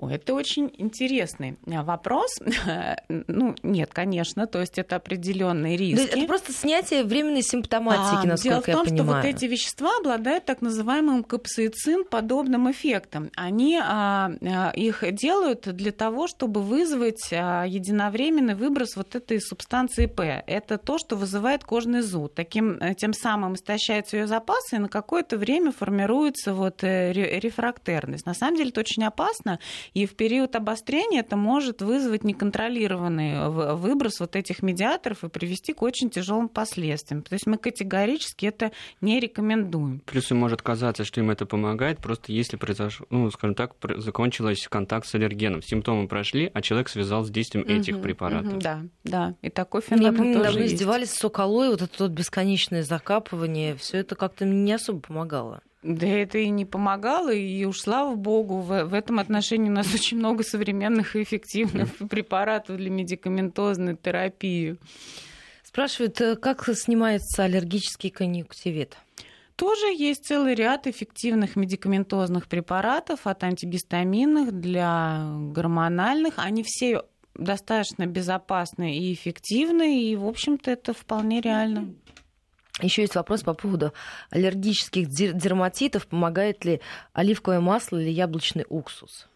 Ой, 0.00 0.14
это 0.14 0.32
очень 0.32 0.72
интересный 0.78 1.58
э, 1.66 1.82
вопрос. 1.82 2.38
ну, 3.08 3.54
нет, 3.62 3.90
конечно, 3.92 4.46
то 4.46 4.58
есть 4.58 4.78
это 4.78 4.96
определенные 4.96 5.76
риски. 5.76 6.16
Это 6.16 6.26
просто 6.26 6.54
снятие 6.54 7.04
временной 7.04 7.42
симптоматики, 7.42 8.24
а, 8.24 8.28
насколько 8.28 8.70
я 8.70 8.78
понимаю. 8.78 8.86
Дело 8.86 8.86
в 8.86 8.86
том, 8.86 8.96
что 8.96 9.04
вот 9.04 9.24
эти 9.26 9.44
вещества 9.44 9.90
обладают 10.00 10.46
так 10.46 10.62
называемым 10.62 11.22
капсаицин 11.22 12.06
подобным 12.06 12.70
эффектом. 12.70 13.30
Они 13.36 13.78
а, 13.78 14.32
а, 14.40 14.70
их 14.70 15.04
делают 15.12 15.68
для 15.68 15.92
того, 15.92 16.28
чтобы 16.28 16.62
вызвать 16.62 17.28
а, 17.32 17.64
единовременный 17.64 18.54
выброс 18.54 18.96
вот 18.96 19.14
этой 19.14 19.38
субстанции 19.38 20.06
П. 20.06 20.42
Это 20.46 20.78
то, 20.78 20.96
что 20.96 21.14
вызывает 21.14 21.64
кожный 21.64 22.00
зуд. 22.00 22.34
Таким, 22.34 22.78
э, 22.80 22.94
тем 22.94 23.12
самым 23.12 23.54
истощаются 23.54 24.16
ее 24.16 24.26
запасы, 24.26 24.76
и 24.76 24.78
на 24.78 24.88
какое-то 24.88 25.36
время 25.36 25.72
формируется 25.72 26.54
вот 26.54 26.82
э, 26.84 27.12
рефрактерность. 27.12 28.24
На 28.24 28.32
самом 28.32 28.56
деле 28.56 28.70
это 28.70 28.80
очень 28.80 29.04
опасно, 29.04 29.58
и 29.94 30.06
в 30.06 30.14
период 30.14 30.56
обострения 30.56 31.20
это 31.20 31.36
может 31.36 31.82
вызвать 31.82 32.24
неконтролированный 32.24 33.48
выброс 33.76 34.20
вот 34.20 34.36
этих 34.36 34.62
медиаторов 34.62 35.24
и 35.24 35.28
привести 35.28 35.72
к 35.72 35.82
очень 35.82 36.10
тяжелым 36.10 36.48
последствиям. 36.48 37.22
То 37.22 37.34
есть 37.34 37.46
мы 37.46 37.58
категорически 37.58 38.46
это 38.46 38.72
не 39.00 39.20
рекомендуем. 39.20 40.00
Плюс 40.06 40.30
им 40.30 40.38
может 40.38 40.62
казаться, 40.62 41.04
что 41.04 41.20
им 41.20 41.30
это 41.30 41.46
помогает, 41.46 41.98
просто 41.98 42.32
если 42.32 42.56
произошло, 42.56 43.06
ну, 43.10 43.30
скажем 43.30 43.54
так, 43.54 43.74
закончилось 43.96 44.66
контакт 44.68 45.06
с 45.06 45.14
аллергеном. 45.14 45.62
Симптомы 45.62 46.08
прошли, 46.08 46.50
а 46.52 46.62
человек 46.62 46.88
связал 46.88 47.24
с 47.24 47.30
действием 47.30 47.64
угу, 47.64 47.72
этих 47.72 48.00
препаратов. 48.00 48.54
Угу, 48.54 48.60
да, 48.60 48.82
да. 49.04 49.34
И 49.42 49.50
такой 49.50 49.82
феномен 49.82 50.12
Я 50.12 50.18
помню, 50.18 50.44
тоже 50.44 50.60
есть. 50.60 50.74
издевались 50.74 51.10
с 51.10 51.18
соколой, 51.18 51.70
вот 51.70 51.82
это 51.82 52.04
вот 52.04 52.12
бесконечное 52.12 52.82
закапывание, 52.82 53.76
все 53.76 53.98
это 53.98 54.14
как-то 54.14 54.44
не 54.44 54.72
особо 54.72 55.00
помогало. 55.00 55.62
Да 55.82 56.06
это 56.06 56.36
и 56.38 56.50
не 56.50 56.66
помогало, 56.66 57.32
и 57.32 57.64
уж 57.64 57.80
слава 57.80 58.14
богу, 58.14 58.60
в, 58.60 58.84
в 58.84 58.92
этом 58.92 59.18
отношении 59.18 59.70
у 59.70 59.72
нас 59.72 59.92
очень 59.94 60.18
много 60.18 60.44
современных 60.44 61.16
и 61.16 61.22
эффективных 61.22 61.88
препаратов 62.10 62.76
для 62.76 62.90
медикаментозной 62.90 63.96
терапии. 63.96 64.76
Спрашивают, 65.62 66.20
э, 66.20 66.36
как 66.36 66.68
снимается 66.74 67.44
аллергический 67.44 68.10
конъюнктивит? 68.10 68.98
Тоже 69.56 69.86
есть 69.86 70.24
целый 70.24 70.54
ряд 70.54 70.86
эффективных 70.86 71.54
медикаментозных 71.54 72.46
препаратов 72.46 73.26
от 73.26 73.44
антигистаминных 73.44 74.52
для 74.52 75.22
гормональных. 75.52 76.34
Они 76.38 76.62
все 76.62 77.04
достаточно 77.34 78.06
безопасны 78.06 78.96
и 78.96 79.12
эффективны, 79.12 80.02
и, 80.02 80.16
в 80.16 80.26
общем-то, 80.26 80.70
это 80.70 80.92
вполне 80.94 81.40
реально. 81.40 81.94
Еще 82.82 83.02
есть 83.02 83.14
вопрос 83.14 83.42
по 83.42 83.54
поводу 83.54 83.92
аллергических 84.30 85.08
дерматитов. 85.08 86.06
Помогает 86.06 86.64
ли 86.64 86.80
оливковое 87.12 87.60
масло 87.60 87.98
или 87.98 88.10
яблочный 88.10 88.66
уксус? 88.68 89.29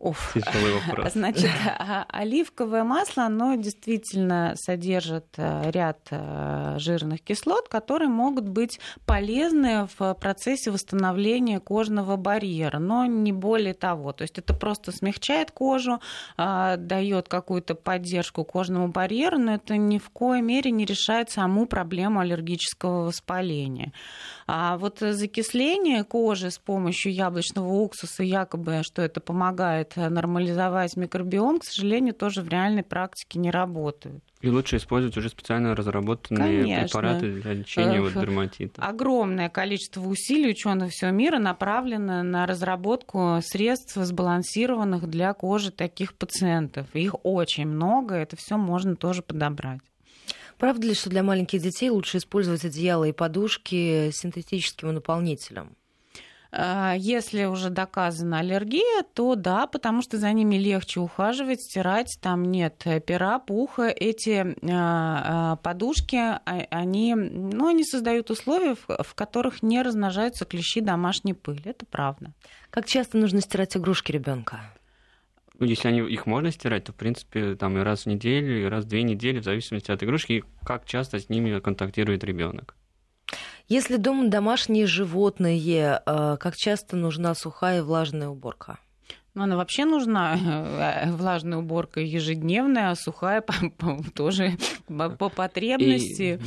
Уф. 0.00 0.36
вопрос. 0.86 1.12
Значит, 1.14 1.50
а, 1.66 2.06
оливковое 2.08 2.84
масло, 2.84 3.24
оно 3.24 3.56
действительно 3.56 4.54
содержит 4.54 5.26
э, 5.36 5.70
ряд 5.72 5.98
э, 6.10 6.76
жирных 6.78 7.20
кислот, 7.20 7.68
которые 7.68 8.08
могут 8.08 8.48
быть 8.48 8.78
полезны 9.06 9.88
в 9.98 10.14
процессе 10.14 10.70
восстановления 10.70 11.58
кожного 11.58 12.16
барьера, 12.16 12.78
но 12.78 13.06
не 13.06 13.32
более 13.32 13.74
того. 13.74 14.12
То 14.12 14.22
есть 14.22 14.38
это 14.38 14.54
просто 14.54 14.92
смягчает 14.92 15.50
кожу, 15.50 16.00
а, 16.36 16.76
дает 16.76 17.28
какую-то 17.28 17.74
поддержку 17.74 18.44
кожному 18.44 18.88
барьеру, 18.88 19.38
но 19.38 19.54
это 19.54 19.76
ни 19.76 19.98
в 19.98 20.10
коей 20.10 20.42
мере 20.42 20.70
не 20.70 20.84
решает 20.84 21.30
саму 21.30 21.66
проблему 21.66 22.20
аллергического 22.20 23.06
воспаления. 23.06 23.92
А 24.46 24.78
вот 24.78 25.00
закисление 25.00 26.04
кожи 26.04 26.52
с 26.52 26.58
помощью 26.58 27.12
яблочного 27.12 27.68
уксуса, 27.68 28.22
якобы, 28.22 28.82
что 28.84 29.02
это 29.02 29.20
помогает 29.20 29.87
позволяет 29.88 30.14
нормализовать 30.14 30.96
микробиом, 30.96 31.58
к 31.58 31.64
сожалению, 31.64 32.14
тоже 32.14 32.42
в 32.42 32.48
реальной 32.48 32.82
практике 32.82 33.38
не 33.38 33.50
работают. 33.50 34.22
И 34.40 34.48
лучше 34.48 34.76
использовать 34.76 35.16
уже 35.16 35.28
специально 35.28 35.74
разработанные 35.74 36.62
Конечно. 36.62 36.84
препараты 36.84 37.40
для 37.40 37.52
лечения 37.54 38.00
вот 38.00 38.12
дерматита. 38.12 38.82
Огромное 38.82 39.48
количество 39.48 40.00
усилий 40.00 40.50
ученых 40.50 40.92
всего 40.92 41.10
мира 41.10 41.38
направлено 41.38 42.22
на 42.22 42.46
разработку 42.46 43.40
средств 43.42 43.96
сбалансированных 43.96 45.08
для 45.08 45.32
кожи 45.34 45.72
таких 45.72 46.14
пациентов. 46.14 46.86
Их 46.94 47.14
очень 47.24 47.66
много, 47.66 48.14
это 48.14 48.36
все 48.36 48.56
можно 48.56 48.94
тоже 48.94 49.22
подобрать. 49.22 49.80
Правда 50.56 50.88
ли, 50.88 50.94
что 50.94 51.08
для 51.08 51.22
маленьких 51.22 51.62
детей 51.62 51.90
лучше 51.90 52.18
использовать 52.18 52.64
одеяло 52.64 53.04
и 53.04 53.12
подушки 53.12 54.10
с 54.10 54.18
синтетическим 54.18 54.92
наполнителем? 54.92 55.76
А, 56.50 56.94
если 56.96 57.44
уже 57.44 57.70
доказана 57.70 58.38
аллергия, 58.38 59.04
то 59.14 59.34
да, 59.34 59.66
потому 59.66 60.02
что 60.02 60.16
за 60.16 60.32
ними 60.32 60.56
легче 60.56 61.00
ухаживать, 61.00 61.60
стирать, 61.60 62.18
там 62.22 62.44
нет 62.44 62.84
пера, 63.06 63.38
пуха. 63.38 63.88
Эти 63.88 64.56
а, 64.70 65.52
а, 65.52 65.56
подушки, 65.56 66.18
они, 66.44 67.14
ну, 67.14 67.68
они 67.68 67.84
создают 67.84 68.30
условия, 68.30 68.74
в 68.74 69.14
которых 69.14 69.62
не 69.62 69.82
размножаются 69.82 70.44
клещи 70.44 70.80
домашней 70.80 71.34
пыли. 71.34 71.62
Это 71.64 71.84
правда. 71.84 72.32
Как 72.70 72.86
часто 72.86 73.18
нужно 73.18 73.40
стирать 73.40 73.76
игрушки 73.76 74.12
ребенка? 74.12 74.60
Ну, 75.58 75.66
если 75.66 75.88
они, 75.88 76.00
их 76.00 76.26
можно 76.26 76.52
стирать, 76.52 76.84
то, 76.84 76.92
в 76.92 76.94
принципе, 76.94 77.56
там 77.56 77.76
и 77.76 77.80
раз 77.80 78.04
в 78.04 78.06
неделю, 78.06 78.62
и 78.62 78.64
раз 78.64 78.84
в 78.84 78.88
две 78.88 79.02
недели, 79.02 79.40
в 79.40 79.44
зависимости 79.44 79.90
от 79.90 80.02
игрушки, 80.02 80.32
и 80.32 80.44
как 80.64 80.86
часто 80.86 81.18
с 81.18 81.28
ними 81.28 81.58
контактирует 81.58 82.22
ребенок. 82.22 82.76
Если 83.68 83.96
дома 83.96 84.28
домашние 84.28 84.86
животные, 84.86 86.00
э, 86.06 86.36
как 86.40 86.56
часто 86.56 86.96
нужна 86.96 87.34
сухая 87.34 87.78
и 87.78 87.82
влажная 87.82 88.28
уборка? 88.28 88.78
Ну, 89.34 89.42
она 89.42 89.58
вообще 89.58 89.84
нужна, 89.84 90.38
э, 91.04 91.12
влажная 91.12 91.58
уборка 91.58 92.00
ежедневная, 92.00 92.90
а 92.90 92.94
сухая 92.96 93.44
тоже 94.14 94.56
по 94.88 95.28
потребности. 95.28 96.40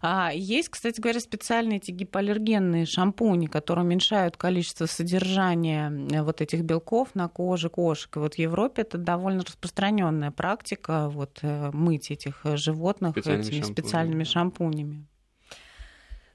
А 0.00 0.30
есть, 0.32 0.70
кстати 0.70 0.98
говоря, 0.98 1.20
специальные 1.20 1.76
эти 1.76 1.90
гипоаллергенные 1.90 2.86
шампуни, 2.86 3.46
которые 3.46 3.84
уменьшают 3.84 4.38
количество 4.38 4.86
содержания 4.86 5.92
э, 6.10 6.22
вот 6.22 6.40
этих 6.40 6.62
белков 6.62 7.14
на 7.14 7.28
коже 7.28 7.68
кошек. 7.68 8.16
И 8.16 8.18
вот 8.18 8.34
в 8.36 8.38
Европе 8.38 8.80
это 8.80 8.96
довольно 8.96 9.42
распространенная 9.42 10.30
практика, 10.30 11.10
вот 11.10 11.40
мыть 11.42 12.10
этих 12.10 12.40
животных 12.54 13.18
этими 13.18 13.60
специальными 13.60 14.24
шампунями. 14.24 15.06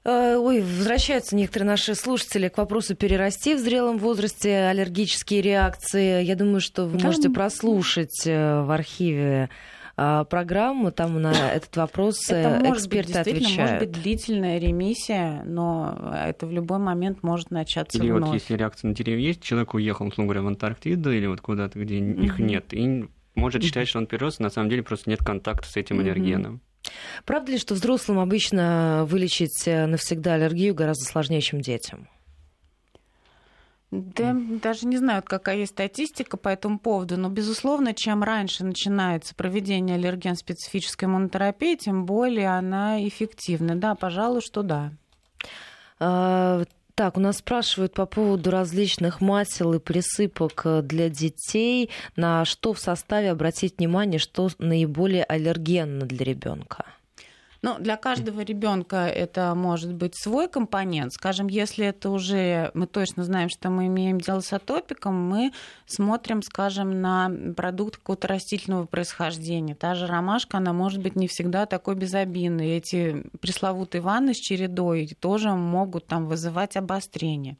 Э, 0.08 0.38
ой, 0.38 0.62
возвращаются 0.62 1.36
некоторые 1.36 1.66
наши 1.66 1.94
слушатели 1.94 2.48
к 2.48 2.56
вопросу 2.56 2.96
перерасти 2.96 3.54
в 3.54 3.58
зрелом 3.58 3.98
возрасте 3.98 4.56
аллергические 4.60 5.42
реакции. 5.42 6.24
Я 6.24 6.34
думаю, 6.34 6.60
что 6.60 6.86
вы 6.86 6.96
Там... 6.96 7.08
можете 7.08 7.28
прослушать 7.28 8.26
э, 8.26 8.62
в 8.62 8.70
архиве 8.70 9.50
э, 9.98 10.24
программу, 10.30 10.92
там 10.92 11.20
на 11.20 11.32
этот 11.52 11.76
вопрос 11.76 12.30
это 12.30 12.58
эксперты 12.70 13.12
может 13.12 13.26
быть, 13.26 13.34
отвечают. 13.34 13.58
может 13.58 13.78
быть 13.80 14.02
длительная 14.02 14.58
ремиссия, 14.58 15.42
но 15.44 16.14
это 16.24 16.46
в 16.46 16.52
любой 16.52 16.78
момент 16.78 17.22
может 17.22 17.50
начаться 17.50 17.98
Или 17.98 18.10
вновь. 18.10 18.28
вот 18.30 18.34
если 18.34 18.56
реакция 18.56 18.88
на 18.88 18.94
деревья 18.94 19.26
есть, 19.26 19.42
человек 19.42 19.74
уехал, 19.74 20.06
условно 20.06 20.32
говоря, 20.32 20.42
в 20.42 20.46
Антарктиду 20.46 21.12
или 21.12 21.26
вот 21.26 21.42
куда-то, 21.42 21.78
где 21.78 21.98
mm-hmm. 21.98 22.24
их 22.24 22.38
нет, 22.38 22.72
и 22.72 23.06
может 23.34 23.62
считать, 23.62 23.86
что 23.86 23.98
он 23.98 24.06
перерос, 24.06 24.38
на 24.38 24.48
самом 24.48 24.70
деле 24.70 24.82
просто 24.82 25.10
нет 25.10 25.18
контакта 25.18 25.68
с 25.68 25.76
этим 25.76 26.00
аллергеном. 26.00 26.62
Правда 27.24 27.52
ли, 27.52 27.58
что 27.58 27.74
взрослым 27.74 28.18
обычно 28.18 29.04
вылечить 29.06 29.66
э, 29.66 29.86
навсегда 29.86 30.34
аллергию 30.34 30.74
гораздо 30.74 31.04
сложнее, 31.04 31.40
чем 31.40 31.60
детям? 31.60 32.08
Да, 33.90 34.36
даже 34.62 34.86
не 34.86 34.98
знаю, 34.98 35.22
какая 35.24 35.56
есть 35.56 35.72
статистика 35.72 36.36
по 36.36 36.50
этому 36.50 36.78
поводу, 36.78 37.16
но, 37.16 37.30
безусловно, 37.30 37.94
чем 37.94 38.22
раньше 38.22 38.62
начинается 38.62 39.34
проведение 39.34 39.96
аллерген-специфической 39.96 41.06
монотерапии, 41.06 41.74
тем 41.74 42.04
более 42.04 42.50
она 42.50 43.06
эффективна. 43.08 43.76
Да, 43.76 43.94
пожалуй, 43.94 44.42
что 44.42 44.62
да. 44.62 44.92
Так, 46.98 47.16
у 47.16 47.20
нас 47.20 47.36
спрашивают 47.36 47.94
по 47.94 48.06
поводу 48.06 48.50
различных 48.50 49.20
масел 49.20 49.72
и 49.72 49.78
присыпок 49.78 50.62
э, 50.64 50.82
для 50.82 51.08
детей. 51.08 51.90
На 52.16 52.44
что 52.44 52.72
в 52.72 52.80
составе 52.80 53.30
обратить 53.30 53.78
внимание, 53.78 54.18
что 54.18 54.48
наиболее 54.58 55.22
аллергенно 55.22 56.06
для 56.06 56.24
ребенка? 56.24 56.86
Ну, 57.60 57.76
для 57.80 57.96
каждого 57.96 58.42
ребенка 58.42 59.08
это 59.08 59.54
может 59.56 59.92
быть 59.92 60.16
свой 60.16 60.48
компонент. 60.48 61.12
Скажем, 61.12 61.48
если 61.48 61.86
это 61.86 62.10
уже 62.10 62.70
мы 62.74 62.86
точно 62.86 63.24
знаем, 63.24 63.48
что 63.48 63.68
мы 63.68 63.86
имеем 63.86 64.20
дело 64.20 64.40
с 64.40 64.52
атопиком, 64.52 65.20
мы 65.20 65.52
смотрим, 65.86 66.42
скажем, 66.42 67.00
на 67.00 67.30
продукт 67.56 67.96
какого-то 67.96 68.28
растительного 68.28 68.86
происхождения. 68.86 69.74
Та 69.74 69.96
же 69.96 70.06
ромашка, 70.06 70.58
она 70.58 70.72
может 70.72 71.02
быть 71.02 71.16
не 71.16 71.26
всегда 71.26 71.66
такой 71.66 71.96
безобидной. 71.96 72.76
Эти 72.76 73.24
пресловутые 73.40 74.02
ванны 74.02 74.34
с 74.34 74.38
чередой 74.38 75.16
тоже 75.18 75.50
могут 75.50 76.06
там 76.06 76.26
вызывать 76.26 76.76
обострение. 76.76 77.56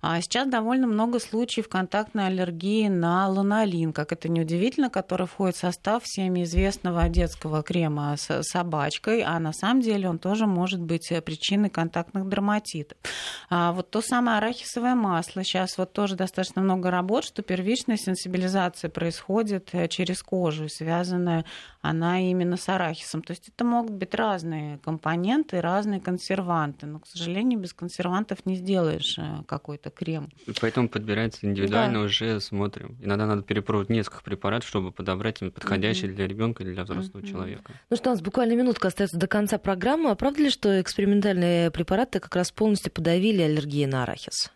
А 0.00 0.20
сейчас 0.20 0.48
довольно 0.48 0.86
много 0.86 1.18
случаев 1.18 1.68
контактной 1.68 2.28
аллергии 2.28 2.86
на 2.86 3.28
ланолин, 3.28 3.92
как 3.92 4.12
это 4.12 4.28
неудивительно, 4.28 4.90
который 4.90 5.26
входит 5.26 5.56
в 5.56 5.60
состав 5.60 6.04
всеми 6.04 6.44
известного 6.44 7.08
детского 7.08 7.64
крема 7.64 8.14
с 8.16 8.42
собачкой, 8.44 9.22
а 9.22 9.39
на 9.40 9.52
самом 9.52 9.80
деле 9.80 10.08
он 10.08 10.18
тоже 10.18 10.46
может 10.46 10.80
быть 10.80 11.10
э, 11.10 11.20
причиной 11.20 11.70
контактных 11.70 12.28
дерматитов. 12.28 12.98
А 13.48 13.72
вот 13.72 13.90
то 13.90 14.00
самое 14.00 14.38
арахисовое 14.38 14.94
масло, 14.94 15.42
сейчас 15.44 15.78
вот 15.78 15.92
тоже 15.92 16.16
достаточно 16.16 16.62
много 16.62 16.90
работ, 16.90 17.24
что 17.24 17.42
первичная 17.42 17.96
сенсибилизация 17.96 18.90
происходит 18.90 19.70
э, 19.72 19.88
через 19.88 20.22
кожу, 20.22 20.68
связанная 20.68 21.44
она 21.80 22.20
именно 22.20 22.56
с 22.56 22.68
арахисом. 22.68 23.22
То 23.22 23.32
есть 23.32 23.48
это 23.48 23.64
могут 23.64 23.92
быть 23.92 24.14
разные 24.14 24.78
компоненты, 24.78 25.60
разные 25.60 26.00
консерванты, 26.00 26.86
но, 26.86 27.00
к 27.00 27.06
сожалению, 27.06 27.58
без 27.58 27.72
консервантов 27.72 28.44
не 28.44 28.56
сделаешь 28.56 29.18
э, 29.18 29.42
какой-то 29.46 29.90
крем. 29.90 30.28
Поэтому 30.60 30.88
подбирается 30.88 31.46
индивидуально, 31.46 32.00
да. 32.00 32.04
уже 32.04 32.40
смотрим. 32.40 32.98
Иногда 33.00 33.26
надо 33.26 33.42
перепробовать 33.42 33.88
несколько 33.88 34.22
препаратов, 34.22 34.68
чтобы 34.68 34.92
подобрать 34.92 35.38
подходящий 35.38 36.06
mm-hmm. 36.06 36.14
для 36.14 36.26
ребенка 36.26 36.62
или 36.62 36.74
для 36.74 36.84
взрослого 36.84 37.22
mm-hmm. 37.22 37.30
человека. 37.30 37.72
Ну 37.88 37.96
что, 37.96 38.10
у 38.10 38.12
нас 38.12 38.22
буквально 38.22 38.54
минутка 38.54 38.88
остается 38.88 39.16
до 39.16 39.26
конца 39.26 39.58
программы. 39.58 40.10
А 40.10 40.14
правда 40.14 40.42
ли, 40.42 40.50
что 40.50 40.80
экспериментальные 40.80 41.70
препараты 41.70 42.20
как 42.20 42.36
раз 42.36 42.50
полностью 42.52 42.92
подавили 42.92 43.40
аллергии 43.42 43.86
на 43.86 44.02
арахис? 44.02 44.50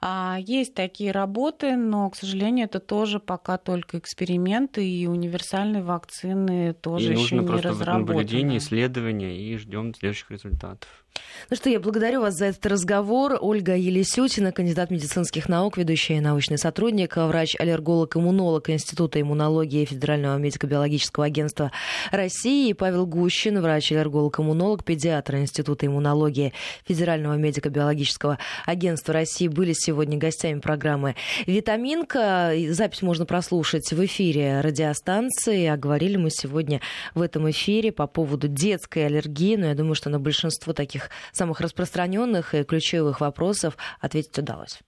А, 0.00 0.38
есть 0.40 0.74
такие 0.74 1.10
работы, 1.10 1.76
но, 1.76 2.10
к 2.10 2.16
сожалению, 2.16 2.66
это 2.66 2.80
тоже 2.80 3.20
пока 3.20 3.58
только 3.58 3.98
эксперименты, 3.98 4.88
и 4.88 5.06
универсальные 5.06 5.82
вакцины 5.82 6.74
тоже 6.74 7.14
и 7.14 7.18
еще 7.18 7.36
не 7.36 7.46
разработаны. 7.46 7.58
Нужно 7.58 7.72
просто 7.72 7.98
наблюдение, 7.98 8.58
исследования, 8.58 9.36
и 9.36 9.56
ждем 9.56 9.94
следующих 9.94 10.30
результатов. 10.30 11.05
Ну 11.48 11.54
что, 11.54 11.70
я 11.70 11.78
благодарю 11.78 12.22
вас 12.22 12.34
за 12.34 12.46
этот 12.46 12.66
разговор. 12.66 13.38
Ольга 13.40 13.76
Елисютина, 13.76 14.50
кандидат 14.50 14.90
медицинских 14.90 15.48
наук, 15.48 15.78
ведущая 15.78 16.20
научный 16.20 16.58
сотрудник, 16.58 17.16
врач-аллерголог-иммунолог 17.16 18.68
Института 18.68 19.20
иммунологии 19.20 19.84
Федерального 19.84 20.38
медико-биологического 20.38 21.24
агентства 21.24 21.70
России, 22.10 22.70
и 22.70 22.74
Павел 22.74 23.06
Гущин, 23.06 23.60
врач-аллерголог-иммунолог, 23.60 24.82
педиатр 24.82 25.36
Института 25.36 25.86
иммунологии 25.86 26.52
Федерального 26.84 27.36
медико-биологического 27.36 28.38
агентства 28.64 29.14
России 29.14 29.46
были 29.46 29.72
сегодня 29.72 30.18
гостями 30.18 30.58
программы 30.58 31.14
«Витаминка». 31.46 32.54
Запись 32.70 33.02
можно 33.02 33.24
прослушать 33.24 33.92
в 33.92 34.04
эфире 34.04 34.62
радиостанции. 34.62 35.66
А 35.66 35.76
говорили 35.76 36.16
мы 36.16 36.30
сегодня 36.30 36.80
в 37.14 37.22
этом 37.22 37.48
эфире 37.50 37.92
по 37.92 38.08
поводу 38.08 38.48
детской 38.48 39.06
аллергии, 39.06 39.54
но 39.54 39.66
я 39.66 39.74
думаю, 39.76 39.94
что 39.94 40.10
на 40.10 40.18
большинство 40.18 40.72
таких 40.72 41.05
самых 41.32 41.60
распространенных 41.60 42.54
и 42.54 42.64
ключевых 42.64 43.20
вопросов 43.20 43.76
ответить 44.00 44.38
удалось. 44.38 44.80